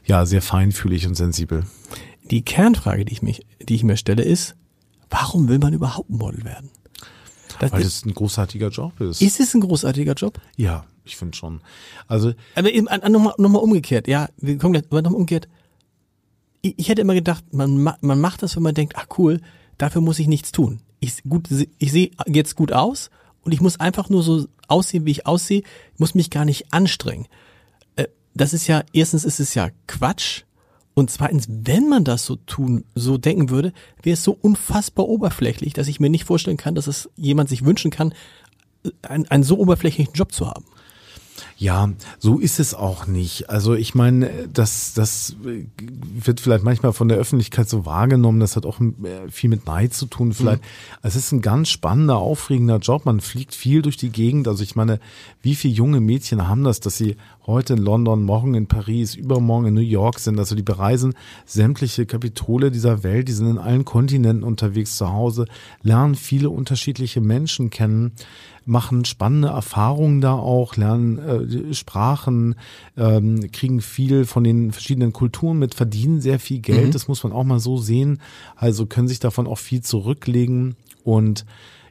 ja, 0.04 0.26
sehr 0.26 0.42
feinfühlig 0.42 1.06
und 1.06 1.14
sensibel. 1.14 1.64
Die 2.30 2.42
Kernfrage, 2.42 3.06
die 3.06 3.12
ich, 3.12 3.22
mich, 3.22 3.46
die 3.62 3.74
ich 3.74 3.84
mir 3.84 3.96
stelle, 3.96 4.22
ist, 4.22 4.54
warum 5.08 5.48
will 5.48 5.58
man 5.58 5.72
überhaupt 5.72 6.10
Model 6.10 6.44
werden? 6.44 6.68
Das 7.58 7.72
Weil 7.72 7.82
es 7.82 8.04
ein 8.04 8.12
großartiger 8.12 8.68
Job 8.68 9.00
ist. 9.00 9.22
Ist 9.22 9.40
es 9.40 9.54
ein 9.54 9.62
großartiger 9.62 10.12
Job? 10.12 10.38
Ja, 10.56 10.84
ich 11.04 11.16
finde 11.16 11.34
schon. 11.34 11.62
Also, 12.06 12.34
aber 12.54 12.70
eben 12.70 12.86
nochmal 13.10 13.32
noch 13.38 13.48
mal 13.48 13.58
umgekehrt, 13.60 14.08
ja, 14.08 14.28
wir 14.36 14.58
kommen 14.58 14.74
gleich, 14.74 14.84
aber 14.90 15.00
nochmal 15.00 15.20
umgekehrt. 15.20 15.48
Ich, 16.60 16.78
ich 16.78 16.88
hätte 16.90 17.00
immer 17.00 17.14
gedacht, 17.14 17.44
man, 17.54 17.82
man 17.82 18.20
macht 18.20 18.42
das, 18.42 18.56
wenn 18.56 18.62
man 18.62 18.74
denkt, 18.74 18.94
ach 18.96 19.06
cool, 19.16 19.40
dafür 19.78 20.02
muss 20.02 20.18
ich 20.18 20.26
nichts 20.26 20.52
tun. 20.52 20.80
Ich, 21.00 21.22
gut, 21.22 21.48
ich 21.78 21.92
sehe 21.92 22.10
jetzt 22.26 22.54
gut 22.54 22.72
aus 22.72 23.08
und 23.48 23.54
ich 23.54 23.62
muss 23.62 23.80
einfach 23.80 24.10
nur 24.10 24.22
so 24.22 24.46
aussehen, 24.66 25.06
wie 25.06 25.10
ich 25.10 25.26
aussehe, 25.26 25.60
ich 25.94 25.98
muss 25.98 26.14
mich 26.14 26.28
gar 26.28 26.44
nicht 26.44 26.70
anstrengen. 26.70 27.28
Äh, 27.96 28.08
das 28.34 28.52
ist 28.52 28.66
ja, 28.66 28.82
erstens 28.92 29.24
ist 29.24 29.40
es 29.40 29.54
ja 29.54 29.70
Quatsch 29.86 30.42
und 30.92 31.10
zweitens, 31.10 31.46
wenn 31.48 31.88
man 31.88 32.04
das 32.04 32.26
so 32.26 32.36
tun, 32.36 32.84
so 32.94 33.16
denken 33.16 33.48
würde, 33.48 33.72
wäre 34.02 34.12
es 34.12 34.22
so 34.22 34.36
unfassbar 34.38 35.08
oberflächlich, 35.08 35.72
dass 35.72 35.88
ich 35.88 35.98
mir 35.98 36.10
nicht 36.10 36.24
vorstellen 36.24 36.58
kann, 36.58 36.74
dass 36.74 36.88
es 36.88 37.08
jemand 37.16 37.48
sich 37.48 37.64
wünschen 37.64 37.90
kann, 37.90 38.12
einen, 39.00 39.26
einen 39.28 39.44
so 39.44 39.58
oberflächlichen 39.58 40.12
Job 40.12 40.32
zu 40.32 40.46
haben. 40.46 40.66
Ja, 41.60 41.90
so 42.20 42.38
ist 42.38 42.60
es 42.60 42.72
auch 42.72 43.08
nicht. 43.08 43.50
Also 43.50 43.74
ich 43.74 43.96
meine, 43.96 44.30
das, 44.52 44.94
das 44.94 45.34
wird 45.40 46.40
vielleicht 46.40 46.62
manchmal 46.62 46.92
von 46.92 47.08
der 47.08 47.18
Öffentlichkeit 47.18 47.68
so 47.68 47.84
wahrgenommen. 47.84 48.38
Das 48.38 48.54
hat 48.54 48.64
auch 48.64 48.78
viel 49.28 49.50
mit 49.50 49.66
Neid 49.66 49.92
zu 49.92 50.06
tun. 50.06 50.32
Vielleicht. 50.32 50.62
Mhm. 50.62 50.66
Es 51.02 51.16
ist 51.16 51.32
ein 51.32 51.42
ganz 51.42 51.68
spannender, 51.68 52.18
aufregender 52.18 52.78
Job. 52.78 53.06
Man 53.06 53.20
fliegt 53.20 53.56
viel 53.56 53.82
durch 53.82 53.96
die 53.96 54.10
Gegend. 54.10 54.46
Also 54.46 54.62
ich 54.62 54.76
meine, 54.76 55.00
wie 55.42 55.56
viele 55.56 55.74
junge 55.74 56.00
Mädchen 56.00 56.46
haben 56.46 56.62
das, 56.62 56.78
dass 56.78 56.96
sie 56.96 57.16
heute 57.44 57.72
in 57.72 57.80
London, 57.80 58.22
morgen 58.22 58.54
in 58.54 58.68
Paris, 58.68 59.16
übermorgen 59.16 59.66
in 59.66 59.74
New 59.74 59.80
York 59.80 60.20
sind. 60.20 60.38
Also 60.38 60.54
die 60.54 60.62
bereisen 60.62 61.14
sämtliche 61.44 62.06
Kapitole 62.06 62.70
dieser 62.70 63.02
Welt. 63.02 63.26
Die 63.26 63.32
sind 63.32 63.50
in 63.50 63.58
allen 63.58 63.84
Kontinenten 63.84 64.44
unterwegs 64.44 64.96
zu 64.96 65.10
Hause, 65.10 65.46
lernen 65.82 66.14
viele 66.14 66.50
unterschiedliche 66.50 67.20
Menschen 67.20 67.70
kennen 67.70 68.12
machen 68.68 69.06
spannende 69.06 69.48
Erfahrungen 69.48 70.20
da 70.20 70.34
auch, 70.34 70.76
lernen 70.76 71.18
äh, 71.18 71.47
Sprachen, 71.72 72.54
ähm, 72.96 73.50
kriegen 73.52 73.80
viel 73.80 74.24
von 74.24 74.44
den 74.44 74.72
verschiedenen 74.72 75.12
Kulturen 75.12 75.58
mit, 75.58 75.74
verdienen 75.74 76.20
sehr 76.20 76.38
viel 76.38 76.60
Geld, 76.60 76.86
mhm. 76.88 76.92
das 76.92 77.08
muss 77.08 77.22
man 77.24 77.32
auch 77.32 77.44
mal 77.44 77.60
so 77.60 77.78
sehen. 77.78 78.20
Also 78.56 78.86
können 78.86 79.08
sich 79.08 79.20
davon 79.20 79.46
auch 79.46 79.58
viel 79.58 79.82
zurücklegen 79.82 80.76
und 81.04 81.44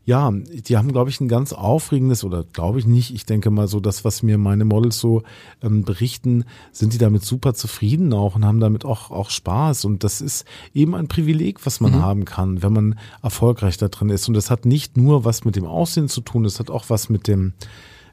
ja, 0.07 0.31
die 0.31 0.77
haben, 0.77 0.93
glaube 0.93 1.09
ich, 1.09 1.19
ein 1.19 1.27
ganz 1.27 1.51
aufregendes, 1.51 2.23
oder 2.23 2.45
glaube 2.53 2.79
ich 2.79 2.85
nicht, 2.85 3.13
ich 3.13 3.25
denke 3.25 3.51
mal 3.51 3.67
so, 3.67 3.81
das, 3.81 4.05
was 4.05 4.23
mir 4.23 4.37
meine 4.37 4.63
Models 4.63 4.99
so 4.99 5.23
ähm, 5.61 5.83
berichten, 5.83 6.45
sind 6.71 6.93
die 6.93 6.97
damit 6.97 7.25
super 7.25 7.53
zufrieden 7.53 8.13
auch 8.13 8.35
und 8.35 8.45
haben 8.45 8.61
damit 8.61 8.85
auch, 8.85 9.11
auch 9.11 9.29
Spaß. 9.29 9.83
Und 9.83 10.05
das 10.05 10.21
ist 10.21 10.45
eben 10.73 10.95
ein 10.95 11.09
Privileg, 11.09 11.65
was 11.65 11.81
man 11.81 11.91
mhm. 11.91 12.01
haben 12.01 12.23
kann, 12.23 12.63
wenn 12.63 12.71
man 12.71 12.99
erfolgreich 13.21 13.75
da 13.75 13.89
drin 13.89 14.07
ist. 14.07 14.29
Und 14.29 14.35
das 14.35 14.49
hat 14.49 14.65
nicht 14.65 14.95
nur 14.95 15.25
was 15.25 15.43
mit 15.43 15.57
dem 15.57 15.65
Aussehen 15.65 16.07
zu 16.07 16.21
tun, 16.21 16.45
das 16.45 16.61
hat 16.61 16.71
auch 16.71 16.85
was 16.87 17.09
mit 17.09 17.27
dem, 17.27 17.51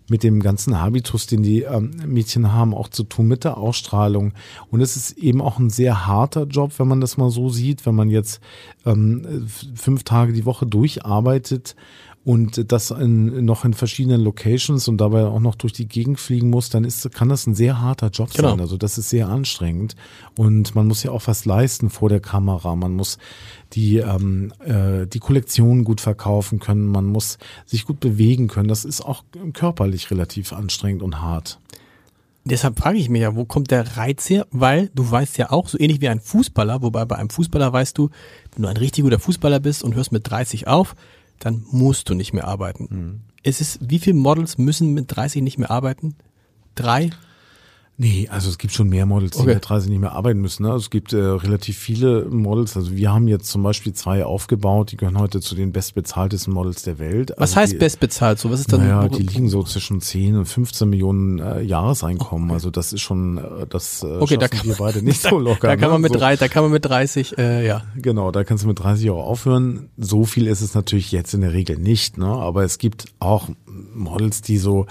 mit 0.09 0.23
dem 0.23 0.41
ganzen 0.41 0.81
Habitus, 0.81 1.27
den 1.27 1.43
die 1.43 1.63
ähm, 1.63 1.93
Mädchen 2.07 2.53
haben, 2.53 2.75
auch 2.75 2.89
zu 2.89 3.05
tun 3.05 3.27
mit 3.27 3.45
der 3.45 3.57
Ausstrahlung. 3.57 4.33
Und 4.71 4.81
es 4.81 4.97
ist 4.97 5.13
eben 5.19 5.41
auch 5.41 5.59
ein 5.59 5.71
sehr 5.71 6.07
harter 6.07 6.45
Job, 6.45 6.73
wenn 6.79 6.89
man 6.89 7.01
das 7.01 7.17
mal 7.17 7.31
so 7.31 7.49
sieht, 7.49 7.87
wenn 7.87 7.95
man 7.95 8.11
jetzt 8.11 8.41
ähm, 8.85 9.47
fünf 9.75 10.05
Tage 10.05 10.33
die 10.33 10.45
Woche 10.45 10.67
durcharbeitet 10.67 11.75
und 12.25 12.73
das 12.73 12.91
in, 12.91 13.45
noch 13.45 13.67
in 13.67 13.75
verschiedenen 13.75 14.23
Locations 14.23 14.89
und 14.89 14.99
dabei 14.99 15.27
auch 15.27 15.41
noch 15.41 15.55
durch 15.55 15.75
die 15.75 15.87
Gegend 15.87 16.19
fliegen 16.19 16.49
muss, 16.49 16.71
dann 16.71 16.85
ist, 16.85 17.13
kann 17.13 17.29
das 17.29 17.47
ein 17.47 17.55
sehr 17.55 17.83
harter 17.83 18.09
Job 18.09 18.31
genau. 18.33 18.51
sein. 18.51 18.61
Also 18.61 18.79
das 18.79 18.97
ist 18.97 19.11
sehr 19.11 19.29
anstrengend 19.29 19.95
und 20.37 20.75
man 20.75 20.87
muss 20.87 21.03
ja 21.03 21.11
auch 21.11 21.23
was 21.27 21.45
leisten 21.45 21.91
vor 21.91 22.09
der 22.09 22.21
Kamera. 22.21 22.77
Man 22.77 22.95
muss 22.95 23.19
die 23.75 23.99
ähm, 23.99 24.53
äh, 24.65 25.07
die 25.07 25.19
Kollektion 25.19 25.85
gut 25.85 26.01
verkaufen 26.01 26.61
können, 26.61 26.87
man 26.87 27.05
muss 27.05 27.39
sich 27.67 27.85
gut 27.85 28.01
bewegen 28.01 28.49
können. 28.49 28.69
Das 28.69 28.87
ist 28.87 29.03
auch 29.03 29.23
körperlich 29.53 30.11
relativ 30.11 30.55
anstrengend 30.55 31.03
und 31.03 31.21
hart. 31.21 31.61
Deshalb 32.47 32.79
frage 32.79 32.99
ich 32.99 33.09
mich 33.09 33.23
ja, 33.23 33.35
wo 33.37 33.47
kommt 33.47 33.71
der 33.71 33.97
Reiz 33.97 34.29
her? 34.29 34.47
Weil 34.51 34.91
du 34.95 35.11
weißt 35.11 35.39
ja 35.39 35.51
auch, 35.51 35.69
so 35.69 35.79
ähnlich 35.79 36.03
wie 36.03 36.09
ein 36.09 36.21
Fußballer, 36.21 36.83
wobei 36.83 37.05
bei 37.07 37.17
einem 37.17 37.31
Fußballer 37.31 37.73
weißt 37.73 37.97
du, 37.97 38.11
wenn 38.55 38.63
du 38.63 38.69
ein 38.69 38.77
richtig 38.77 39.03
guter 39.05 39.19
Fußballer 39.19 39.61
bist 39.61 39.83
und 39.83 39.95
hörst 39.95 40.13
mit 40.13 40.29
30 40.29 40.69
auf, 40.69 40.95
dann 41.39 41.65
musst 41.71 42.09
du 42.09 42.15
nicht 42.15 42.33
mehr 42.33 42.47
arbeiten. 42.47 42.89
Mhm. 42.91 43.21
Es 43.43 43.61
ist, 43.61 43.79
wie 43.83 43.99
viele 43.99 44.17
Models 44.17 44.59
müssen 44.59 44.95
mit 44.95 45.15
30 45.15 45.43
nicht 45.43 45.59
mehr 45.59 45.71
arbeiten? 45.71 46.17
Drei? 46.75 47.11
Nee, 47.97 48.29
also 48.29 48.51
es 48.51 48.59
gibt 48.59 48.75
schon 48.75 48.89
mehr 48.89 49.07
Models, 49.07 49.37
die 49.37 49.43
okay. 49.43 49.55
mit 49.55 49.69
30 49.69 49.89
nicht 49.89 50.01
mehr 50.01 50.13
arbeiten 50.13 50.41
müssen. 50.41 50.65
Ne? 50.65 50.73
Also 50.73 50.83
es 50.85 50.91
gibt 50.91 51.13
äh, 51.13 51.17
relativ 51.17 51.79
viele 51.79 52.25
Models. 52.25 52.77
Also 52.77 52.97
wir 52.97 53.13
haben 53.13 53.29
jetzt 53.29 53.47
zum 53.47 53.63
Beispiel 53.63 53.93
zwei 53.93 54.25
aufgebaut, 54.25 54.91
die 54.91 54.97
gehören 54.97 55.19
heute 55.19 55.41
zu 55.41 55.55
den 55.55 55.71
bestbezahltesten 55.71 56.53
Models 56.53 56.83
der 56.83 56.99
Welt. 56.99 57.31
Was 57.37 57.51
also 57.51 57.61
heißt 57.61 57.73
die, 57.75 57.77
bestbezahlt? 57.77 58.41
So, 58.41 58.51
was 58.51 58.61
ist 58.61 58.73
dann? 58.73 58.81
Naja, 58.81 59.09
die 59.09 59.23
liegen 59.23 59.49
so 59.49 59.63
zwischen 59.63 60.01
10 60.01 60.37
und 60.39 60.47
15 60.47 60.91
Millionen 60.91 61.39
äh, 61.39 61.63
Jahreseinkommen. 61.63 62.49
Okay. 62.49 62.55
Also 62.55 62.71
das 62.71 62.93
ist 62.93 63.01
schon, 63.01 63.39
äh, 63.39 63.67
das 63.69 64.03
äh, 64.03 64.07
okay, 64.07 64.39
da 64.39 64.49
kann, 64.49 64.67
wir 64.67 64.75
beide 64.75 65.01
nicht 65.05 65.23
so 65.23 65.39
locker. 65.39 65.69
Da 65.69 65.77
kann 65.77 65.91
man 65.91 66.01
ne? 66.01 66.09
mit 66.09 66.13
so. 66.15 66.19
drei, 66.19 66.35
da 66.35 66.49
kann 66.49 66.65
man 66.65 66.73
mit 66.73 66.85
30, 66.85 67.39
äh, 67.39 67.65
ja. 67.65 67.85
Genau, 67.97 68.33
da 68.33 68.43
kannst 68.43 68.65
du 68.65 68.69
mit 68.69 68.81
30 68.81 69.09
auch 69.11 69.25
aufhören. 69.25 69.89
So 69.97 70.25
viel 70.25 70.49
ist 70.49 70.63
es 70.63 70.75
natürlich 70.75 71.13
jetzt 71.13 71.33
in 71.33 71.43
der 71.43 71.53
Regel 71.53 71.79
nicht, 71.79 72.19
ne? 72.19 72.27
Aber 72.27 72.65
es 72.65 72.79
gibt 72.79 73.07
auch 73.21 73.51
Models, 73.95 74.43
die 74.43 74.59
so 74.59 74.87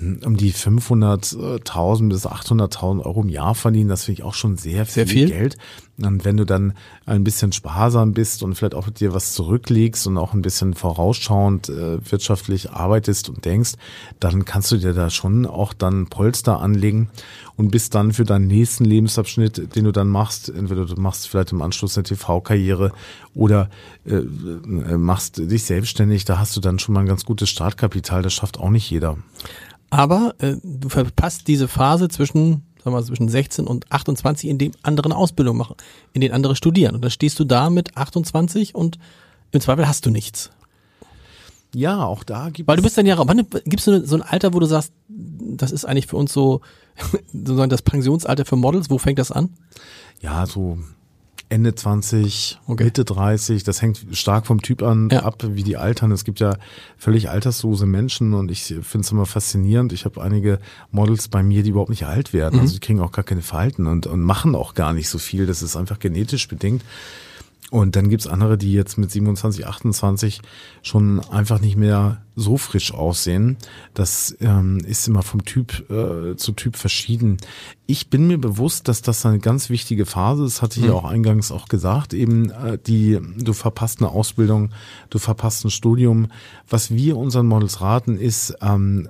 um 0.00 0.36
die 0.36 0.52
500.000 0.52 2.08
bis 2.08 2.26
800.000 2.26 3.04
Euro 3.04 3.22
im 3.22 3.28
Jahr 3.28 3.54
verdienen. 3.54 3.88
Das 3.88 4.04
finde 4.04 4.20
ich 4.20 4.24
auch 4.24 4.34
schon 4.34 4.56
sehr, 4.56 4.86
sehr 4.86 5.06
viel, 5.06 5.26
viel, 5.26 5.28
Geld. 5.28 5.58
Und 5.98 6.24
wenn 6.24 6.38
du 6.38 6.46
dann 6.46 6.72
ein 7.04 7.24
bisschen 7.24 7.52
sparsam 7.52 8.14
bist 8.14 8.42
und 8.42 8.54
vielleicht 8.54 8.74
auch 8.74 8.88
dir 8.88 9.12
was 9.12 9.34
zurücklegst 9.34 10.06
und 10.06 10.16
auch 10.16 10.32
ein 10.32 10.40
bisschen 10.40 10.74
vorausschauend 10.74 11.68
äh, 11.68 11.98
wirtschaftlich 12.10 12.70
arbeitest 12.70 13.28
und 13.28 13.44
denkst, 13.44 13.74
dann 14.18 14.46
kannst 14.46 14.72
du 14.72 14.78
dir 14.78 14.94
da 14.94 15.10
schon 15.10 15.44
auch 15.44 15.74
dann 15.74 16.06
Polster 16.06 16.60
anlegen 16.60 17.10
und 17.56 17.70
bist 17.70 17.94
dann 17.94 18.14
für 18.14 18.24
deinen 18.24 18.46
nächsten 18.46 18.86
Lebensabschnitt, 18.86 19.74
den 19.76 19.84
du 19.84 19.92
dann 19.92 20.08
machst, 20.08 20.48
entweder 20.48 20.86
du 20.86 20.98
machst 20.98 21.28
vielleicht 21.28 21.52
im 21.52 21.60
Anschluss 21.60 21.98
eine 21.98 22.04
TV-Karriere 22.04 22.92
oder 23.34 23.68
äh, 24.06 24.14
äh, 24.14 24.96
machst 24.96 25.38
dich 25.38 25.64
selbstständig, 25.64 26.24
da 26.24 26.38
hast 26.38 26.56
du 26.56 26.60
dann 26.60 26.78
schon 26.78 26.94
mal 26.94 27.00
ein 27.00 27.06
ganz 27.06 27.26
gutes 27.26 27.50
Startkapital. 27.50 28.22
Das 28.22 28.32
schafft 28.32 28.58
auch 28.58 28.70
nicht 28.70 28.90
jeder. 28.90 29.18
Aber 29.90 30.34
äh, 30.38 30.56
du 30.62 30.88
verpasst 30.88 31.48
diese 31.48 31.68
Phase 31.68 32.08
zwischen, 32.08 32.62
sagen 32.78 32.84
wir 32.84 32.90
mal, 32.92 33.04
zwischen 33.04 33.28
16 33.28 33.66
und 33.66 33.90
28, 33.90 34.48
in 34.48 34.58
dem 34.58 34.72
andere 34.82 35.06
eine 35.06 35.16
Ausbildung 35.16 35.56
machen, 35.56 35.76
in 36.12 36.20
den 36.20 36.32
andere 36.32 36.56
studieren. 36.56 36.94
Und 36.94 37.02
dann 37.02 37.10
stehst 37.10 37.38
du 37.38 37.44
da 37.44 37.70
mit 37.70 37.96
28 37.96 38.74
und 38.74 38.98
im 39.52 39.60
Zweifel 39.60 39.88
hast 39.88 40.06
du 40.06 40.10
nichts. 40.10 40.50
Ja, 41.74 42.04
auch 42.04 42.24
da 42.24 42.50
gibt 42.50 42.68
Weil 42.68 42.76
du 42.76 42.82
bist 42.82 42.98
dann 42.98 43.06
ja, 43.06 43.16
wann 43.18 43.46
gibst 43.64 43.86
du 43.86 44.04
so 44.04 44.16
ein 44.16 44.22
Alter, 44.22 44.54
wo 44.54 44.60
du 44.60 44.66
sagst, 44.66 44.92
das 45.08 45.70
ist 45.70 45.84
eigentlich 45.84 46.06
für 46.06 46.16
uns 46.16 46.32
so, 46.32 46.60
sozusagen 47.32 47.70
das 47.70 47.82
Pensionsalter 47.82 48.44
für 48.44 48.56
Models, 48.56 48.90
wo 48.90 48.98
fängt 48.98 49.18
das 49.18 49.30
an? 49.30 49.50
Ja, 50.20 50.46
so 50.46 50.78
Ende 51.50 51.74
20, 51.74 52.60
okay. 52.68 52.84
Mitte 52.84 53.04
30, 53.04 53.64
das 53.64 53.82
hängt 53.82 54.06
stark 54.12 54.46
vom 54.46 54.62
Typ 54.62 54.82
an, 54.82 55.08
ja. 55.10 55.24
ab, 55.24 55.42
wie 55.46 55.64
die 55.64 55.76
altern. 55.76 56.12
Es 56.12 56.24
gibt 56.24 56.38
ja 56.38 56.56
völlig 56.96 57.28
alterslose 57.28 57.86
Menschen 57.86 58.34
und 58.34 58.52
ich 58.52 58.62
finde 58.64 59.00
es 59.00 59.10
immer 59.10 59.26
faszinierend. 59.26 59.92
Ich 59.92 60.04
habe 60.04 60.22
einige 60.22 60.60
Models 60.92 61.26
bei 61.26 61.42
mir, 61.42 61.64
die 61.64 61.70
überhaupt 61.70 61.90
nicht 61.90 62.06
alt 62.06 62.32
werden. 62.32 62.56
Mhm. 62.56 62.60
Also 62.62 62.74
die 62.74 62.80
kriegen 62.80 63.00
auch 63.00 63.10
gar 63.10 63.24
keine 63.24 63.42
Verhalten 63.42 63.88
und, 63.88 64.06
und 64.06 64.22
machen 64.22 64.54
auch 64.54 64.74
gar 64.74 64.92
nicht 64.92 65.08
so 65.08 65.18
viel. 65.18 65.46
Das 65.46 65.60
ist 65.60 65.76
einfach 65.76 65.98
genetisch 65.98 66.46
bedingt. 66.46 66.82
Und 67.70 67.94
dann 67.94 68.08
gibt's 68.08 68.26
andere, 68.26 68.58
die 68.58 68.72
jetzt 68.72 68.98
mit 68.98 69.10
27, 69.12 69.66
28 69.66 70.42
schon 70.82 71.20
einfach 71.30 71.60
nicht 71.60 71.76
mehr 71.76 72.22
so 72.34 72.56
frisch 72.56 72.92
aussehen. 72.92 73.58
Das 73.94 74.36
ähm, 74.40 74.78
ist 74.78 75.06
immer 75.06 75.22
vom 75.22 75.44
Typ 75.44 75.88
äh, 75.88 76.36
zu 76.36 76.52
Typ 76.52 76.76
verschieden. 76.76 77.36
Ich 77.86 78.10
bin 78.10 78.26
mir 78.26 78.38
bewusst, 78.38 78.88
dass 78.88 79.02
das 79.02 79.24
eine 79.24 79.38
ganz 79.38 79.70
wichtige 79.70 80.04
Phase 80.04 80.44
ist, 80.44 80.62
hatte 80.62 80.80
ich 80.80 80.86
ja 80.86 80.92
mhm. 80.92 80.98
auch 80.98 81.04
eingangs 81.04 81.52
auch 81.52 81.68
gesagt, 81.68 82.12
eben 82.12 82.50
äh, 82.50 82.76
die, 82.84 83.20
du 83.38 83.52
verpasst 83.52 84.00
eine 84.00 84.10
Ausbildung, 84.10 84.70
du 85.08 85.18
verpasst 85.18 85.64
ein 85.64 85.70
Studium. 85.70 86.28
Was 86.68 86.92
wir 86.92 87.16
unseren 87.16 87.46
Models 87.46 87.80
raten, 87.80 88.18
ist, 88.18 88.56
ähm, 88.62 89.08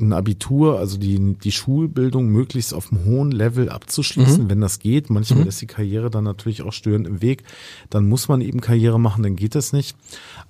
ein 0.00 0.12
Abitur, 0.12 0.78
also 0.78 0.98
die, 0.98 1.34
die 1.34 1.52
Schulbildung 1.52 2.28
möglichst 2.28 2.74
auf 2.74 2.92
einem 2.92 3.04
hohen 3.04 3.30
Level 3.30 3.68
abzuschließen, 3.68 4.44
mhm. 4.44 4.50
wenn 4.50 4.60
das 4.60 4.78
geht. 4.78 5.10
Manchmal 5.10 5.42
mhm. 5.42 5.48
ist 5.48 5.60
die 5.60 5.66
Karriere 5.66 6.10
dann 6.10 6.24
natürlich 6.24 6.62
auch 6.62 6.72
störend 6.72 7.06
im 7.06 7.22
Weg. 7.22 7.44
Dann 7.90 8.08
muss 8.08 8.28
man 8.28 8.40
eben 8.40 8.60
Karriere 8.60 8.98
machen, 8.98 9.22
dann 9.22 9.36
geht 9.36 9.54
das 9.54 9.72
nicht. 9.72 9.96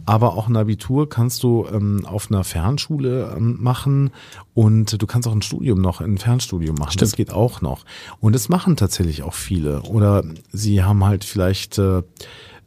Aber 0.06 0.34
auch 0.34 0.48
ein 0.48 0.56
Abitur 0.56 1.08
kannst 1.08 1.42
du 1.42 1.66
ähm, 1.72 2.06
auf 2.06 2.30
einer 2.30 2.44
Fernschule 2.44 3.34
ähm, 3.36 3.58
machen 3.60 4.10
und 4.54 5.00
du 5.00 5.06
kannst 5.06 5.28
auch 5.28 5.32
ein 5.34 5.42
Studium 5.42 5.80
noch, 5.80 6.00
ein 6.00 6.18
Fernstudium 6.18 6.76
machen. 6.76 6.92
Stimmt. 6.92 7.02
Das 7.02 7.16
geht 7.16 7.32
auch 7.32 7.60
noch. 7.60 7.84
Und 8.20 8.34
das 8.34 8.48
machen 8.48 8.76
tatsächlich 8.76 9.22
auch 9.22 9.34
viele. 9.34 9.82
Oder 9.82 10.24
sie 10.52 10.82
haben 10.82 11.04
halt 11.04 11.24
vielleicht 11.24 11.78
äh, 11.78 12.02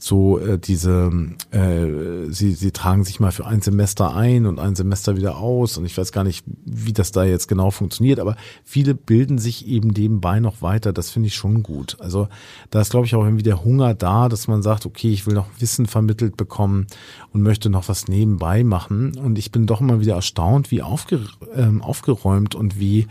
so 0.03 0.37
äh, 0.37 0.59
diese, 0.59 1.09
äh, 1.51 2.29
sie, 2.29 2.51
sie 2.51 2.71
tragen 2.71 3.05
sich 3.05 3.21
mal 3.21 3.31
für 3.31 3.45
ein 3.45 3.61
Semester 3.61 4.13
ein 4.13 4.45
und 4.45 4.59
ein 4.59 4.75
Semester 4.75 5.15
wieder 5.15 5.37
aus 5.37 5.77
und 5.77 5.85
ich 5.85 5.97
weiß 5.97 6.11
gar 6.11 6.25
nicht, 6.25 6.43
wie 6.65 6.91
das 6.91 7.13
da 7.13 7.23
jetzt 7.23 7.47
genau 7.47 7.71
funktioniert, 7.71 8.19
aber 8.19 8.35
viele 8.65 8.95
bilden 8.95 9.37
sich 9.37 9.65
eben 9.65 9.87
nebenbei 9.87 10.41
noch 10.41 10.61
weiter, 10.61 10.91
das 10.91 11.09
finde 11.09 11.27
ich 11.27 11.35
schon 11.35 11.63
gut. 11.63 11.95
Also 12.01 12.27
da 12.69 12.81
ist, 12.81 12.89
glaube 12.89 13.05
ich, 13.05 13.15
auch 13.15 13.23
irgendwie 13.23 13.43
der 13.43 13.63
Hunger 13.63 13.93
da, 13.93 14.27
dass 14.27 14.49
man 14.49 14.61
sagt, 14.61 14.85
okay, 14.85 15.09
ich 15.09 15.25
will 15.25 15.35
noch 15.35 15.47
Wissen 15.59 15.85
vermittelt 15.85 16.35
bekommen 16.35 16.87
und 17.31 17.41
möchte 17.41 17.69
noch 17.69 17.87
was 17.87 18.09
nebenbei 18.09 18.65
machen 18.65 19.17
und 19.17 19.39
ich 19.39 19.53
bin 19.53 19.67
doch 19.67 19.79
immer 19.79 20.01
wieder 20.01 20.15
erstaunt, 20.15 20.69
wie 20.69 20.81
aufge, 20.81 21.21
ähm, 21.55 21.81
aufgeräumt 21.81 22.55
und 22.55 22.77
wie 22.77 23.07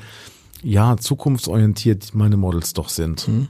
ja, 0.62 0.98
zukunftsorientiert 0.98 2.14
meine 2.14 2.37
Models 2.37 2.74
doch 2.74 2.90
sind. 2.90 3.26
Mhm. 3.28 3.48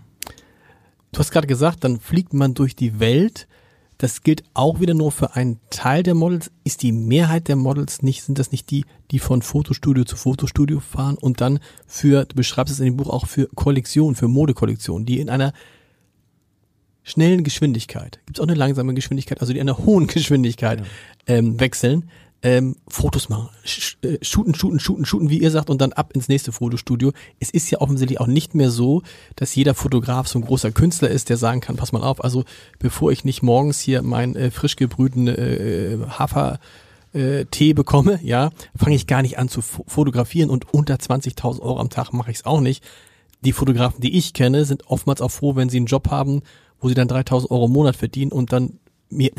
Du 1.13 1.19
hast 1.19 1.31
gerade 1.31 1.47
gesagt, 1.47 1.85
dann 1.85 2.01
fliegt 2.01 2.33
man 2.33 2.55
durch 2.55 2.75
die 2.75 2.99
Welt. 2.99 3.47
Das 3.99 4.23
gilt 4.23 4.43
auch 4.55 4.81
wieder 4.81 4.95
nur 4.95 5.13
für 5.13 5.37
einen 5.37 5.61
Teil 5.69 6.03
der 6.03 6.15
Models. 6.15 6.51
Ist 6.65 6.83
die 6.83 6.91
Mehrheit 6.91 7.49
der 7.49 7.57
Models 7.57 8.03
nicht, 8.03 8.23
sind 8.25 8.39
das 8.39 8.51
nicht 8.51 8.71
die, 8.71 8.87
die 9.11 9.19
von 9.19 9.43
Fotostudio 9.43 10.05
zu 10.05 10.17
Fotostudio 10.17 10.81
fahren 10.81 11.19
und 11.19 11.43
dann 11.43 11.61
für, 11.87 12.25
du 12.25 12.35
beschreibst 12.35 12.73
es 12.73 12.81
in 12.81 12.87
dem 12.87 12.97
Buch 12.97 13.11
auch 13.11 13.27
für 13.27 13.47
Kollektionen, 13.55 14.17
für 14.17 14.27
Modekollektionen, 14.27 15.05
die 15.05 15.21
in 15.21 15.29
einer 15.29 15.53
schnellen 17.05 17.45
Geschwindigkeit, 17.45 18.21
gibt 18.27 18.39
es 18.39 18.41
auch 18.41 18.49
eine 18.49 18.57
langsame 18.57 18.95
Geschwindigkeit, 18.95 19.41
also 19.41 19.53
die 19.53 19.59
in 19.59 19.69
einer 19.69 19.79
hohen 19.79 20.07
Geschwindigkeit 20.09 20.81
ja. 20.81 20.87
ähm, 21.27 21.61
wechseln, 21.61 22.09
ähm, 22.43 22.77
Fotos 22.89 23.29
machen, 23.29 23.49
äh, 24.03 24.19
shooten, 24.21 24.55
shooten, 24.55 24.81
shooten, 24.81 25.05
shooten, 25.05 25.31
wie 25.31 25.39
ihr 25.39 25.51
sagt, 25.51 25.71
und 25.71 25.81
dann 25.81 25.93
ab 25.93 26.13
ins 26.13 26.29
nächste 26.29 26.51
Fotostudio. 26.51 27.13
Es 27.39 27.51
ist 27.51 27.71
ja 27.71 27.81
offensichtlich 27.81 28.21
auch 28.21 28.27
nicht 28.27 28.55
mehr 28.55 28.71
so, 28.71 29.03
dass 29.37 29.55
jeder 29.55 29.75
Fotograf 29.75 30.27
so 30.27 30.41
ein 30.41 30.45
großer 30.45 30.73
Künstler 30.73 31.09
ist, 31.11 31.29
der 31.29 31.37
sagen 31.37 31.61
kann, 31.61 31.77
pass 31.77 31.93
mal 31.93 32.03
auf, 32.03 32.23
also 32.23 32.45
bevor 32.81 33.13
ich 33.13 33.25
nicht 33.25 33.43
morgens 33.43 33.81
hier 33.81 34.03
meinen 34.03 34.35
äh, 34.35 34.51
frisch 34.51 34.77
gebrühten 34.77 35.29
äh, 35.29 35.99
Hafer 36.09 36.59
äh, 37.13 37.45
Tee 37.45 37.75
bekomme, 37.75 38.19
ja, 38.23 38.51
fange 38.77 38.97
ich 38.97 39.07
gar 39.07 39.23
nicht 39.23 39.39
an 39.39 39.49
zu 39.49 39.63
fotografieren 39.63 40.51
und 40.51 40.73
unter 40.75 40.97
20.000 40.97 41.61
Euro 41.61 41.79
am 41.79 41.91
Tag 41.91 42.13
mache 42.13 42.31
ich 42.33 42.39
es 42.39 42.45
auch 42.45 42.61
nicht. 42.61 42.83
Die 43.45 43.53
Fotografen, 43.53 44.01
die 44.01 44.17
ich 44.17 44.35
kenne, 44.35 44.65
sind 44.65 44.89
oftmals 44.89 45.21
auch 45.21 45.31
froh, 45.31 45.55
wenn 45.55 45.69
sie 45.69 45.77
einen 45.77 45.87
Job 45.87 46.11
haben, 46.11 46.43
wo 46.81 46.89
sie 46.89 46.95
dann 46.95 47.09
3.000 47.09 47.51
Euro 47.51 47.67
im 47.67 47.73
Monat 47.73 47.97
verdienen 47.97 48.33
und 48.33 48.53
dann 48.53 48.79
mir 49.11 49.31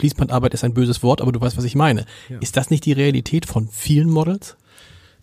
Fließbandarbeit 0.00 0.54
ist 0.54 0.64
ein 0.64 0.74
böses 0.74 1.02
Wort, 1.02 1.20
aber 1.20 1.32
du 1.32 1.40
weißt, 1.40 1.56
was 1.56 1.64
ich 1.64 1.74
meine. 1.74 2.06
Ja. 2.28 2.38
Ist 2.40 2.56
das 2.56 2.70
nicht 2.70 2.84
die 2.84 2.92
Realität 2.92 3.46
von 3.46 3.68
vielen 3.68 4.08
Models? 4.08 4.56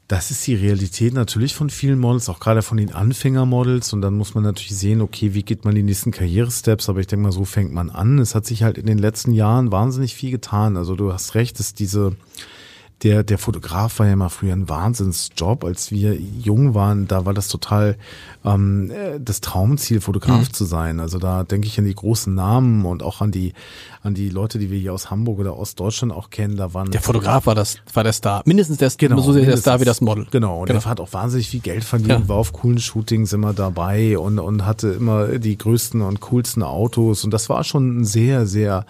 Das 0.08 0.32
ist 0.32 0.48
die 0.48 0.56
Realität 0.56 1.14
natürlich 1.14 1.54
von 1.54 1.70
vielen 1.70 2.00
Models, 2.00 2.30
auch 2.30 2.40
gerade 2.40 2.62
von 2.62 2.78
den 2.78 2.94
Anfängermodels. 2.94 3.92
Und 3.92 4.02
dann 4.02 4.16
muss 4.16 4.36
man 4.36 4.44
natürlich 4.46 4.78
sehen, 4.78 5.02
okay, 5.02 5.34
wie 5.34 5.44
geht 5.44 5.66
man 5.66 5.76
die 5.76 5.84
nächsten 5.84 6.12
Karrieresteps? 6.12 6.88
Aber 6.88 7.02
ich 7.02 7.08
denke 7.08 7.24
mal, 7.24 7.34
so 7.34 7.44
fängt 7.44 7.74
man 7.74 7.90
an. 7.90 8.18
Es 8.20 8.34
hat 8.34 8.46
sich 8.46 8.64
halt 8.64 8.78
in 8.78 8.86
den 8.86 9.00
letzten 9.00 9.34
Jahren 9.34 9.72
wahnsinnig 9.72 10.16
viel 10.16 10.32
getan. 10.32 10.78
Also 10.78 10.96
du 10.96 11.12
hast 11.12 11.36
recht, 11.36 11.60
dass 11.60 11.74
diese 11.74 12.16
der, 13.04 13.24
der 13.24 13.38
Fotograf 13.38 14.00
war 14.00 14.08
ja 14.08 14.16
mal 14.16 14.30
früher 14.30 14.54
ein 14.54 14.70
Wahnsinnsjob. 14.70 15.64
Als 15.64 15.92
wir 15.92 16.16
jung 16.16 16.74
waren, 16.74 17.08
da 17.08 17.26
war 17.26 17.34
das 17.34 17.48
total 17.48 17.96
ähm, 18.44 18.90
äh, 18.90 19.20
das 19.20 19.40
Traumziel, 19.42 20.02
Fotograf 20.02 20.50
mhm. 20.50 20.54
zu 20.54 20.66
sein. 20.66 21.00
Also 21.00 21.20
da 21.20 21.44
denke 21.44 21.68
ich 21.68 21.78
an 21.78 21.86
die 21.86 21.94
großen 21.94 22.34
Namen 22.34 22.86
und 22.86 23.04
auch 23.04 23.22
an 23.22 23.32
die, 23.32 23.54
an 24.02 24.16
die 24.16 24.30
Leute, 24.30 24.58
die 24.58 24.72
wir 24.72 24.80
hier 24.80 24.94
aus 24.94 25.12
Hamburg 25.12 25.38
oder 25.40 25.58
Ostdeutschland 25.58 26.12
auch 26.12 26.32
kennen. 26.32 26.58
Da 26.58 26.74
waren 26.74 26.90
der 26.90 27.02
Fotograf 27.02 27.46
war 27.46 27.54
das, 27.54 27.78
war 27.94 28.04
der 28.04 28.14
Star. 28.14 28.42
Mindestens 28.46 28.78
der, 28.78 28.90
genau, 28.98 29.22
so 29.22 29.32
sehr 29.32 29.46
der 29.46 29.58
Star 29.58 29.80
wie 29.80 29.86
das 29.86 30.02
Model. 30.02 30.26
Genau. 30.32 30.62
Und 30.62 30.68
genau. 30.68 30.80
der 30.80 30.90
hat 30.90 31.00
auch 31.00 31.14
wahnsinnig 31.14 31.50
viel 31.50 31.60
Geld 31.60 31.84
verdient, 31.84 32.10
ja. 32.10 32.28
war 32.28 32.38
auf 32.38 32.52
coolen 32.52 32.80
Shootings 32.80 33.32
immer 33.32 33.54
dabei 33.54 34.18
und, 34.18 34.40
und 34.40 34.66
hatte 34.66 34.88
immer 34.90 35.38
die 35.38 35.58
größten 35.58 36.02
und 36.02 36.20
coolsten 36.22 36.64
Autos. 36.64 37.24
Und 37.24 37.32
das 37.32 37.48
war 37.48 37.64
schon 37.64 38.00
ein 38.00 38.06
sehr, 38.06 38.48
sehr 38.48 38.86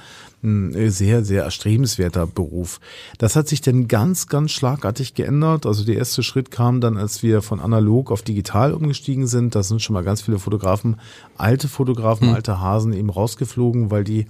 ein 0.48 0.92
sehr, 0.92 1.24
sehr 1.24 1.44
erstrebenswerter 1.44 2.26
Beruf. 2.26 2.80
Das 3.18 3.36
hat 3.36 3.48
sich 3.48 3.62
dann 3.62 3.88
ganz, 3.88 4.28
ganz 4.28 4.52
schlagartig 4.52 5.14
geändert. 5.14 5.66
Also 5.66 5.86
der 5.86 5.98
erste 5.98 6.24
Schritt 6.24 6.50
kam 6.52 6.82
dann, 6.82 6.98
als 6.98 7.22
wir 7.22 7.42
von 7.42 7.60
analog 7.60 8.12
auf 8.12 8.22
digital 8.22 8.74
umgestiegen 8.74 9.28
sind. 9.28 9.56
Da 9.56 9.64
sind 9.64 9.82
schon 9.82 9.94
mal 9.94 10.04
ganz 10.04 10.22
viele 10.22 10.40
Fotografen, 10.40 10.98
alte 11.38 11.68
Fotografen, 11.68 12.30
mhm. 12.30 12.36
alte 12.36 12.60
Hasen 12.60 12.94
eben 12.94 13.10
rausgeflogen, 13.10 13.92
weil 13.92 14.04
die 14.04 14.28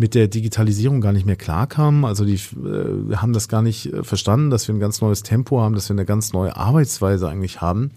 mit 0.00 0.14
der 0.14 0.28
Digitalisierung 0.28 1.02
gar 1.02 1.12
nicht 1.12 1.26
mehr 1.26 1.36
klarkamen. 1.36 2.06
Also 2.06 2.24
die 2.24 2.34
äh, 2.34 3.16
haben 3.16 3.34
das 3.34 3.48
gar 3.48 3.60
nicht 3.60 3.92
äh, 3.92 4.02
verstanden, 4.02 4.48
dass 4.50 4.66
wir 4.66 4.74
ein 4.74 4.80
ganz 4.80 5.02
neues 5.02 5.22
Tempo 5.22 5.60
haben, 5.60 5.74
dass 5.74 5.90
wir 5.90 5.94
eine 5.94 6.06
ganz 6.06 6.32
neue 6.32 6.56
Arbeitsweise 6.56 7.28
eigentlich 7.28 7.60
haben. 7.60 7.90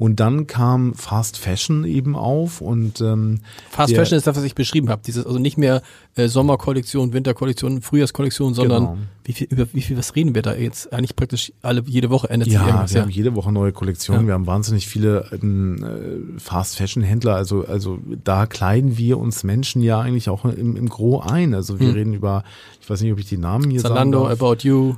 Und 0.00 0.18
dann 0.18 0.46
kam 0.46 0.94
Fast 0.94 1.36
Fashion 1.36 1.84
eben 1.84 2.16
auf 2.16 2.62
und 2.62 3.02
ähm, 3.02 3.40
Fast 3.68 3.94
Fashion 3.94 4.16
ist 4.16 4.26
das, 4.26 4.34
was 4.34 4.44
ich 4.44 4.54
beschrieben 4.54 4.88
habe. 4.88 5.02
Dieses 5.04 5.26
also 5.26 5.38
nicht 5.38 5.58
mehr 5.58 5.82
äh, 6.14 6.26
Sommerkollektion, 6.26 7.12
Winterkollektion, 7.12 7.82
Frühjahrskollektion, 7.82 8.54
sondern 8.54 8.82
genau. 8.84 8.98
wie 9.24 9.34
viel 9.34 9.48
über 9.50 9.66
wie 9.74 9.82
viel 9.82 9.98
was 9.98 10.16
reden 10.16 10.34
wir 10.34 10.40
da 10.40 10.54
jetzt? 10.54 10.90
Eigentlich 10.94 11.16
praktisch 11.16 11.52
alle 11.60 11.82
jede 11.84 12.08
Woche 12.08 12.30
ändert 12.30 12.48
ja, 12.48 12.60
sich 12.60 12.68
irgendwas. 12.68 12.90
Wir 12.92 12.94
ja, 12.94 13.00
wir 13.00 13.02
haben 13.02 13.14
jede 13.14 13.34
Woche 13.36 13.52
neue 13.52 13.72
Kollektionen. 13.72 14.22
Ja. 14.22 14.28
Wir 14.28 14.34
haben 14.34 14.46
wahnsinnig 14.46 14.88
viele 14.88 15.26
ähm, 15.32 15.84
äh, 15.84 16.40
Fast 16.40 16.78
Fashion 16.78 17.02
Händler. 17.02 17.34
Also 17.34 17.66
also 17.66 17.98
da 18.24 18.46
kleiden 18.46 18.96
wir 18.96 19.18
uns 19.18 19.44
Menschen 19.44 19.82
ja 19.82 20.00
eigentlich 20.00 20.30
auch 20.30 20.46
im, 20.46 20.76
im 20.76 20.88
Gros 20.88 21.30
ein. 21.30 21.52
Also 21.52 21.78
wir 21.78 21.88
hm. 21.88 21.94
reden 21.94 22.14
über 22.14 22.42
ich 22.80 22.88
weiß 22.88 23.02
nicht, 23.02 23.12
ob 23.12 23.18
ich 23.18 23.26
die 23.26 23.36
Namen 23.36 23.70
hier 23.70 23.80
Zalando, 23.82 24.26
sagen 24.26 24.40
About 24.40 24.66
You. 24.66 24.94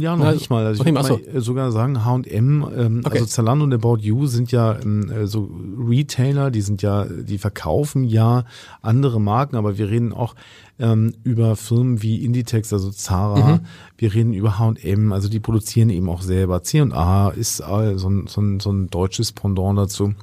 Ja, 0.00 0.16
noch 0.16 0.32
nicht 0.32 0.48
mal. 0.48 0.64
Also 0.64 0.84
ich 0.84 0.94
würde 0.94 1.24
mal 1.32 1.40
sogar 1.42 1.72
sagen 1.72 2.04
H&M, 2.04 2.24
ähm, 2.74 3.02
okay. 3.04 3.18
also 3.18 3.26
Zalando 3.26 3.64
und 3.64 3.74
About 3.74 3.98
You 3.98 4.27
sind 4.28 4.52
ja 4.52 4.74
äh, 4.74 5.26
so 5.26 5.50
Retailer, 5.78 6.50
die 6.50 6.60
sind 6.60 6.82
ja, 6.82 7.04
die 7.04 7.38
verkaufen 7.38 8.04
ja 8.04 8.44
andere 8.82 9.20
Marken, 9.20 9.56
aber 9.56 9.78
wir 9.78 9.90
reden 9.90 10.12
auch 10.12 10.34
ähm, 10.78 11.14
über 11.24 11.56
Firmen 11.56 12.02
wie 12.02 12.24
Inditex, 12.24 12.72
also 12.72 12.90
Zara. 12.90 13.54
Mhm. 13.54 13.60
Wir 13.96 14.14
reden 14.14 14.32
über 14.32 14.58
H&M, 14.58 15.12
also 15.12 15.28
die 15.28 15.40
produzieren 15.40 15.90
eben 15.90 16.08
auch 16.08 16.22
selber. 16.22 16.62
C&A 16.62 17.30
ist 17.30 17.60
äh, 17.60 17.98
so, 17.98 18.08
ein, 18.08 18.26
so, 18.28 18.40
ein, 18.40 18.60
so 18.60 18.70
ein 18.70 18.88
deutsches 18.88 19.32
Pendant 19.32 19.78
dazu. 19.78 20.14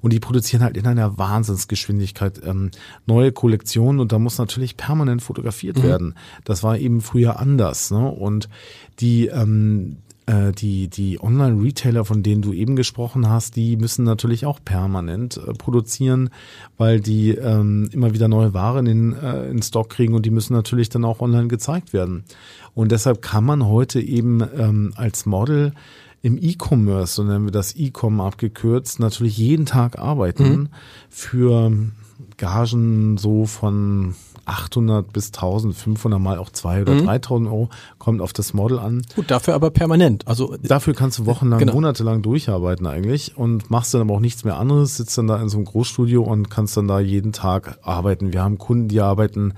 Und 0.00 0.12
die 0.12 0.20
produzieren 0.20 0.62
halt 0.62 0.76
in 0.76 0.86
einer 0.86 1.18
Wahnsinnsgeschwindigkeit 1.18 2.40
ähm, 2.44 2.70
neue 3.06 3.32
Kollektionen 3.32 4.00
und 4.00 4.12
da 4.12 4.18
muss 4.18 4.38
natürlich 4.38 4.76
permanent 4.76 5.22
fotografiert 5.22 5.78
mhm. 5.78 5.82
werden. 5.82 6.14
Das 6.44 6.62
war 6.62 6.78
eben 6.78 7.00
früher 7.00 7.40
anders. 7.40 7.90
Ne? 7.90 8.08
Und 8.08 8.48
die 9.00 9.26
ähm, 9.26 9.98
äh, 10.26 10.52
die, 10.52 10.88
die 10.88 11.20
Online-Retailer, 11.20 12.04
von 12.04 12.22
denen 12.22 12.42
du 12.42 12.52
eben 12.52 12.76
gesprochen 12.76 13.28
hast, 13.28 13.56
die 13.56 13.76
müssen 13.76 14.04
natürlich 14.04 14.44
auch 14.44 14.58
permanent 14.64 15.36
äh, 15.36 15.52
produzieren, 15.54 16.30
weil 16.76 17.00
die 17.00 17.30
ähm, 17.30 17.88
immer 17.92 18.12
wieder 18.12 18.28
neue 18.28 18.52
Waren 18.52 18.86
in, 18.86 19.12
äh, 19.14 19.48
in 19.48 19.62
Stock 19.62 19.88
kriegen 19.88 20.14
und 20.14 20.26
die 20.26 20.30
müssen 20.30 20.52
natürlich 20.52 20.88
dann 20.88 21.04
auch 21.04 21.20
online 21.20 21.48
gezeigt 21.48 21.92
werden. 21.92 22.24
Und 22.74 22.92
deshalb 22.92 23.22
kann 23.22 23.44
man 23.44 23.66
heute 23.66 24.00
eben 24.00 24.42
ähm, 24.56 24.92
als 24.96 25.26
Model 25.26 25.72
im 26.22 26.38
E-Commerce, 26.38 27.14
so 27.14 27.24
nennen 27.24 27.44
wir 27.44 27.52
das 27.52 27.76
E-Com 27.76 28.20
abgekürzt, 28.20 28.98
natürlich 28.98 29.38
jeden 29.38 29.64
Tag 29.64 29.98
arbeiten 29.98 30.56
mhm. 30.56 30.68
für 31.08 31.72
Gagen 32.36 33.16
so 33.16 33.46
von 33.46 34.14
800 34.46 35.12
bis 35.12 35.26
1500 35.28 36.20
mal 36.20 36.38
auch 36.38 36.50
2 36.50 36.82
oder 36.82 36.94
mhm. 36.94 37.04
3000 37.04 37.48
Euro, 37.48 37.68
kommt 37.98 38.22
auf 38.22 38.32
das 38.32 38.54
Model 38.54 38.78
an. 38.78 39.02
Gut, 39.14 39.30
dafür 39.30 39.54
aber 39.54 39.70
permanent. 39.70 40.26
Also 40.26 40.56
dafür 40.62 40.94
kannst 40.94 41.18
du 41.18 41.26
wochenlang, 41.26 41.58
genau. 41.58 41.74
monatelang 41.74 42.22
durcharbeiten 42.22 42.86
eigentlich 42.86 43.36
und 43.36 43.70
machst 43.70 43.92
dann 43.92 44.00
aber 44.00 44.14
auch 44.14 44.20
nichts 44.20 44.44
mehr 44.44 44.56
anderes, 44.56 44.96
sitzt 44.96 45.18
dann 45.18 45.26
da 45.26 45.40
in 45.40 45.48
so 45.48 45.58
einem 45.58 45.66
Großstudio 45.66 46.22
und 46.22 46.48
kannst 46.48 46.76
dann 46.76 46.88
da 46.88 47.00
jeden 47.00 47.32
Tag 47.32 47.78
arbeiten. 47.82 48.32
Wir 48.32 48.42
haben 48.42 48.58
Kunden, 48.58 48.88
die 48.88 49.00
arbeiten 49.00 49.54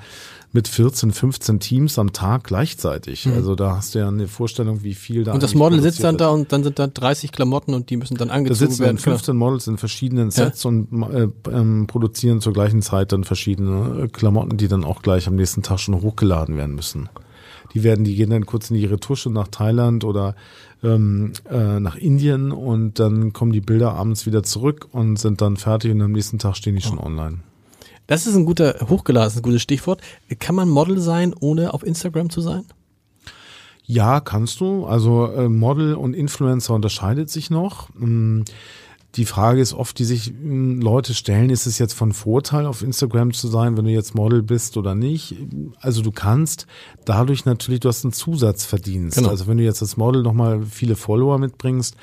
mit 0.52 0.66
14, 0.66 1.12
15 1.12 1.60
Teams 1.60 1.98
am 1.98 2.12
Tag 2.12 2.44
gleichzeitig. 2.44 3.26
Mhm. 3.26 3.34
Also 3.34 3.54
da 3.54 3.76
hast 3.76 3.94
du 3.94 3.98
ja 4.00 4.08
eine 4.08 4.28
Vorstellung, 4.28 4.82
wie 4.82 4.94
viel 4.94 5.24
da 5.24 5.34
Und 5.34 5.42
das 5.42 5.54
Model 5.54 5.82
sitzt 5.82 6.02
dann 6.02 6.16
da 6.16 6.28
und 6.30 6.52
dann 6.52 6.64
sind 6.64 6.78
da 6.78 6.86
30 6.86 7.32
Klamotten 7.32 7.74
und 7.74 7.90
die 7.90 7.96
müssen 7.96 8.16
dann 8.16 8.30
angezogen 8.30 8.58
da 8.58 8.70
sitzen 8.70 8.84
werden. 8.84 8.98
15 8.98 9.36
Models 9.36 9.66
in 9.66 9.76
verschiedenen 9.76 10.30
Sets 10.30 10.62
ja. 10.62 10.68
und 10.68 11.02
äh, 11.12 11.28
ähm, 11.50 11.86
produzieren 11.86 12.40
zur 12.40 12.52
gleichen 12.54 12.80
Zeit 12.80 13.12
dann 13.12 13.24
verschiedene 13.24 14.04
äh, 14.04 14.08
Klamotten, 14.08 14.56
die 14.56 14.68
dann 14.68 14.84
auch 14.84 15.02
gleich 15.02 15.28
am 15.28 15.34
nächsten 15.34 15.62
Tag 15.62 15.80
schon 15.80 16.00
hochgeladen 16.00 16.56
werden 16.56 16.74
müssen. 16.74 17.08
Die 17.74 17.82
werden, 17.82 18.04
die 18.04 18.14
gehen 18.14 18.30
dann 18.30 18.46
kurz 18.46 18.70
in 18.70 18.76
ihre 18.76 18.98
Tusche 18.98 19.30
nach 19.30 19.48
Thailand 19.48 20.04
oder 20.04 20.34
ähm, 20.82 21.32
äh, 21.50 21.80
nach 21.80 21.96
Indien 21.96 22.52
und 22.52 22.98
dann 22.98 23.34
kommen 23.34 23.52
die 23.52 23.60
Bilder 23.60 23.92
abends 23.92 24.24
wieder 24.24 24.42
zurück 24.42 24.88
und 24.92 25.18
sind 25.18 25.42
dann 25.42 25.58
fertig 25.58 25.92
und 25.92 26.00
am 26.00 26.12
nächsten 26.12 26.38
Tag 26.38 26.56
stehen 26.56 26.76
die 26.76 26.82
schon 26.82 26.98
oh. 26.98 27.04
online. 27.04 27.40
Das 28.08 28.26
ist 28.26 28.34
ein 28.34 28.46
guter, 28.46 28.74
hochgeladen, 28.88 29.38
ein 29.38 29.42
gutes 29.42 29.62
Stichwort. 29.62 30.00
Kann 30.40 30.56
man 30.56 30.68
Model 30.68 30.98
sein, 30.98 31.34
ohne 31.38 31.72
auf 31.72 31.84
Instagram 31.84 32.30
zu 32.30 32.40
sein? 32.40 32.64
Ja, 33.84 34.20
kannst 34.20 34.60
du. 34.60 34.86
Also 34.86 35.26
äh, 35.26 35.48
Model 35.48 35.94
und 35.94 36.14
Influencer 36.14 36.74
unterscheidet 36.74 37.30
sich 37.30 37.50
noch. 37.50 37.90
Ähm, 38.00 38.44
die 39.14 39.24
Frage 39.24 39.60
ist 39.60 39.74
oft, 39.74 39.98
die 39.98 40.04
sich 40.04 40.26
hm, 40.26 40.80
Leute 40.80 41.12
stellen, 41.12 41.50
ist 41.50 41.66
es 41.66 41.78
jetzt 41.78 41.92
von 41.92 42.12
Vorteil, 42.12 42.66
auf 42.66 42.82
Instagram 42.82 43.32
zu 43.32 43.48
sein, 43.48 43.76
wenn 43.76 43.84
du 43.84 43.90
jetzt 43.90 44.14
Model 44.14 44.42
bist 44.42 44.76
oder 44.76 44.94
nicht? 44.94 45.36
Also 45.80 46.02
du 46.02 46.10
kannst 46.10 46.66
dadurch 47.04 47.44
natürlich, 47.44 47.80
du 47.80 47.88
hast 47.88 48.04
einen 48.04 48.12
Zusatzverdienst. 48.12 49.18
Genau. 49.18 49.28
Also 49.28 49.46
wenn 49.46 49.58
du 49.58 49.64
jetzt 49.64 49.82
als 49.82 49.96
Model 49.96 50.22
nochmal 50.22 50.62
viele 50.64 50.96
Follower 50.96 51.38
mitbringst, 51.38 51.96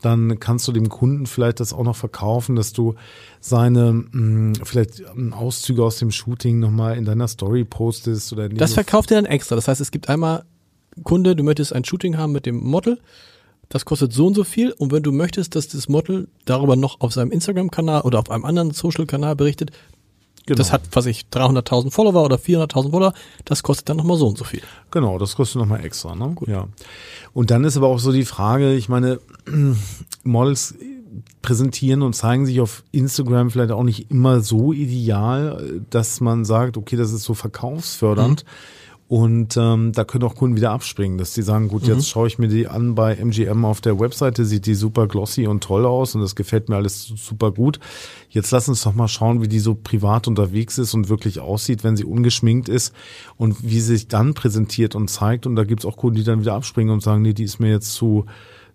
dann 0.00 0.40
kannst 0.40 0.66
du 0.68 0.72
dem 0.72 0.88
Kunden 0.88 1.26
vielleicht 1.26 1.60
das 1.60 1.72
auch 1.72 1.84
noch 1.84 1.96
verkaufen, 1.96 2.56
dass 2.56 2.72
du 2.72 2.94
seine 3.40 3.92
mh, 3.92 4.08
hm, 4.12 4.54
vielleicht 4.64 5.02
Auszüge 5.32 5.84
aus 5.84 5.98
dem 5.98 6.10
Shooting 6.10 6.58
nochmal 6.58 6.96
in 6.96 7.04
deiner 7.04 7.28
Story 7.28 7.64
postest 7.64 8.32
oder 8.32 8.48
Das 8.48 8.74
verkauft 8.74 9.10
ihr 9.10 9.16
dann 9.16 9.26
extra. 9.26 9.56
Das 9.56 9.68
heißt, 9.68 9.80
es 9.80 9.90
gibt 9.90 10.08
einmal 10.08 10.44
Kunde, 11.04 11.36
du 11.36 11.44
möchtest 11.44 11.72
ein 11.72 11.84
Shooting 11.84 12.16
haben 12.16 12.32
mit 12.32 12.46
dem 12.46 12.56
Model, 12.56 12.98
das 13.68 13.84
kostet 13.84 14.12
so 14.12 14.26
und 14.26 14.34
so 14.34 14.44
viel 14.44 14.72
und 14.72 14.92
wenn 14.92 15.02
du 15.02 15.12
möchtest, 15.12 15.54
dass 15.54 15.68
das 15.68 15.88
Model 15.88 16.28
darüber 16.44 16.74
noch 16.76 17.00
auf 17.00 17.12
seinem 17.12 17.30
Instagram-Kanal 17.30 18.02
oder 18.02 18.18
auf 18.18 18.30
einem 18.30 18.44
anderen 18.44 18.72
Social-Kanal 18.72 19.36
berichtet, 19.36 19.70
Genau. 20.46 20.56
Das 20.56 20.72
hat, 20.72 20.82
was 20.92 21.06
ich, 21.06 21.26
300.000 21.32 21.90
Follower 21.90 22.24
oder 22.24 22.36
400.000 22.36 22.90
Follower, 22.90 23.12
das 23.44 23.62
kostet 23.62 23.88
dann 23.88 23.96
nochmal 23.96 24.16
so 24.16 24.26
und 24.26 24.38
so 24.38 24.44
viel. 24.44 24.62
Genau, 24.90 25.18
das 25.18 25.36
kostet 25.36 25.60
nochmal 25.60 25.84
extra, 25.84 26.14
ne? 26.14 26.32
Gut. 26.34 26.48
Ja. 26.48 26.66
Und 27.32 27.50
dann 27.50 27.64
ist 27.64 27.76
aber 27.76 27.88
auch 27.88 27.98
so 27.98 28.12
die 28.12 28.24
Frage, 28.24 28.74
ich 28.74 28.88
meine, 28.88 29.20
Models 30.24 30.74
präsentieren 31.42 32.02
und 32.02 32.14
zeigen 32.14 32.46
sich 32.46 32.60
auf 32.60 32.82
Instagram 32.92 33.50
vielleicht 33.50 33.72
auch 33.72 33.82
nicht 33.82 34.10
immer 34.10 34.40
so 34.40 34.72
ideal, 34.72 35.82
dass 35.90 36.20
man 36.20 36.44
sagt, 36.44 36.76
okay, 36.76 36.96
das 36.96 37.12
ist 37.12 37.24
so 37.24 37.34
verkaufsfördernd. 37.34 38.44
Mhm 38.44 38.79
und 39.10 39.56
ähm, 39.56 39.90
da 39.90 40.04
können 40.04 40.22
auch 40.22 40.36
Kunden 40.36 40.54
wieder 40.54 40.70
abspringen, 40.70 41.18
dass 41.18 41.34
die 41.34 41.42
sagen, 41.42 41.66
gut, 41.66 41.82
jetzt 41.82 41.96
mhm. 41.96 42.02
schaue 42.02 42.28
ich 42.28 42.38
mir 42.38 42.46
die 42.46 42.68
an 42.68 42.94
bei 42.94 43.16
MGM 43.16 43.64
auf 43.64 43.80
der 43.80 43.98
Webseite, 43.98 44.44
sieht 44.44 44.66
die 44.66 44.76
super 44.76 45.08
glossy 45.08 45.48
und 45.48 45.64
toll 45.64 45.84
aus 45.84 46.14
und 46.14 46.20
das 46.20 46.36
gefällt 46.36 46.68
mir 46.68 46.76
alles 46.76 47.12
super 47.16 47.50
gut. 47.50 47.80
Jetzt 48.28 48.52
lass 48.52 48.68
uns 48.68 48.82
doch 48.82 48.94
mal 48.94 49.08
schauen, 49.08 49.42
wie 49.42 49.48
die 49.48 49.58
so 49.58 49.74
privat 49.74 50.28
unterwegs 50.28 50.78
ist 50.78 50.94
und 50.94 51.08
wirklich 51.08 51.40
aussieht, 51.40 51.82
wenn 51.82 51.96
sie 51.96 52.04
ungeschminkt 52.04 52.68
ist 52.68 52.94
und 53.36 53.64
wie 53.64 53.80
sie 53.80 53.96
sich 53.96 54.06
dann 54.06 54.32
präsentiert 54.32 54.94
und 54.94 55.10
zeigt. 55.10 55.44
Und 55.44 55.56
da 55.56 55.64
gibt's 55.64 55.84
auch 55.84 55.96
Kunden, 55.96 56.18
die 56.18 56.22
dann 56.22 56.38
wieder 56.38 56.54
abspringen 56.54 56.94
und 56.94 57.02
sagen, 57.02 57.22
nee, 57.22 57.32
die 57.32 57.42
ist 57.42 57.58
mir 57.58 57.70
jetzt 57.70 57.94
zu, 57.94 58.26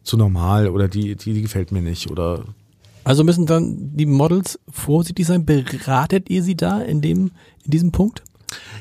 zu 0.03 0.17
normal 0.17 0.67
oder 0.67 0.89
die, 0.89 1.15
die, 1.15 1.31
die 1.31 1.43
gefällt 1.43 1.71
mir 1.71 1.81
nicht 1.81 2.11
oder 2.11 2.43
also 3.05 3.23
müssen 3.23 3.45
dann 3.45 3.95
die 3.95 4.05
Models 4.05 4.59
vorsichtig 4.69 5.27
sein. 5.27 5.45
Beratet 5.45 6.29
ihr 6.29 6.43
sie 6.43 6.57
da 6.57 6.81
in 6.81 6.99
dem, 6.99 7.31
in 7.63 7.71
diesem 7.71 7.93
Punkt? 7.93 8.21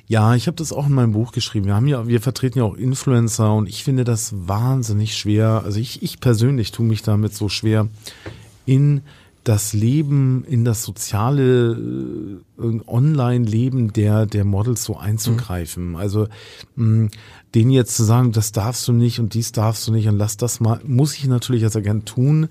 Ja, 0.07 0.35
ich 0.35 0.47
habe 0.47 0.57
das 0.57 0.72
auch 0.72 0.87
in 0.87 0.93
meinem 0.93 1.12
Buch 1.12 1.33
geschrieben. 1.33 1.66
Wir 1.66 1.75
haben 1.75 1.87
ja, 1.87 2.07
wir 2.07 2.20
vertreten 2.20 2.59
ja 2.59 2.64
auch 2.64 2.77
Influencer 2.77 3.55
und 3.55 3.68
ich 3.68 3.85
finde 3.85 4.05
das 4.05 4.33
wahnsinnig 4.35 5.16
schwer. 5.16 5.62
Also 5.64 5.81
ich, 5.81 6.03
ich 6.03 6.20
persönlich 6.20 6.72
tue 6.72 6.87
mich 6.87 7.03
damit 7.03 7.35
so 7.35 7.49
schwer 7.49 7.89
in 8.66 9.03
das 9.45 9.75
Leben 9.75 10.43
in 10.49 10.64
das 10.64 10.83
soziale 10.83 11.72
äh, 12.59 12.81
Online-Leben 12.87 13.93
der 13.93 14.25
der 14.25 14.45
Models 14.45 14.85
so 14.85 14.97
einzugreifen. 14.97 15.91
Mhm. 15.91 15.97
Also 15.97 16.29
mh, 16.77 17.11
denen 17.55 17.70
jetzt 17.70 17.95
zu 17.95 18.05
sagen, 18.05 18.33
das 18.33 18.53
darfst 18.53 18.89
du 18.89 18.93
nicht 18.93 19.20
und 19.20 19.35
dies 19.35 19.53
darfst 19.53 19.87
du 19.87 19.93
nicht 19.93 20.09
und 20.09 20.16
lass 20.16 20.39
das 20.39 20.61
mal, 20.61 20.81
muss 20.85 21.14
ich 21.14 21.27
natürlich 21.27 21.62
als 21.62 21.77
Agent 21.77 22.07
tun 22.07 22.49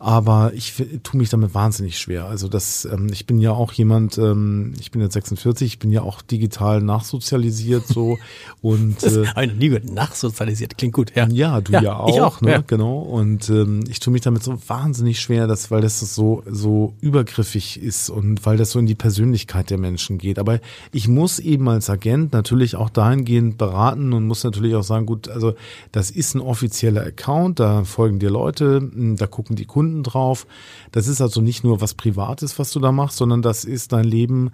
aber 0.00 0.52
ich 0.54 0.74
tue 1.02 1.18
mich 1.18 1.28
damit 1.28 1.54
wahnsinnig 1.54 1.98
schwer. 1.98 2.26
Also 2.26 2.48
das, 2.48 2.84
ähm, 2.84 3.08
ich 3.12 3.26
bin 3.26 3.40
ja 3.40 3.50
auch 3.50 3.72
jemand, 3.72 4.16
ähm, 4.16 4.74
ich 4.78 4.92
bin 4.92 5.02
jetzt 5.02 5.14
46, 5.14 5.66
ich 5.66 5.78
bin 5.80 5.90
ja 5.90 6.02
auch 6.02 6.22
digital 6.22 6.80
nachsozialisiert 6.80 7.84
so 7.86 8.16
und 8.62 9.02
äh, 9.02 9.26
habe 9.26 9.48
nie 9.48 9.68
gehört, 9.68 9.90
nachsozialisiert 9.90 10.78
klingt 10.78 10.94
gut. 10.94 11.12
Ja, 11.16 11.26
ja 11.28 11.60
du 11.60 11.72
ja, 11.72 11.82
ja 11.82 11.96
auch, 11.96 12.14
ich 12.14 12.20
auch 12.20 12.40
ne? 12.40 12.50
Ja. 12.52 12.64
genau. 12.64 13.00
Und 13.00 13.50
ähm, 13.50 13.82
ich 13.88 13.98
tue 13.98 14.12
mich 14.12 14.22
damit 14.22 14.44
so 14.44 14.56
wahnsinnig 14.68 15.20
schwer, 15.20 15.48
dass 15.48 15.72
weil 15.72 15.80
das 15.80 15.98
so 15.98 16.44
so 16.48 16.94
übergriffig 17.00 17.82
ist 17.82 18.08
und 18.08 18.46
weil 18.46 18.56
das 18.56 18.70
so 18.70 18.78
in 18.78 18.86
die 18.86 18.94
Persönlichkeit 18.94 19.70
der 19.70 19.78
Menschen 19.78 20.18
geht. 20.18 20.38
Aber 20.38 20.60
ich 20.92 21.08
muss 21.08 21.40
eben 21.40 21.68
als 21.68 21.90
Agent 21.90 22.32
natürlich 22.32 22.76
auch 22.76 22.90
dahingehend 22.90 23.58
beraten 23.58 24.12
und 24.12 24.28
muss 24.28 24.44
natürlich 24.44 24.76
auch 24.76 24.84
sagen, 24.84 25.06
gut, 25.06 25.28
also 25.28 25.54
das 25.90 26.12
ist 26.12 26.34
ein 26.34 26.40
offizieller 26.40 27.02
Account, 27.02 27.58
da 27.58 27.82
folgen 27.82 28.20
dir 28.20 28.30
Leute, 28.30 28.88
da 29.16 29.26
gucken 29.26 29.56
die 29.56 29.64
Kunden 29.64 29.87
Kunden 29.88 30.02
drauf. 30.02 30.46
Das 30.92 31.08
ist 31.08 31.20
also 31.20 31.40
nicht 31.40 31.64
nur 31.64 31.80
was 31.80 31.94
Privates, 31.94 32.58
was 32.58 32.72
du 32.72 32.80
da 32.80 32.92
machst, 32.92 33.16
sondern 33.16 33.42
das 33.42 33.64
ist 33.64 33.92
dein 33.92 34.04
Leben 34.04 34.50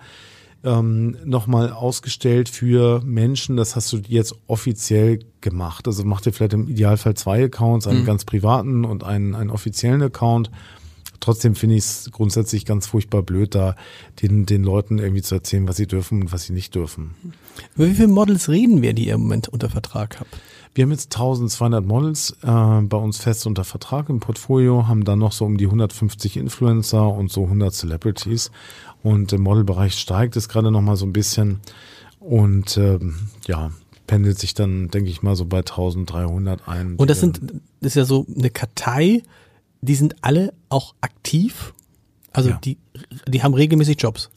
ähm, 0.63 1.17
nochmal 1.25 1.73
ausgestellt 1.73 2.49
für 2.49 3.03
Menschen. 3.05 3.57
Das 3.57 3.77
hast 3.77 3.93
du 3.93 3.99
jetzt 4.07 4.35
offiziell 4.47 5.21
gemacht. 5.41 5.87
Also 5.87 6.05
macht 6.05 6.27
ihr 6.27 6.33
vielleicht 6.33 6.55
im 6.55 6.69
Idealfall 6.69 7.15
zwei 7.15 7.45
Accounts, 7.45 7.87
einen 7.87 8.03
mhm. 8.03 8.07
ganz 8.07 8.25
privaten 8.25 8.85
und 8.85 9.05
einen, 9.05 9.35
einen 9.35 9.51
offiziellen 9.51 10.03
Account. 10.03 10.51
Trotzdem 11.25 11.55
finde 11.55 11.77
ich 11.77 11.85
es 11.85 12.11
grundsätzlich 12.13 12.67
ganz 12.67 12.87
furchtbar 12.87 13.23
blöd, 13.23 13.55
da 13.55 13.77
den, 14.21 14.45
den 14.45 14.63
Leuten 14.63 14.99
irgendwie 14.99 15.23
zu 15.23 15.35
erzählen, 15.35 15.67
was 15.67 15.77
sie 15.77 15.87
dürfen 15.87 16.21
und 16.21 16.33
was 16.33 16.43
sie 16.43 16.53
nicht 16.53 16.75
dürfen. 16.75 17.15
Über 17.77 17.87
wie 17.87 17.95
viele 17.95 18.09
Models 18.09 18.51
reden 18.51 18.83
wir, 18.83 18.93
die 18.93 19.07
ihr 19.07 19.15
im 19.15 19.23
Moment 19.23 19.49
unter 19.49 19.71
Vertrag 19.71 20.21
habt? 20.21 20.37
Wir 20.75 20.83
haben 20.83 20.91
jetzt 20.91 21.15
1200 21.15 21.83
Models 21.83 22.37
äh, 22.43 22.47
bei 22.83 22.99
uns 22.99 23.17
fest 23.17 23.47
unter 23.47 23.65
Vertrag 23.65 24.11
im 24.11 24.21
Portfolio, 24.21 24.87
haben 24.87 25.05
dann 25.05 25.19
noch 25.19 25.33
so 25.33 25.47
um 25.47 25.57
die 25.57 25.65
150 25.65 26.37
Influencer 26.37 27.09
und 27.09 27.33
so 27.33 27.45
100 27.45 27.73
Celebrities. 27.73 28.51
Und 29.03 29.33
im 29.33 29.41
Modelbereich 29.41 29.95
steigt 29.95 30.37
es 30.37 30.51
gerade 30.51 30.71
noch 30.71 30.83
mal 30.83 30.97
so 30.97 31.07
ein 31.07 31.15
bisschen. 31.15 31.61
Und 32.21 32.77
ähm, 32.77 33.31
ja, 33.47 33.71
pendelt 34.07 34.39
sich 34.39 34.53
dann, 34.53 34.89
denke 34.89 35.09
ich 35.09 35.23
mal, 35.23 35.37
so 35.37 35.47
bei 35.47 35.61
1300 35.61 36.69
ein. 36.69 36.97
Und 36.97 37.09
das 37.09 37.21
sind, 37.21 37.41
das 37.81 37.93
ist 37.93 37.95
ja 37.95 38.05
so 38.05 38.27
eine 38.37 38.51
Kartei, 38.51 39.23
die 39.85 39.95
sind 39.95 40.17
alle 40.23 40.53
auch 40.69 40.95
aktiv. 41.01 41.75
Also 42.33 42.51
ja. 42.51 42.59
die, 42.65 42.79
die 43.29 43.43
haben 43.43 43.55
regelmäßig 43.55 44.01
Jobs. 44.01 44.31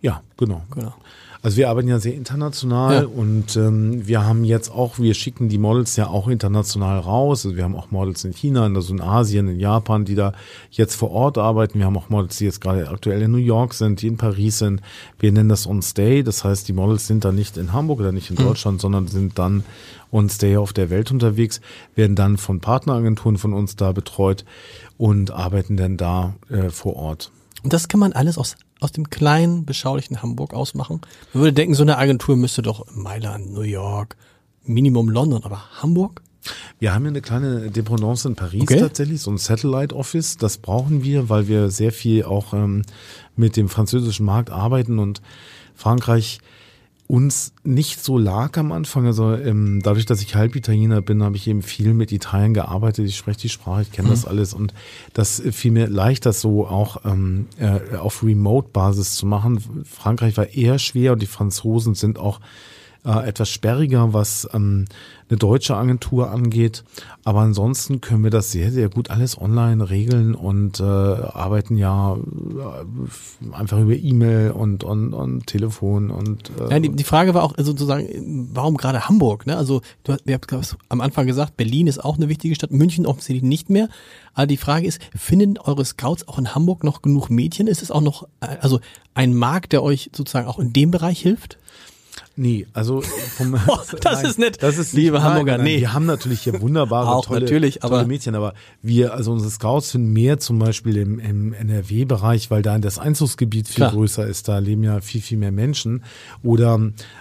Ja, 0.00 0.22
genau. 0.36 0.62
genau. 0.74 0.94
Also 1.42 1.58
wir 1.58 1.68
arbeiten 1.68 1.86
ja 1.86 2.00
sehr 2.00 2.14
international 2.14 3.02
ja. 3.02 3.06
und 3.06 3.56
ähm, 3.56 4.04
wir 4.04 4.24
haben 4.24 4.42
jetzt 4.42 4.68
auch, 4.68 4.98
wir 4.98 5.14
schicken 5.14 5.48
die 5.48 5.58
Models 5.58 5.94
ja 5.94 6.08
auch 6.08 6.26
international 6.26 6.98
raus. 6.98 7.46
Also 7.46 7.56
wir 7.56 7.62
haben 7.62 7.76
auch 7.76 7.92
Models 7.92 8.24
in 8.24 8.32
China, 8.32 8.64
also 8.64 8.92
in 8.92 9.00
Asien, 9.00 9.46
in 9.46 9.60
Japan, 9.60 10.04
die 10.04 10.16
da 10.16 10.32
jetzt 10.72 10.96
vor 10.96 11.12
Ort 11.12 11.38
arbeiten. 11.38 11.78
Wir 11.78 11.86
haben 11.86 11.96
auch 11.96 12.08
Models, 12.08 12.38
die 12.38 12.46
jetzt 12.46 12.60
gerade 12.60 12.88
aktuell 12.88 13.22
in 13.22 13.30
New 13.30 13.38
York 13.38 13.74
sind, 13.74 14.02
die 14.02 14.08
in 14.08 14.16
Paris 14.16 14.58
sind. 14.58 14.80
Wir 15.20 15.30
nennen 15.30 15.48
das 15.48 15.68
On 15.68 15.82
Stay. 15.82 16.24
Das 16.24 16.42
heißt, 16.42 16.66
die 16.66 16.72
Models 16.72 17.06
sind 17.06 17.24
dann 17.24 17.36
nicht 17.36 17.56
in 17.56 17.72
Hamburg 17.72 18.00
oder 18.00 18.10
nicht 18.10 18.30
in 18.30 18.36
mhm. 18.36 18.48
Deutschland, 18.48 18.78
mhm. 18.78 18.80
sondern 18.80 19.06
sind 19.06 19.38
dann 19.38 19.62
On 20.10 20.28
Stay 20.28 20.56
auf 20.56 20.72
der 20.72 20.90
Welt 20.90 21.12
unterwegs, 21.12 21.60
werden 21.94 22.16
dann 22.16 22.38
von 22.38 22.58
Partneragenturen 22.58 23.38
von 23.38 23.52
uns 23.52 23.76
da 23.76 23.92
betreut 23.92 24.44
und 24.98 25.30
arbeiten 25.30 25.76
dann 25.76 25.96
da 25.96 26.34
äh, 26.48 26.70
vor 26.70 26.96
Ort. 26.96 27.30
Und 27.62 27.72
das 27.72 27.88
kann 27.88 28.00
man 28.00 28.12
alles 28.12 28.38
aus 28.38 28.56
aus 28.80 28.92
dem 28.92 29.10
kleinen, 29.10 29.64
beschaulichen 29.64 30.22
Hamburg 30.22 30.54
ausmachen? 30.54 31.00
Man 31.32 31.42
würde 31.42 31.54
denken, 31.54 31.74
so 31.74 31.82
eine 31.82 31.98
Agentur 31.98 32.36
müsste 32.36 32.62
doch 32.62 32.86
Mailand, 32.94 33.52
New 33.52 33.62
York, 33.62 34.16
Minimum 34.64 35.08
London, 35.08 35.44
aber 35.44 35.62
Hamburg? 35.80 36.22
Wir 36.78 36.94
haben 36.94 37.04
ja 37.04 37.08
eine 37.08 37.22
kleine 37.22 37.70
Dependance 37.70 38.28
in 38.28 38.36
Paris 38.36 38.62
okay. 38.62 38.78
tatsächlich, 38.78 39.20
so 39.20 39.30
ein 39.30 39.38
Satellite 39.38 39.96
Office. 39.96 40.36
Das 40.36 40.58
brauchen 40.58 41.02
wir, 41.02 41.28
weil 41.28 41.48
wir 41.48 41.70
sehr 41.70 41.90
viel 41.90 42.24
auch 42.24 42.52
ähm, 42.52 42.82
mit 43.34 43.56
dem 43.56 43.68
französischen 43.68 44.26
Markt 44.26 44.50
arbeiten 44.50 44.98
und 44.98 45.22
Frankreich 45.74 46.38
uns 47.08 47.52
nicht 47.62 48.02
so 48.02 48.18
lag 48.18 48.56
am 48.58 48.72
Anfang. 48.72 49.06
Also 49.06 49.34
ähm, 49.34 49.80
dadurch, 49.82 50.06
dass 50.06 50.22
ich 50.22 50.34
halb 50.34 50.56
Italiener 50.56 51.02
bin, 51.02 51.22
habe 51.22 51.36
ich 51.36 51.46
eben 51.46 51.62
viel 51.62 51.94
mit 51.94 52.12
Italien 52.12 52.54
gearbeitet. 52.54 53.06
Ich 53.06 53.16
spreche 53.16 53.40
die 53.40 53.48
Sprache, 53.48 53.82
ich 53.82 53.92
kenne 53.92 54.08
mhm. 54.08 54.12
das 54.12 54.24
alles 54.24 54.54
und 54.54 54.74
das 55.12 55.42
fiel 55.52 55.70
mir 55.70 55.88
leicht, 55.88 56.26
das 56.26 56.40
so 56.40 56.66
auch 56.66 57.04
ähm, 57.04 57.46
äh, 57.58 57.96
auf 57.96 58.22
Remote-Basis 58.22 59.14
zu 59.14 59.26
machen. 59.26 59.84
Frankreich 59.84 60.36
war 60.36 60.48
eher 60.48 60.78
schwer 60.78 61.12
und 61.12 61.22
die 61.22 61.26
Franzosen 61.26 61.94
sind 61.94 62.18
auch 62.18 62.40
äh, 63.06 63.28
etwas 63.28 63.48
sperriger, 63.48 64.12
was 64.12 64.48
ähm, 64.52 64.86
eine 65.28 65.38
deutsche 65.38 65.76
Agentur 65.76 66.30
angeht. 66.30 66.84
Aber 67.24 67.40
ansonsten 67.40 68.00
können 68.00 68.24
wir 68.24 68.30
das 68.30 68.52
sehr, 68.52 68.70
sehr 68.70 68.88
gut 68.88 69.10
alles 69.10 69.40
online 69.40 69.88
regeln 69.90 70.34
und 70.34 70.80
äh, 70.80 70.82
arbeiten 70.82 71.76
ja 71.76 72.16
äh, 72.16 73.54
einfach 73.54 73.78
über 73.78 73.94
E-Mail 73.94 74.50
und, 74.50 74.84
und, 74.84 75.14
und 75.14 75.46
Telefon 75.46 76.10
und 76.10 76.50
äh, 76.60 76.70
ja, 76.70 76.80
die, 76.80 76.90
die 76.90 77.04
Frage 77.04 77.34
war 77.34 77.44
auch 77.44 77.54
sozusagen, 77.56 78.48
warum 78.52 78.76
gerade 78.76 79.08
Hamburg? 79.08 79.46
Ne? 79.46 79.56
Also 79.56 79.82
du 80.04 80.12
hast, 80.12 80.22
ihr 80.26 80.34
habt 80.34 80.52
am 80.88 81.00
Anfang 81.00 81.26
gesagt, 81.26 81.56
Berlin 81.56 81.86
ist 81.86 82.04
auch 82.04 82.16
eine 82.16 82.28
wichtige 82.28 82.54
Stadt, 82.54 82.70
München 82.70 83.06
offensichtlich 83.06 83.42
nicht 83.42 83.70
mehr. 83.70 83.88
Aber 84.34 84.46
die 84.46 84.56
Frage 84.56 84.86
ist, 84.86 85.00
finden 85.16 85.58
eure 85.58 85.84
Scouts 85.84 86.28
auch 86.28 86.38
in 86.38 86.54
Hamburg 86.54 86.84
noch 86.84 87.02
genug 87.02 87.30
Mädchen? 87.30 87.66
Ist 87.66 87.82
es 87.82 87.90
auch 87.90 88.00
noch 88.00 88.24
äh, 88.40 88.56
also 88.60 88.80
ein 89.14 89.34
Markt, 89.34 89.72
der 89.72 89.82
euch 89.82 90.10
sozusagen 90.14 90.46
auch 90.46 90.58
in 90.58 90.72
dem 90.72 90.90
Bereich 90.90 91.20
hilft? 91.20 91.58
Nee, 92.38 92.66
also 92.74 93.00
vom, 93.00 93.54
oh, 93.66 93.78
das 94.02 94.22
nein, 94.22 94.26
ist 94.26 94.38
nett. 94.38 94.62
Das 94.62 94.76
ist 94.76 94.92
liebe 94.92 95.22
Hamburger. 95.22 95.56
Nein, 95.56 95.64
nee, 95.64 95.80
wir 95.80 95.94
haben 95.94 96.04
natürlich 96.04 96.42
hier 96.42 96.60
wunderbare 96.60 97.08
Auch 97.08 97.24
tolle, 97.24 97.40
natürlich, 97.40 97.78
tolle 97.78 98.04
Mädchen, 98.04 98.34
aber 98.34 98.52
wir, 98.82 99.14
also 99.14 99.32
unsere 99.32 99.50
Scouts 99.50 99.92
sind 99.92 100.12
mehr 100.12 100.38
zum 100.38 100.58
Beispiel 100.58 100.98
im, 100.98 101.18
im 101.18 101.54
NRW-Bereich, 101.54 102.50
weil 102.50 102.60
da 102.60 102.78
das 102.78 102.98
Einzugsgebiet 102.98 103.68
viel 103.68 103.76
Klar. 103.76 103.92
größer 103.92 104.26
ist. 104.26 104.48
Da 104.48 104.58
leben 104.58 104.82
ja 104.82 105.00
viel 105.00 105.22
viel 105.22 105.38
mehr 105.38 105.52
Menschen. 105.52 106.04
Oder 106.42 106.78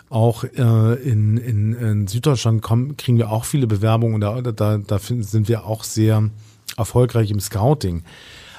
auch 0.10 0.44
äh, 0.44 0.94
in, 0.96 1.38
in, 1.38 1.74
in 1.74 2.08
Süddeutschland 2.08 2.62
kommen, 2.62 2.98
kriegen 2.98 3.18
wir 3.18 3.32
auch 3.32 3.46
viele 3.46 3.68
Bewerbungen. 3.68 4.20
Da 4.20 4.42
da, 4.42 4.78
da 4.78 5.00
sind 5.00 5.48
wir 5.48 5.66
auch 5.66 5.86
sehr 5.86 6.30
erfolgreich 6.76 7.32
im 7.32 7.40
Scouting. 7.40 8.04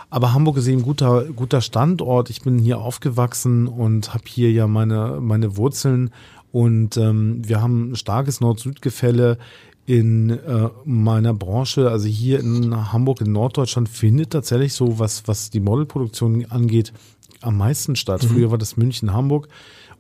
Aber 0.09 0.33
Hamburg 0.33 0.57
ist 0.57 0.69
eben 0.69 0.79
ein 0.81 0.85
guter, 0.85 1.25
guter 1.25 1.61
Standort. 1.61 2.31
Ich 2.31 2.43
bin 2.43 2.59
hier 2.59 2.79
aufgewachsen 2.79 3.67
und 3.67 4.15
habe 4.15 4.25
hier 4.27 4.53
ja 4.53 4.67
meine, 4.67 5.19
meine 5.21 5.57
Wurzeln 5.57 6.11
und 6.57 6.97
ähm, 6.97 7.43
wir 7.47 7.61
haben 7.61 7.91
ein 7.91 7.97
starkes 7.97 8.41
Nord-Süd-Gefälle 8.41 9.37
in 9.85 10.31
äh, 10.31 10.71
meiner 10.87 11.35
Branche. 11.35 11.91
Also 11.91 12.09
hier 12.09 12.41
in 12.41 12.95
Hamburg, 12.95 13.21
in 13.21 13.31
Norddeutschland, 13.31 13.91
findet 13.91 14.31
tatsächlich 14.31 14.73
so, 14.73 14.99
was, 14.99 15.29
was 15.29 15.51
die 15.51 15.61
Modelproduktion 15.61 16.47
angeht, 16.47 16.95
am 17.43 17.59
meisten 17.59 17.95
statt. 17.95 18.23
Mhm. 18.23 18.29
Früher 18.29 18.51
war 18.53 18.57
das 18.57 18.79
München, 18.79 19.13
Hamburg 19.13 19.49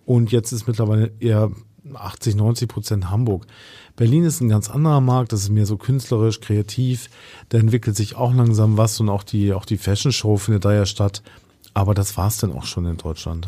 und 0.07 0.33
jetzt 0.33 0.51
ist 0.53 0.67
mittlerweile 0.67 1.13
eher 1.21 1.51
80, 1.93 2.37
90 2.37 2.69
Prozent 2.71 3.11
Hamburg. 3.11 3.47
Berlin 3.95 4.25
ist 4.25 4.41
ein 4.41 4.49
ganz 4.49 4.71
anderer 4.71 5.03
Markt, 5.03 5.35
das 5.35 5.41
ist 5.41 5.51
mehr 5.51 5.67
so 5.67 5.77
künstlerisch, 5.77 6.41
kreativ. 6.41 7.11
Da 7.51 7.59
entwickelt 7.59 7.97
sich 7.97 8.17
auch 8.17 8.33
langsam 8.33 8.79
was 8.79 8.99
und 8.99 9.11
auch 9.11 9.25
die, 9.25 9.53
auch 9.53 9.67
die 9.67 9.77
Fashion 9.77 10.11
Show 10.11 10.39
findet 10.39 10.65
da 10.65 10.73
ja 10.73 10.87
statt. 10.87 11.23
Aber 11.75 11.93
das 11.93 12.17
war's 12.17 12.39
dann 12.39 12.55
auch 12.55 12.65
schon 12.65 12.87
in 12.87 12.97
Deutschland. 12.97 13.47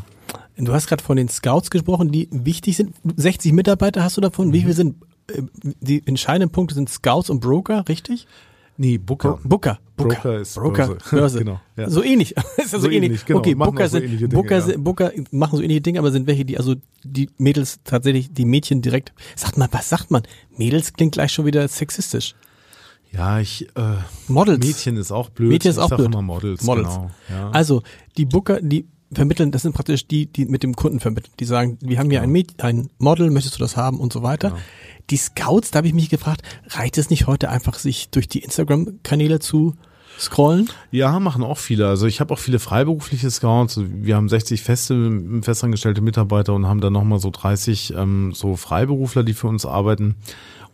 Du 0.56 0.72
hast 0.72 0.88
gerade 0.88 1.02
von 1.02 1.16
den 1.16 1.28
Scouts 1.28 1.70
gesprochen, 1.70 2.10
die 2.10 2.28
wichtig 2.32 2.76
sind. 2.76 2.94
60 3.16 3.52
Mitarbeiter 3.52 4.02
hast 4.02 4.16
du 4.16 4.20
davon. 4.20 4.48
Mhm. 4.48 4.52
Wie 4.52 4.60
viele 4.62 4.72
sind 4.72 4.96
äh, 5.32 5.42
die 5.62 6.06
entscheidenden 6.06 6.50
Punkte 6.50 6.74
sind 6.74 6.88
Scouts 6.88 7.30
und 7.30 7.40
Broker, 7.40 7.84
richtig? 7.88 8.26
Nee, 8.80 8.96
Booker. 8.96 9.40
Booker. 9.42 9.80
Booker, 9.96 10.14
Broker 10.14 10.38
ist 10.38 10.54
Broker, 10.54 10.86
Börse. 10.86 11.04
Börse. 11.10 11.38
genau, 11.40 11.60
ja. 11.76 11.90
So 11.90 12.04
ähnlich. 12.04 12.36
ist 12.36 12.58
ja 12.58 12.64
so, 12.66 12.78
so 12.78 12.86
ähnlich. 12.86 13.04
ähnlich 13.04 13.26
genau. 13.26 13.40
Okay, 13.40 13.56
machen 13.56 13.72
Booker, 13.72 13.88
so 13.88 13.98
sind, 13.98 14.30
Booker, 14.30 14.68
ja. 14.68 14.78
Booker 14.78 15.12
machen 15.32 15.56
so 15.56 15.62
ähnliche 15.62 15.80
Dinge, 15.80 15.98
aber 15.98 16.12
sind 16.12 16.28
welche, 16.28 16.44
die 16.44 16.58
also 16.58 16.76
die 17.02 17.28
Mädels 17.38 17.80
tatsächlich, 17.82 18.32
die 18.32 18.44
Mädchen 18.44 18.80
direkt. 18.80 19.12
Sagt 19.34 19.58
man, 19.58 19.68
was 19.72 19.88
sagt 19.88 20.12
man? 20.12 20.22
Mädels 20.56 20.92
klingt 20.92 21.12
gleich 21.12 21.32
schon 21.32 21.44
wieder 21.44 21.66
sexistisch. 21.66 22.36
Ja, 23.10 23.40
ich 23.40 23.68
äh, 23.74 23.96
Models. 24.28 24.64
Mädchen 24.64 24.96
ist 24.96 25.10
auch 25.10 25.30
blöd. 25.30 25.48
Mädchen 25.48 25.70
ist 25.70 25.78
ich 25.78 25.82
auch 25.82 25.88
blöd. 25.88 26.06
Immer 26.06 26.22
Models. 26.22 26.62
Models. 26.62 26.94
Genau, 26.94 27.10
ja. 27.30 27.50
Also 27.50 27.82
die 28.16 28.26
Booker, 28.26 28.60
die 28.60 28.86
vermitteln, 29.12 29.50
das 29.50 29.62
sind 29.62 29.74
praktisch 29.74 30.06
die, 30.06 30.26
die 30.26 30.46
mit 30.46 30.62
dem 30.62 30.76
Kunden 30.76 31.00
vermitteln. 31.00 31.32
Die 31.40 31.44
sagen, 31.44 31.78
wir 31.80 31.98
haben 31.98 32.10
hier 32.10 32.22
ein, 32.22 32.30
Mäd 32.30 32.62
ein 32.62 32.90
Model, 32.98 33.30
möchtest 33.30 33.56
du 33.56 33.60
das 33.60 33.76
haben 33.76 33.98
und 34.00 34.12
so 34.12 34.22
weiter. 34.22 34.50
Genau. 34.50 34.62
Die 35.10 35.16
Scouts, 35.16 35.70
da 35.70 35.78
habe 35.78 35.88
ich 35.88 35.94
mich 35.94 36.10
gefragt, 36.10 36.42
reicht 36.68 36.98
es 36.98 37.10
nicht 37.10 37.26
heute 37.26 37.48
einfach, 37.48 37.78
sich 37.78 38.10
durch 38.10 38.28
die 38.28 38.40
Instagram-Kanäle 38.40 39.38
zu 39.40 39.74
scrollen? 40.18 40.68
Ja, 40.90 41.18
machen 41.20 41.42
auch 41.42 41.58
viele. 41.58 41.88
Also 41.88 42.06
ich 42.06 42.20
habe 42.20 42.34
auch 42.34 42.38
viele 42.38 42.58
freiberufliche 42.58 43.30
Scouts. 43.30 43.80
Wir 43.82 44.16
haben 44.16 44.28
60 44.28 44.62
feste, 44.62 45.22
festangestellte 45.42 46.00
Mitarbeiter 46.00 46.54
und 46.54 46.66
haben 46.66 46.80
dann 46.80 46.92
nochmal 46.92 47.20
so 47.20 47.30
30 47.30 47.94
ähm, 47.96 48.32
so 48.34 48.56
Freiberufler, 48.56 49.22
die 49.22 49.34
für 49.34 49.46
uns 49.46 49.64
arbeiten. 49.64 50.16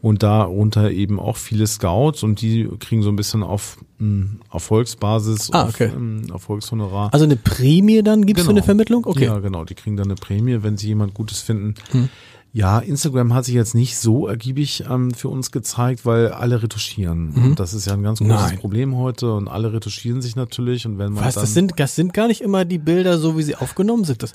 Und 0.04 0.22
darunter 0.22 0.90
eben 0.90 1.18
auch 1.18 1.38
viele 1.38 1.66
Scouts 1.66 2.22
und 2.22 2.42
die 2.42 2.68
kriegen 2.78 3.02
so 3.02 3.08
ein 3.08 3.16
bisschen 3.16 3.42
auf 3.42 3.78
mh, 3.98 4.26
Erfolgsbasis, 4.52 5.48
Ah, 5.52 5.66
okay. 5.66 5.86
auf 5.88 5.94
ähm, 5.94 6.26
Erfolgshonorar. 6.30 7.08
Also 7.12 7.24
eine 7.24 7.36
Prämie 7.36 8.02
dann 8.02 8.26
gibt's 8.26 8.42
für 8.42 8.48
Genau. 8.48 8.58
eine 8.58 8.62
Vermittlung? 8.64 9.06
Okay. 9.06 9.24
Ja, 9.24 9.38
genau. 9.38 9.64
Die 9.64 9.74
kriegen 9.74 9.96
dann 9.96 10.08
eine 10.08 10.16
Prämie, 10.16 10.58
wenn 10.62 10.76
sie 10.76 10.88
jemand 10.88 11.14
Gutes 11.14 11.40
finden. 11.40 11.74
Hm. 11.92 12.10
Ja, 12.52 12.80
Instagram 12.80 13.32
hat 13.32 13.46
sich 13.46 13.54
jetzt 13.54 13.74
nicht 13.74 13.96
so 13.96 14.26
ergiebig 14.28 14.84
ähm, 14.90 15.12
für 15.14 15.28
uns 15.30 15.50
gezeigt, 15.50 16.04
weil 16.04 16.28
alle 16.28 16.62
retuschieren. 16.62 17.30
Und 17.34 17.58
das 17.58 17.72
ist 17.72 17.86
ja 17.86 17.94
ein 17.94 18.02
ganz 18.02 18.18
großes 18.18 18.34
Mhm. 18.36 18.42
Nein. 18.50 18.58
Problem 18.58 18.96
heute 18.96 19.32
und 19.32 19.48
alle 19.48 19.72
retuschieren 19.72 20.20
sich 20.20 20.36
natürlich 20.36 20.86
und 20.86 20.98
wenn 20.98 21.14
man 21.14 21.24
Was, 21.24 21.34
dann 21.34 21.44
das 21.44 21.54
sind, 21.54 21.72
das 21.80 21.96
sind 21.96 22.12
gar 22.12 22.28
nicht 22.28 22.42
immer 22.42 22.64
die 22.66 22.78
Bilder 22.78 23.16
so, 23.18 23.38
wie 23.38 23.42
sie 23.42 23.56
aufgenommen 23.56 24.04
sind. 24.04 24.22
Das, 24.22 24.34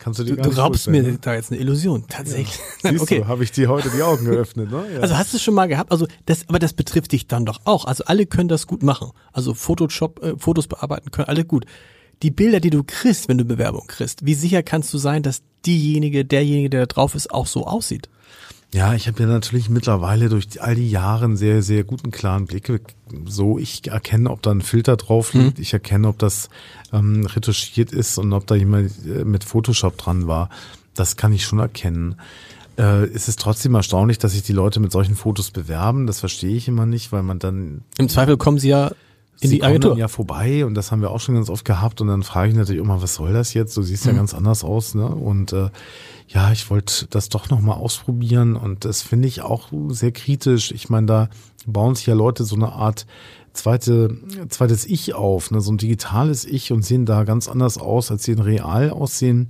kannst 0.00 0.18
du 0.18 0.24
dir 0.24 0.36
du, 0.36 0.50
du 0.50 0.56
raubst 0.56 0.88
mir 0.88 1.02
ne? 1.02 1.18
da 1.20 1.34
jetzt 1.34 1.52
eine 1.52 1.60
Illusion. 1.60 2.04
Tatsächlich. 2.08 2.58
Siehst 2.82 3.02
okay. 3.02 3.18
du, 3.18 3.28
habe 3.28 3.44
ich 3.44 3.52
dir 3.52 3.68
heute 3.68 3.90
die 3.90 4.02
Augen 4.02 4.24
geöffnet, 4.24 4.70
ne? 4.70 4.84
Ja. 4.94 5.00
Also 5.00 5.16
hast 5.16 5.32
du 5.32 5.36
es 5.36 5.42
schon 5.42 5.54
mal 5.54 5.66
gehabt? 5.66 5.92
Also 5.92 6.06
das, 6.26 6.48
aber 6.48 6.58
das 6.58 6.72
betrifft 6.72 7.12
dich 7.12 7.28
dann 7.28 7.44
doch 7.44 7.60
auch. 7.64 7.84
Also 7.84 8.04
alle 8.06 8.26
können 8.26 8.48
das 8.48 8.66
gut 8.66 8.82
machen. 8.82 9.12
Also 9.32 9.54
Photoshop, 9.54 10.22
äh, 10.24 10.34
Fotos 10.36 10.66
bearbeiten 10.66 11.10
können 11.10 11.28
alle 11.28 11.44
gut. 11.44 11.66
Die 12.22 12.30
Bilder, 12.30 12.60
die 12.60 12.70
du 12.70 12.82
kriegst, 12.84 13.28
wenn 13.28 13.38
du 13.38 13.44
Bewerbung 13.44 13.86
kriegst, 13.86 14.26
wie 14.26 14.34
sicher 14.34 14.62
kannst 14.62 14.92
du 14.92 14.98
sein, 14.98 15.22
dass 15.22 15.42
diejenige, 15.64 16.24
derjenige, 16.24 16.70
der 16.70 16.80
da 16.80 16.86
drauf 16.86 17.14
ist, 17.14 17.30
auch 17.30 17.46
so 17.46 17.66
aussieht? 17.66 18.08
Ja, 18.72 18.94
ich 18.94 19.08
habe 19.08 19.20
ja 19.20 19.28
natürlich 19.28 19.68
mittlerweile 19.68 20.28
durch 20.28 20.62
all 20.62 20.76
die 20.76 20.90
Jahre 20.90 21.24
einen 21.24 21.36
sehr, 21.36 21.62
sehr 21.62 21.82
guten, 21.82 22.12
klaren 22.12 22.46
Blick. 22.46 22.70
So, 23.26 23.58
ich 23.58 23.88
erkenne, 23.88 24.30
ob 24.30 24.42
da 24.42 24.52
ein 24.52 24.60
Filter 24.60 24.96
drauf 24.96 25.34
liegt. 25.34 25.58
Ich 25.58 25.72
erkenne, 25.72 26.06
ob 26.06 26.18
das 26.18 26.50
ähm, 26.92 27.26
retuschiert 27.26 27.92
ist 27.92 28.16
und 28.18 28.32
ob 28.32 28.46
da 28.46 28.54
jemand 28.54 28.92
äh, 29.04 29.24
mit 29.24 29.42
Photoshop 29.42 29.98
dran 29.98 30.28
war. 30.28 30.50
Das 30.94 31.16
kann 31.16 31.32
ich 31.32 31.44
schon 31.44 31.58
erkennen. 31.58 32.14
Äh, 32.76 33.06
es 33.06 33.26
ist 33.26 33.40
trotzdem 33.40 33.74
erstaunlich, 33.74 34.18
dass 34.18 34.32
sich 34.32 34.42
die 34.42 34.52
Leute 34.52 34.78
mit 34.78 34.92
solchen 34.92 35.16
Fotos 35.16 35.50
bewerben. 35.50 36.06
Das 36.06 36.20
verstehe 36.20 36.54
ich 36.54 36.68
immer 36.68 36.86
nicht, 36.86 37.10
weil 37.10 37.24
man 37.24 37.40
dann 37.40 37.82
Im 37.98 38.08
Zweifel 38.08 38.36
kommen 38.36 38.58
sie 38.58 38.68
ja 38.68 38.92
in 39.42 39.48
Sie 39.50 39.56
die 39.56 39.62
Agentur. 39.62 39.96
ja 39.96 40.08
vorbei 40.08 40.64
und 40.66 40.74
das 40.74 40.92
haben 40.92 41.00
wir 41.02 41.10
auch 41.10 41.20
schon 41.20 41.34
ganz 41.34 41.48
oft 41.50 41.64
gehabt 41.64 42.00
und 42.00 42.08
dann 42.08 42.22
frage 42.22 42.50
ich 42.50 42.56
natürlich 42.56 42.80
immer, 42.82 43.00
was 43.02 43.14
soll 43.14 43.32
das 43.32 43.54
jetzt? 43.54 43.76
Du 43.76 43.82
siehst 43.82 44.04
Mhm. 44.04 44.10
ja 44.12 44.16
ganz 44.18 44.34
anders 44.34 44.64
aus, 44.64 44.94
ne? 44.94 45.06
Und 45.06 45.52
äh, 45.52 45.70
ja, 46.28 46.52
ich 46.52 46.70
wollte 46.70 47.06
das 47.08 47.28
doch 47.28 47.48
noch 47.50 47.60
mal 47.60 47.74
ausprobieren 47.74 48.54
und 48.56 48.84
das 48.84 49.02
finde 49.02 49.28
ich 49.28 49.42
auch 49.42 49.68
sehr 49.88 50.12
kritisch. 50.12 50.72
Ich 50.72 50.88
meine, 50.88 51.06
da 51.06 51.28
bauen 51.66 51.94
sich 51.94 52.06
ja 52.06 52.14
Leute 52.14 52.44
so 52.44 52.54
eine 52.54 52.72
Art 52.72 53.06
zweite, 53.52 54.16
zweites 54.48 54.86
Ich 54.86 55.14
auf, 55.14 55.50
ne? 55.50 55.60
so 55.60 55.72
ein 55.72 55.78
digitales 55.78 56.44
Ich 56.44 56.70
und 56.70 56.84
sehen 56.84 57.04
da 57.04 57.24
ganz 57.24 57.48
anders 57.48 57.78
aus, 57.78 58.10
als 58.10 58.22
sie 58.24 58.32
in 58.32 58.38
real 58.38 58.90
aussehen. 58.90 59.48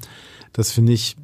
Das 0.52 0.72
finde 0.72 0.92
ich 0.92 1.16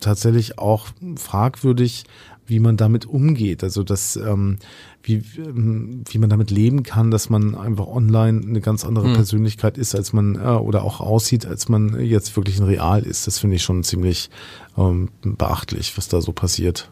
tatsächlich 0.00 0.58
auch 0.58 0.86
fragwürdig, 1.16 2.04
wie 2.50 2.60
man 2.60 2.76
damit 2.76 3.06
umgeht. 3.06 3.64
Also 3.64 3.82
das, 3.82 4.16
ähm, 4.16 4.58
wie, 5.02 5.22
ähm, 5.38 6.04
wie 6.08 6.18
man 6.18 6.28
damit 6.28 6.50
leben 6.50 6.82
kann, 6.82 7.10
dass 7.10 7.30
man 7.30 7.54
einfach 7.54 7.86
online 7.86 8.42
eine 8.46 8.60
ganz 8.60 8.84
andere 8.84 9.12
Persönlichkeit 9.14 9.78
ist, 9.78 9.94
als 9.94 10.12
man 10.12 10.34
äh, 10.34 10.40
oder 10.40 10.84
auch 10.84 11.00
aussieht, 11.00 11.46
als 11.46 11.68
man 11.68 11.98
jetzt 12.04 12.36
wirklich 12.36 12.58
in 12.58 12.64
real 12.64 13.02
ist. 13.02 13.26
Das 13.26 13.38
finde 13.38 13.56
ich 13.56 13.62
schon 13.62 13.82
ziemlich 13.84 14.30
ähm, 14.76 15.08
beachtlich, 15.22 15.96
was 15.96 16.08
da 16.08 16.20
so 16.20 16.32
passiert. 16.32 16.90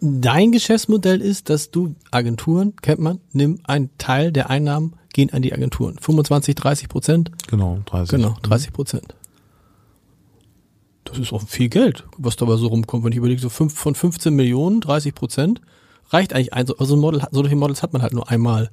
Dein 0.00 0.52
Geschäftsmodell 0.52 1.20
ist, 1.20 1.50
dass 1.50 1.70
du 1.70 1.94
Agenturen, 2.10 2.74
kennt 2.80 3.00
man, 3.00 3.20
nimm 3.32 3.60
einen 3.64 3.90
Teil 3.98 4.32
der 4.32 4.48
Einnahmen, 4.48 4.94
gehen 5.12 5.32
an 5.32 5.42
die 5.42 5.52
Agenturen. 5.52 5.96
25, 6.00 6.54
30 6.54 6.88
Prozent? 6.88 7.30
Genau, 7.48 7.80
30. 7.86 8.16
Genau, 8.16 8.34
30 8.42 8.72
Prozent. 8.72 9.14
Das 11.12 11.20
ist 11.20 11.32
auch 11.32 11.46
viel 11.46 11.68
Geld, 11.68 12.04
was 12.18 12.36
dabei 12.36 12.56
so 12.56 12.66
rumkommt. 12.68 13.04
Wenn 13.04 13.12
ich 13.12 13.18
überlege, 13.18 13.40
so 13.40 13.48
fünf, 13.48 13.74
von 13.74 13.94
15 13.94 14.34
Millionen, 14.34 14.80
30 14.80 15.14
Prozent, 15.14 15.60
reicht 16.10 16.32
eigentlich 16.32 16.52
ein, 16.52 16.66
so- 16.66 16.76
also 16.78 16.94
ein 16.96 17.00
Model, 17.00 17.22
solche 17.30 17.54
Models 17.56 17.82
hat 17.82 17.92
man 17.92 18.02
halt 18.02 18.12
nur 18.14 18.28
einmal 18.30 18.70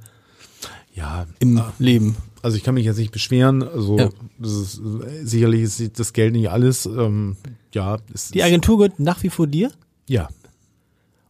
Ja, 0.96 1.26
im 1.40 1.62
Leben. 1.80 2.16
also 2.42 2.58
ich 2.58 2.64
kann 2.64 2.74
mich 2.76 2.86
jetzt 2.86 2.98
nicht 2.98 3.12
beschweren. 3.12 3.64
Also 3.64 3.98
Ja. 3.98 4.10
das 4.38 4.52
ist, 4.54 4.82
sicherlich 5.24 5.62
ist 5.62 6.00
das 6.00 6.14
Geld 6.14 6.34
nicht 6.34 6.50
alles. 6.50 6.86
Ähm, 6.86 7.38
ja, 7.74 7.98
es 8.14 8.32
Die 8.32 8.44
Agentur 8.44 8.78
gehört 8.78 9.00
nach 9.00 9.22
wie 9.24 9.30
vor 9.30 9.48
dir? 9.48 9.72
ja, 10.08 10.28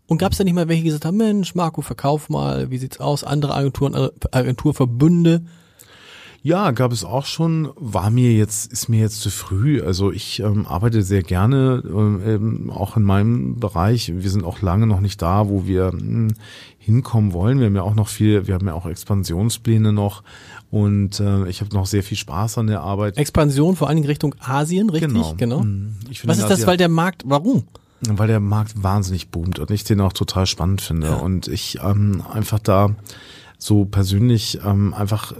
Und 0.08 0.18
gab 0.18 0.32
es 0.32 0.38
da 0.40 0.44
nicht 0.44 0.54
mal 0.56 0.68
welche, 0.68 0.82
die 0.84 0.88
gesagt 0.90 1.06
haben, 1.06 1.18
Mensch, 1.18 1.54
Marco, 1.54 1.82
verkauf 1.82 2.30
mal, 2.30 2.72
wie 2.72 2.78
sieht's 2.80 3.00
aus? 3.00 3.24
Andere 3.24 3.54
Agenturen, 3.54 3.94
andere 3.94 4.14
Agenturverbünde. 4.32 5.44
Ja, 6.42 6.72
gab 6.72 6.92
es 6.94 7.04
auch 7.04 7.26
schon, 7.26 7.70
war 7.76 8.10
mir 8.10 8.32
jetzt, 8.34 8.72
ist 8.72 8.88
mir 8.88 9.00
jetzt 9.02 9.20
zu 9.22 9.30
früh. 9.30 9.82
Also 9.82 10.12
ich 10.12 10.40
ähm, 10.40 10.66
arbeite 10.68 11.02
sehr 11.04 11.22
gerne, 11.22 11.84
ähm, 11.86 12.70
auch 12.74 12.96
in 12.96 13.04
meinem 13.04 13.60
Bereich. 13.60 14.14
Wir 14.16 14.30
sind 14.30 14.46
auch 14.46 14.62
lange 14.62 14.88
noch 14.88 15.02
nicht 15.02 15.22
da, 15.22 15.50
wo 15.50 15.66
wir 15.68 15.92
mh, 15.92 16.34
hinkommen 16.78 17.34
wollen. 17.34 17.60
Wir 17.60 17.66
haben 17.66 17.76
ja 17.76 17.82
auch 17.84 17.96
noch 17.96 18.08
viel, 18.08 18.48
wir 18.48 18.54
haben 18.54 18.68
ja 18.68 18.74
auch 18.74 18.86
Expansionspläne 18.86 19.92
noch 19.92 20.24
und 20.72 21.20
äh, 21.20 21.48
ich 21.50 21.60
habe 21.62 21.74
noch 21.76 21.86
sehr 21.86 22.04
viel 22.04 22.18
Spaß 22.18 22.58
an 22.58 22.68
der 22.68 22.82
Arbeit. 22.82 23.18
Expansion 23.18 23.76
vor 23.76 23.88
allen 23.90 23.98
Dingen 23.98 24.08
Richtung 24.08 24.34
Asien, 24.40 24.90
richtig? 24.90 25.12
Genau. 25.12 25.34
genau. 25.36 25.62
Finde 25.62 25.94
Was 26.24 26.38
ist 26.40 26.50
das 26.50 26.62
ja- 26.62 26.68
weil 26.68 26.78
der 26.78 26.90
Markt, 26.90 27.24
warum? 27.26 27.64
weil 28.02 28.30
der 28.30 28.40
Markt 28.40 28.82
wahnsinnig 28.82 29.28
boomt 29.28 29.60
und 29.60 29.72
ich 29.72 29.84
den 29.84 30.00
auch 30.00 30.14
total 30.14 30.46
spannend 30.46 30.80
finde 30.80 31.18
und 31.18 31.50
ich 31.50 31.80
ähm, 31.84 32.24
einfach 32.32 32.60
da 32.60 32.96
so 33.58 33.84
persönlich 33.84 34.60
ähm, 34.66 34.94
einfach 34.94 35.34
äh, 35.34 35.38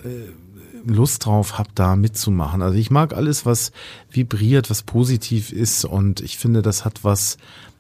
Lust 0.86 1.26
drauf 1.26 1.58
habe, 1.58 1.70
da 1.76 1.96
mitzumachen. 1.96 2.62
Also 2.62 2.78
ich 2.78 2.92
mag 2.92 3.14
alles, 3.14 3.46
was 3.46 3.72
vibriert, 4.10 4.70
was 4.70 4.84
positiv 4.84 5.52
ist 5.52 5.86
und 5.86 6.22
ich 6.22 6.38
finde, 6.38 6.62
das 6.62 6.86
hat 6.86 7.04
was, 7.04 7.38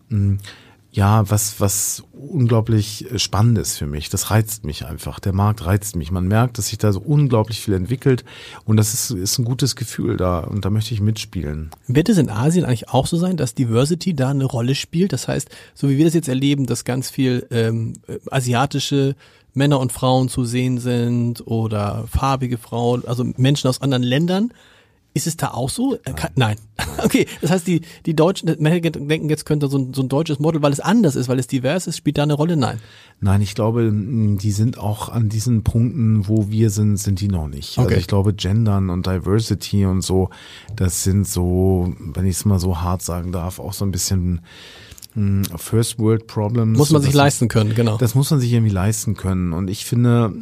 mh, 0.09 0.37
ja, 0.91 1.29
was, 1.29 1.59
was 1.59 2.03
unglaublich 2.13 3.05
Spannendes 3.17 3.77
für 3.77 3.85
mich. 3.85 4.09
Das 4.09 4.31
reizt 4.31 4.65
mich 4.65 4.85
einfach. 4.85 5.19
Der 5.19 5.33
Markt 5.33 5.65
reizt 5.65 5.95
mich. 5.95 6.11
Man 6.11 6.27
merkt, 6.27 6.57
dass 6.57 6.69
sich 6.69 6.79
da 6.79 6.91
so 6.91 6.99
unglaublich 6.99 7.61
viel 7.61 7.75
entwickelt 7.75 8.25
und 8.65 8.77
das 8.77 8.93
ist, 8.93 9.11
ist 9.11 9.37
ein 9.37 9.45
gutes 9.45 9.75
Gefühl 9.75 10.17
da 10.17 10.39
und 10.39 10.65
da 10.65 10.71
möchte 10.71 10.93
ich 10.93 11.01
mitspielen. 11.01 11.69
Wird 11.87 12.09
es 12.09 12.17
in 12.17 12.29
Asien 12.29 12.65
eigentlich 12.65 12.89
auch 12.89 13.05
so 13.05 13.17
sein, 13.17 13.37
dass 13.37 13.53
Diversity 13.53 14.15
da 14.15 14.29
eine 14.29 14.45
Rolle 14.45 14.73
spielt? 14.73 15.13
Das 15.13 15.27
heißt, 15.27 15.49
so 15.75 15.89
wie 15.89 15.97
wir 15.97 16.05
das 16.05 16.15
jetzt 16.15 16.27
erleben, 16.27 16.65
dass 16.65 16.85
ganz 16.85 17.09
viel 17.11 17.45
ähm, 17.51 17.93
äh, 18.07 18.17
asiatische 18.31 19.15
Männer 19.59 19.79
und 19.79 19.91
Frauen 19.91 20.29
zu 20.29 20.43
sehen 20.45 20.79
sind 20.79 21.45
oder 21.45 22.05
farbige 22.07 22.57
Frauen, 22.57 23.03
also 23.05 23.23
Menschen 23.37 23.67
aus 23.67 23.81
anderen 23.81 24.03
Ländern. 24.03 24.51
Ist 25.15 25.25
es 25.25 25.35
da 25.37 25.49
auch 25.51 25.69
so? 25.71 25.95
Äh, 26.05 26.13
kann- 26.15 26.31
Nein. 26.35 26.55
Okay, 27.03 27.25
das 27.41 27.49
heißt, 27.49 27.65
die, 27.65 27.81
die 28.05 28.13
Deutschen 28.15 28.45
denken, 28.47 29.29
jetzt 29.29 29.45
könnte 29.45 29.67
so 29.69 29.77
ein, 29.77 29.93
so 29.93 30.01
ein 30.03 30.09
deutsches 30.09 30.37
Model, 30.39 30.61
weil 30.61 30.71
es 30.73 30.79
anders 30.81 31.15
ist, 31.15 31.27
weil 31.29 31.39
es 31.39 31.47
divers 31.47 31.87
ist, 31.87 31.95
spielt 31.97 32.17
da 32.17 32.23
eine 32.23 32.33
Rolle? 32.33 32.57
Nein. 32.57 32.79
Nein, 33.21 33.41
ich 33.41 33.55
glaube, 33.55 33.89
die 33.91 34.51
sind 34.51 34.77
auch 34.77 35.07
an 35.09 35.29
diesen 35.29 35.63
Punkten, 35.63 36.27
wo 36.27 36.49
wir 36.49 36.69
sind, 36.69 36.97
sind 36.97 37.21
die 37.21 37.27
noch 37.29 37.47
nicht. 37.47 37.77
Also 37.79 37.89
Okay. 37.89 37.99
ich 37.99 38.07
glaube, 38.07 38.33
Gendern 38.33 38.89
und 38.89 39.07
Diversity 39.07 39.85
und 39.85 40.01
so, 40.01 40.29
das 40.75 41.03
sind 41.03 41.25
so, 41.27 41.93
wenn 41.99 42.25
ich 42.25 42.35
es 42.35 42.45
mal 42.45 42.59
so 42.59 42.79
hart 42.81 43.01
sagen 43.01 43.31
darf, 43.31 43.59
auch 43.59 43.73
so 43.73 43.85
ein 43.85 43.91
bisschen 43.91 44.41
First 45.55 45.99
World 45.99 46.27
Problems. 46.27 46.77
Muss 46.77 46.91
man 46.91 47.01
sich 47.01 47.13
leisten 47.13 47.47
können, 47.47 47.75
genau. 47.75 47.97
Das 47.97 48.15
muss 48.15 48.31
man 48.31 48.39
sich 48.39 48.51
irgendwie 48.53 48.73
leisten 48.73 49.15
können. 49.15 49.53
Und 49.53 49.69
ich 49.69 49.85
finde, 49.85 50.33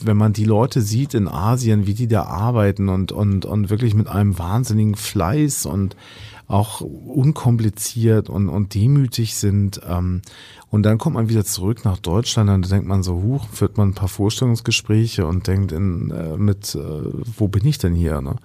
wenn 0.00 0.16
man 0.16 0.32
die 0.32 0.44
Leute 0.44 0.80
sieht 0.82 1.14
in 1.14 1.28
Asien, 1.28 1.86
wie 1.86 1.94
die 1.94 2.08
da 2.08 2.24
arbeiten 2.24 2.88
und, 2.88 3.12
und, 3.12 3.44
und 3.44 3.70
wirklich 3.70 3.94
mit 3.94 4.08
einem 4.08 4.38
wahnsinnigen 4.38 4.94
Fleiß 4.94 5.66
und 5.66 5.96
auch 6.48 6.80
unkompliziert 6.80 8.30
und, 8.30 8.48
und 8.48 8.74
demütig 8.74 9.34
sind. 9.34 9.80
Ähm, 9.88 10.22
und 10.70 10.84
dann 10.84 10.98
kommt 10.98 11.14
man 11.14 11.28
wieder 11.28 11.44
zurück 11.44 11.84
nach 11.84 11.98
Deutschland 11.98 12.50
und 12.50 12.62
dann 12.62 12.70
denkt 12.70 12.88
man 12.88 13.02
so, 13.02 13.22
huch, 13.22 13.46
führt 13.52 13.76
man 13.76 13.90
ein 13.90 13.94
paar 13.94 14.08
Vorstellungsgespräche 14.08 15.26
und 15.26 15.46
denkt 15.46 15.72
in, 15.72 16.10
äh, 16.10 16.36
mit, 16.36 16.74
äh, 16.74 16.78
wo 17.36 17.48
bin 17.48 17.66
ich 17.66 17.78
denn 17.78 17.94
hier? 17.94 18.20
Ne? 18.20 18.36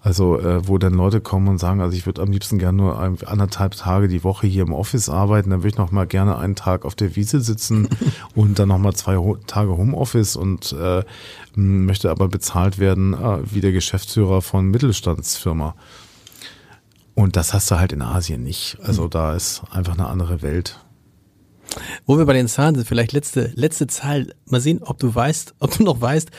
Also 0.00 0.38
äh, 0.38 0.66
wo 0.68 0.78
dann 0.78 0.94
Leute 0.94 1.20
kommen 1.20 1.48
und 1.48 1.58
sagen, 1.58 1.80
also 1.80 1.96
ich 1.96 2.06
würde 2.06 2.22
am 2.22 2.30
liebsten 2.30 2.58
gerne 2.58 2.78
nur 2.78 3.00
ein, 3.00 3.18
anderthalb 3.26 3.74
Tage 3.74 4.06
die 4.06 4.22
Woche 4.22 4.46
hier 4.46 4.62
im 4.62 4.72
Office 4.72 5.08
arbeiten, 5.08 5.50
dann 5.50 5.60
würde 5.60 5.70
ich 5.70 5.78
noch 5.78 5.90
mal 5.90 6.06
gerne 6.06 6.38
einen 6.38 6.54
Tag 6.54 6.84
auf 6.84 6.94
der 6.94 7.16
Wiese 7.16 7.40
sitzen 7.40 7.88
und 8.34 8.58
dann 8.58 8.68
noch 8.68 8.78
mal 8.78 8.94
zwei 8.94 9.16
Ho 9.16 9.36
Tage 9.46 9.76
Homeoffice 9.76 10.36
und 10.36 10.72
äh, 10.72 11.02
möchte 11.56 12.10
aber 12.10 12.28
bezahlt 12.28 12.78
werden 12.78 13.14
äh, 13.14 13.38
wie 13.52 13.60
der 13.60 13.72
Geschäftsführer 13.72 14.40
von 14.40 14.66
Mittelstandsfirma. 14.66 15.74
Und 17.14 17.34
das 17.34 17.52
hast 17.52 17.68
du 17.72 17.80
halt 17.80 17.92
in 17.92 18.00
Asien 18.00 18.44
nicht. 18.44 18.78
Also 18.80 19.08
da 19.08 19.34
ist 19.34 19.62
einfach 19.72 19.94
eine 19.94 20.06
andere 20.06 20.40
Welt. 20.40 20.78
Wo 22.06 22.16
wir 22.16 22.24
bei 22.24 22.32
den 22.32 22.46
Zahlen 22.46 22.76
sind, 22.76 22.86
vielleicht 22.86 23.12
letzte, 23.12 23.50
letzte 23.56 23.88
Zahl. 23.88 24.32
Mal 24.46 24.60
sehen, 24.60 24.80
ob 24.82 24.98
du 24.98 25.12
weißt, 25.12 25.54
ob 25.58 25.76
du 25.76 25.82
noch 25.82 26.00
weißt, 26.00 26.30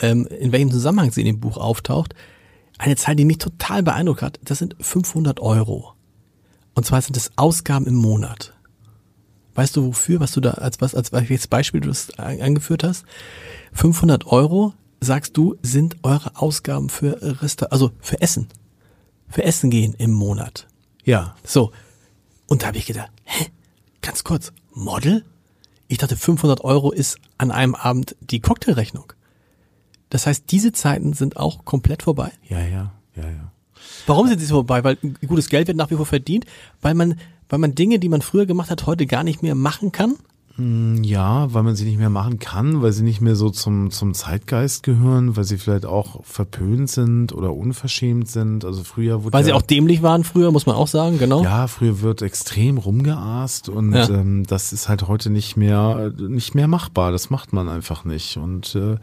ähm, 0.00 0.26
in 0.26 0.52
welchem 0.52 0.70
Zusammenhang 0.70 1.10
sie 1.10 1.22
in 1.22 1.26
dem 1.26 1.40
Buch 1.40 1.56
auftaucht. 1.56 2.14
Eine 2.78 2.96
Zahl, 2.96 3.16
die 3.16 3.24
mich 3.24 3.38
total 3.38 3.82
beeindruckt 3.82 4.22
hat, 4.22 4.38
das 4.44 4.58
sind 4.58 4.76
500 4.80 5.40
Euro. 5.40 5.94
Und 6.74 6.86
zwar 6.86 7.02
sind 7.02 7.16
das 7.16 7.32
Ausgaben 7.36 7.86
im 7.86 7.96
Monat. 7.96 8.54
Weißt 9.54 9.74
du 9.76 9.86
wofür, 9.86 10.20
was 10.20 10.32
du 10.32 10.40
da 10.40 10.52
als 10.52 10.80
was 10.80 10.94
als 10.94 11.10
welches 11.10 11.48
Beispiel 11.48 11.80
du 11.80 11.88
das 11.88 12.16
an- 12.18 12.40
angeführt 12.40 12.84
hast? 12.84 13.04
500 13.72 14.26
Euro, 14.26 14.74
sagst 15.00 15.36
du, 15.36 15.56
sind 15.62 15.96
eure 16.04 16.36
Ausgaben 16.36 16.88
für 16.88 17.18
Resta 17.42 17.66
also 17.66 17.90
für 18.00 18.20
Essen, 18.20 18.46
für 19.28 19.42
Essen 19.42 19.70
gehen 19.70 19.94
im 19.94 20.12
Monat. 20.12 20.68
Ja. 21.04 21.34
So. 21.44 21.72
Und 22.46 22.62
da 22.62 22.68
habe 22.68 22.78
ich 22.78 22.86
gedacht, 22.86 23.10
hä? 23.24 23.46
Ganz 24.00 24.22
kurz, 24.22 24.52
Model? 24.72 25.24
Ich 25.88 25.98
dachte, 25.98 26.16
500 26.16 26.62
Euro 26.62 26.92
ist 26.92 27.18
an 27.38 27.50
einem 27.50 27.74
Abend 27.74 28.14
die 28.20 28.40
Cocktailrechnung. 28.40 29.12
Das 30.10 30.26
heißt, 30.26 30.44
diese 30.50 30.72
Zeiten 30.72 31.12
sind 31.12 31.36
auch 31.36 31.64
komplett 31.64 32.02
vorbei. 32.02 32.30
Ja, 32.48 32.60
ja, 32.60 32.92
ja, 33.16 33.24
ja. 33.24 33.52
Warum 34.06 34.26
sind 34.28 34.38
sie 34.40 34.46
vorbei? 34.46 34.82
Weil 34.84 34.96
gutes 35.26 35.48
Geld 35.48 35.68
wird 35.68 35.76
nach 35.76 35.90
wie 35.90 35.96
vor 35.96 36.06
verdient, 36.06 36.44
weil 36.80 36.94
man, 36.94 37.14
weil 37.48 37.58
man 37.58 37.74
Dinge, 37.74 37.98
die 37.98 38.08
man 38.08 38.22
früher 38.22 38.46
gemacht 38.46 38.70
hat, 38.70 38.86
heute 38.86 39.06
gar 39.06 39.22
nicht 39.24 39.42
mehr 39.42 39.54
machen 39.54 39.92
kann. 39.92 40.16
Ja, 40.60 41.54
weil 41.54 41.62
man 41.62 41.76
sie 41.76 41.84
nicht 41.84 41.98
mehr 41.98 42.10
machen 42.10 42.40
kann, 42.40 42.82
weil 42.82 42.90
sie 42.90 43.04
nicht 43.04 43.20
mehr 43.20 43.36
so 43.36 43.48
zum, 43.48 43.92
zum 43.92 44.12
Zeitgeist 44.12 44.82
gehören, 44.82 45.36
weil 45.36 45.44
sie 45.44 45.56
vielleicht 45.56 45.86
auch 45.86 46.24
verpönt 46.24 46.90
sind 46.90 47.32
oder 47.32 47.54
unverschämt 47.54 48.28
sind. 48.28 48.64
Also 48.64 48.82
früher 48.82 49.22
wurde. 49.22 49.34
Weil 49.34 49.44
sie 49.44 49.50
ja, 49.50 49.56
auch 49.56 49.62
dämlich 49.62 50.02
waren 50.02 50.24
früher, 50.24 50.50
muss 50.50 50.66
man 50.66 50.74
auch 50.74 50.88
sagen, 50.88 51.16
genau. 51.18 51.44
Ja, 51.44 51.68
früher 51.68 52.00
wird 52.00 52.22
extrem 52.22 52.76
rumgeaßt 52.78 53.68
und 53.68 53.92
Ja. 53.92 54.08
ähm, 54.08 54.46
das 54.48 54.72
ist 54.72 54.88
halt 54.88 55.06
heute 55.06 55.30
nicht 55.30 55.56
mehr, 55.56 56.12
nicht 56.18 56.56
mehr 56.56 56.66
machbar. 56.66 57.12
Das 57.12 57.30
macht 57.30 57.52
man 57.52 57.68
einfach 57.68 58.04
nicht. 58.04 58.36
Und 58.36 58.74
äh, 58.74 58.96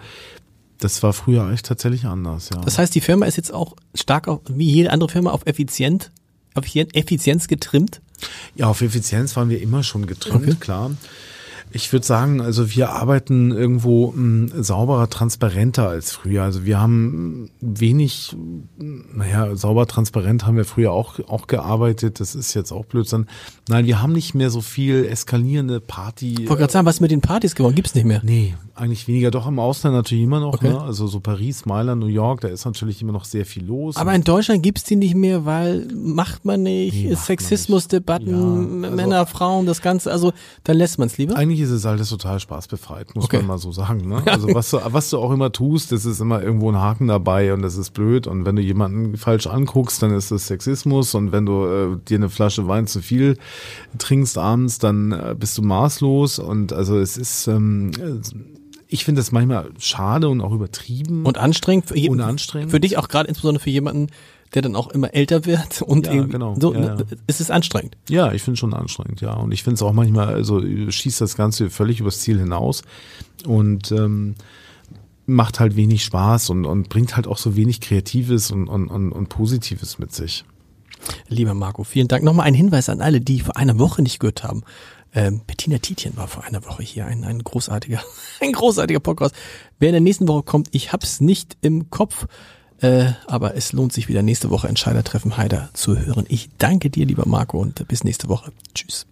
das 0.79 1.01
war 1.03 1.13
früher 1.13 1.49
echt 1.51 1.65
tatsächlich 1.65 2.05
anders, 2.05 2.49
ja. 2.53 2.61
Das 2.61 2.77
heißt, 2.77 2.93
die 2.95 3.01
Firma 3.01 3.25
ist 3.25 3.37
jetzt 3.37 3.53
auch 3.53 3.75
stark 3.93 4.27
auf, 4.27 4.41
wie 4.49 4.69
jede 4.69 4.91
andere 4.91 5.09
Firma, 5.09 5.31
auf 5.31 5.45
effizient, 5.45 6.11
auf 6.53 6.65
Effizienz 6.75 7.47
getrimmt. 7.47 8.01
Ja, 8.55 8.67
auf 8.67 8.81
Effizienz 8.81 9.35
waren 9.35 9.49
wir 9.49 9.61
immer 9.61 9.83
schon 9.83 10.05
getrimmt, 10.07 10.47
Okay. 10.47 10.55
klar. 10.59 10.91
Ich 11.75 11.91
würde 11.91 12.05
sagen, 12.05 12.39
also 12.39 12.73
wir 12.73 12.91
arbeiten 12.91 13.51
irgendwo 13.51 14.13
mh, 14.15 14.63
sauberer, 14.63 15.09
transparenter 15.09 15.89
als 15.89 16.13
früher. 16.13 16.43
Also 16.43 16.63
wir 16.63 16.79
haben 16.79 17.49
wenig, 17.59 18.33
naja, 18.77 19.53
sauber, 19.57 19.85
transparent 19.85 20.45
haben 20.47 20.55
wir 20.55 20.63
früher 20.63 20.93
auch, 20.93 21.19
auch 21.27 21.47
gearbeitet. 21.47 22.21
Das 22.21 22.33
ist 22.33 22.53
jetzt 22.53 22.71
auch 22.71 22.85
Blödsinn. 22.85 23.25
Nein, 23.67 23.85
wir 23.87 24.01
haben 24.01 24.13
nicht 24.13 24.33
mehr 24.35 24.49
so 24.51 24.61
viel 24.61 25.03
eskalierende 25.05 25.81
Party. 25.81 26.33
Ich 26.33 26.39
wollte 26.49 26.61
gerade 26.61 26.71
sagen, 26.71 26.85
was 26.85 26.95
ist 26.95 27.01
mit 27.01 27.11
den 27.11 27.19
Partys 27.19 27.55
geworden? 27.55 27.75
Gibt's 27.75 27.93
nicht 27.93 28.05
mehr. 28.05 28.21
Nee, 28.23 28.55
eigentlich 28.73 29.09
weniger. 29.09 29.29
Doch 29.29 29.45
im 29.45 29.59
Ausland 29.59 29.95
natürlich 29.97 30.23
immer 30.23 30.39
noch. 30.39 30.53
Okay. 30.53 30.69
Ne? 30.69 30.79
Also 30.81 31.07
so 31.07 31.19
Paris, 31.19 31.65
Mailand, 31.65 31.99
New 31.99 32.07
York, 32.07 32.39
da 32.41 32.47
ist 32.47 32.63
natürlich 32.63 33.01
immer 33.01 33.11
noch 33.11 33.25
sehr 33.25 33.45
viel 33.45 33.65
los. 33.65 33.97
Aber 33.97 34.15
in 34.15 34.23
Deutschland 34.23 34.63
gibt's 34.63 34.85
die 34.85 34.95
nicht 34.95 35.15
mehr, 35.15 35.45
weil 35.45 35.87
macht 35.93 36.45
man 36.45 36.63
nicht, 36.63 36.95
Nee, 37.03 37.09
man 37.09 37.17
Sexismusdebatten. 37.17 38.29
Ja, 38.29 38.87
also- 38.87 38.95
Männer, 38.95 39.25
Frauen, 39.25 39.65
das 39.65 39.81
Ganze, 39.81 40.09
also 40.09 40.31
dann 40.63 40.77
lässt 40.77 40.99
man's 40.99 41.17
lieber. 41.17 41.35
Eigentlich 41.35 41.64
ist 41.65 41.71
es 41.71 41.85
alles 41.85 42.09
total 42.09 42.39
spaßbefreit, 42.39 43.15
muss 43.15 43.25
Okay. 43.25 43.37
man 43.37 43.47
mal 43.47 43.57
so 43.57 43.71
sagen. 43.71 44.07
Ne? 44.07 44.23
Also 44.25 44.53
was 44.53 44.69
du, 44.69 44.79
was 44.85 45.09
du 45.09 45.17
auch 45.19 45.31
immer 45.31 45.51
tust, 45.51 45.91
das 45.91 46.05
ist 46.05 46.19
immer 46.19 46.41
irgendwo 46.41 46.71
ein 46.71 46.77
Haken 46.77 47.07
dabei 47.07 47.53
und 47.53 47.61
das 47.61 47.75
ist 47.77 47.91
blöd. 47.91 48.27
Und 48.27 48.45
wenn 48.45 48.55
du 48.55 48.61
jemanden 48.61 49.17
falsch 49.17 49.47
anguckst, 49.47 50.01
dann 50.01 50.11
ist 50.15 50.31
das 50.31 50.47
Sexismus. 50.47 51.13
Und 51.15 51.31
wenn 51.31 51.45
du 51.45 51.65
äh, 51.65 51.97
dir 52.07 52.17
eine 52.17 52.29
Flasche 52.29 52.67
Wein 52.67 52.87
zu 52.87 53.01
viel 53.01 53.37
trinkst 53.97 54.37
abends, 54.37 54.79
dann 54.79 55.11
äh, 55.11 55.35
bist 55.37 55.57
du 55.57 55.61
maßlos. 55.61 56.39
Und 56.39 56.73
also 56.73 56.97
es 56.97 57.17
ist, 57.17 57.47
ähm, 57.47 57.91
ich 58.87 59.03
finde 59.05 59.19
das 59.19 59.31
manchmal 59.31 59.69
schade 59.79 60.29
und 60.29 60.41
auch 60.41 60.51
übertrieben. 60.53 61.25
Und 61.25 61.37
anstrengend 61.37 61.87
für, 61.87 61.95
Und 62.09 62.21
anstrengend. 62.21 62.71
für 62.71 62.79
dich 62.79 62.97
auch 62.97 63.07
gerade 63.07 63.27
insbesondere 63.27 63.63
für 63.63 63.69
jemanden, 63.71 64.07
der 64.55 64.61
dann 64.61 64.75
auch 64.75 64.87
immer 64.87 65.13
älter 65.13 65.45
wird 65.45 65.81
und 65.81 66.07
Ja, 66.07 66.13
irgendwie 66.13 66.31
genau. 66.31 66.55
so, 66.59 66.73
Ja, 66.73 66.95
ja. 66.95 66.97
ist 67.27 67.41
es 67.41 67.51
anstrengend. 67.51 67.97
Ja, 68.09 68.31
ich 68.31 68.41
finde 68.41 68.57
schon 68.57 68.73
anstrengend, 68.73 69.21
ja. 69.21 69.33
Und 69.33 69.51
ich 69.51 69.63
finde 69.63 69.75
es 69.75 69.81
auch 69.83 69.93
manchmal, 69.93 70.33
also 70.33 70.61
schießt 70.61 71.21
das 71.21 71.35
Ganze 71.35 71.69
völlig 71.69 71.99
übers 71.99 72.19
Ziel 72.19 72.39
hinaus 72.39 72.81
und 73.45 73.91
ähm, 73.91 74.35
macht 75.25 75.59
halt 75.59 75.75
wenig 75.75 76.03
Spaß 76.03 76.49
und, 76.51 76.65
und 76.65 76.89
bringt 76.89 77.15
halt 77.15 77.27
auch 77.27 77.37
so 77.37 77.55
wenig 77.55 77.81
Kreatives 77.81 78.51
und, 78.51 78.67
und, 78.67 78.87
und, 78.87 79.11
und 79.11 79.29
Positives 79.29 79.99
mit 79.99 80.13
sich. 80.13 80.45
Lieber 81.27 81.53
Marco, 81.53 81.83
vielen 81.83 82.07
Dank. 82.07 82.23
Nochmal 82.23 82.47
ein 82.47 82.53
Hinweis 82.53 82.89
an 82.89 83.01
alle, 83.01 83.21
die 83.21 83.39
vor 83.41 83.57
einer 83.57 83.77
Woche 83.77 84.01
nicht 84.01 84.19
gehört 84.19 84.43
haben. 84.43 84.63
Ähm, 85.13 85.41
Bettina 85.47 85.77
Tietjen 85.77 86.17
war 86.17 86.27
vor 86.27 86.43
einer 86.43 86.65
Woche 86.65 86.83
hier, 86.83 87.05
ein, 87.05 87.23
ein 87.23 87.43
großartiger, 87.43 88.01
ein 88.41 88.51
großartiger 88.51 88.99
Podcast. 88.99 89.35
Wer 89.79 89.89
in 89.89 89.93
der 89.93 90.01
nächsten 90.01 90.27
Woche 90.27 90.43
kommt, 90.43 90.69
ich 90.71 90.91
hab's 90.93 91.21
nicht 91.21 91.57
im 91.61 91.89
Kopf, 91.89 92.27
äh, 92.85 93.13
aber 93.27 93.55
es 93.55 93.73
lohnt 93.73 93.93
sich 93.93 94.07
wieder 94.07 94.21
nächste 94.21 94.49
Woche 94.49 94.67
Entscheidertreffen 94.67 95.37
Heider 95.37 95.69
zu 95.73 95.97
hören. 95.97 96.25
Ich 96.29 96.49
danke 96.57 96.89
dir, 96.89 97.05
lieber 97.05 97.25
Marco, 97.25 97.59
und 97.59 97.87
bis 97.87 98.03
nächste 98.03 98.29
Woche. 98.29 98.51
Tschüss. 98.73 99.07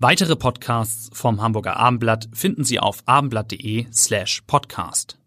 Weitere 0.00 0.36
Podcasts 0.36 1.10
vom 1.12 1.42
Hamburger 1.42 1.76
Abendblatt 1.76 2.28
finden 2.32 2.62
Sie 2.62 2.78
auf 2.78 3.02
abendblatt.de 3.06 3.86
slash 3.92 4.42
podcast. 4.46 5.18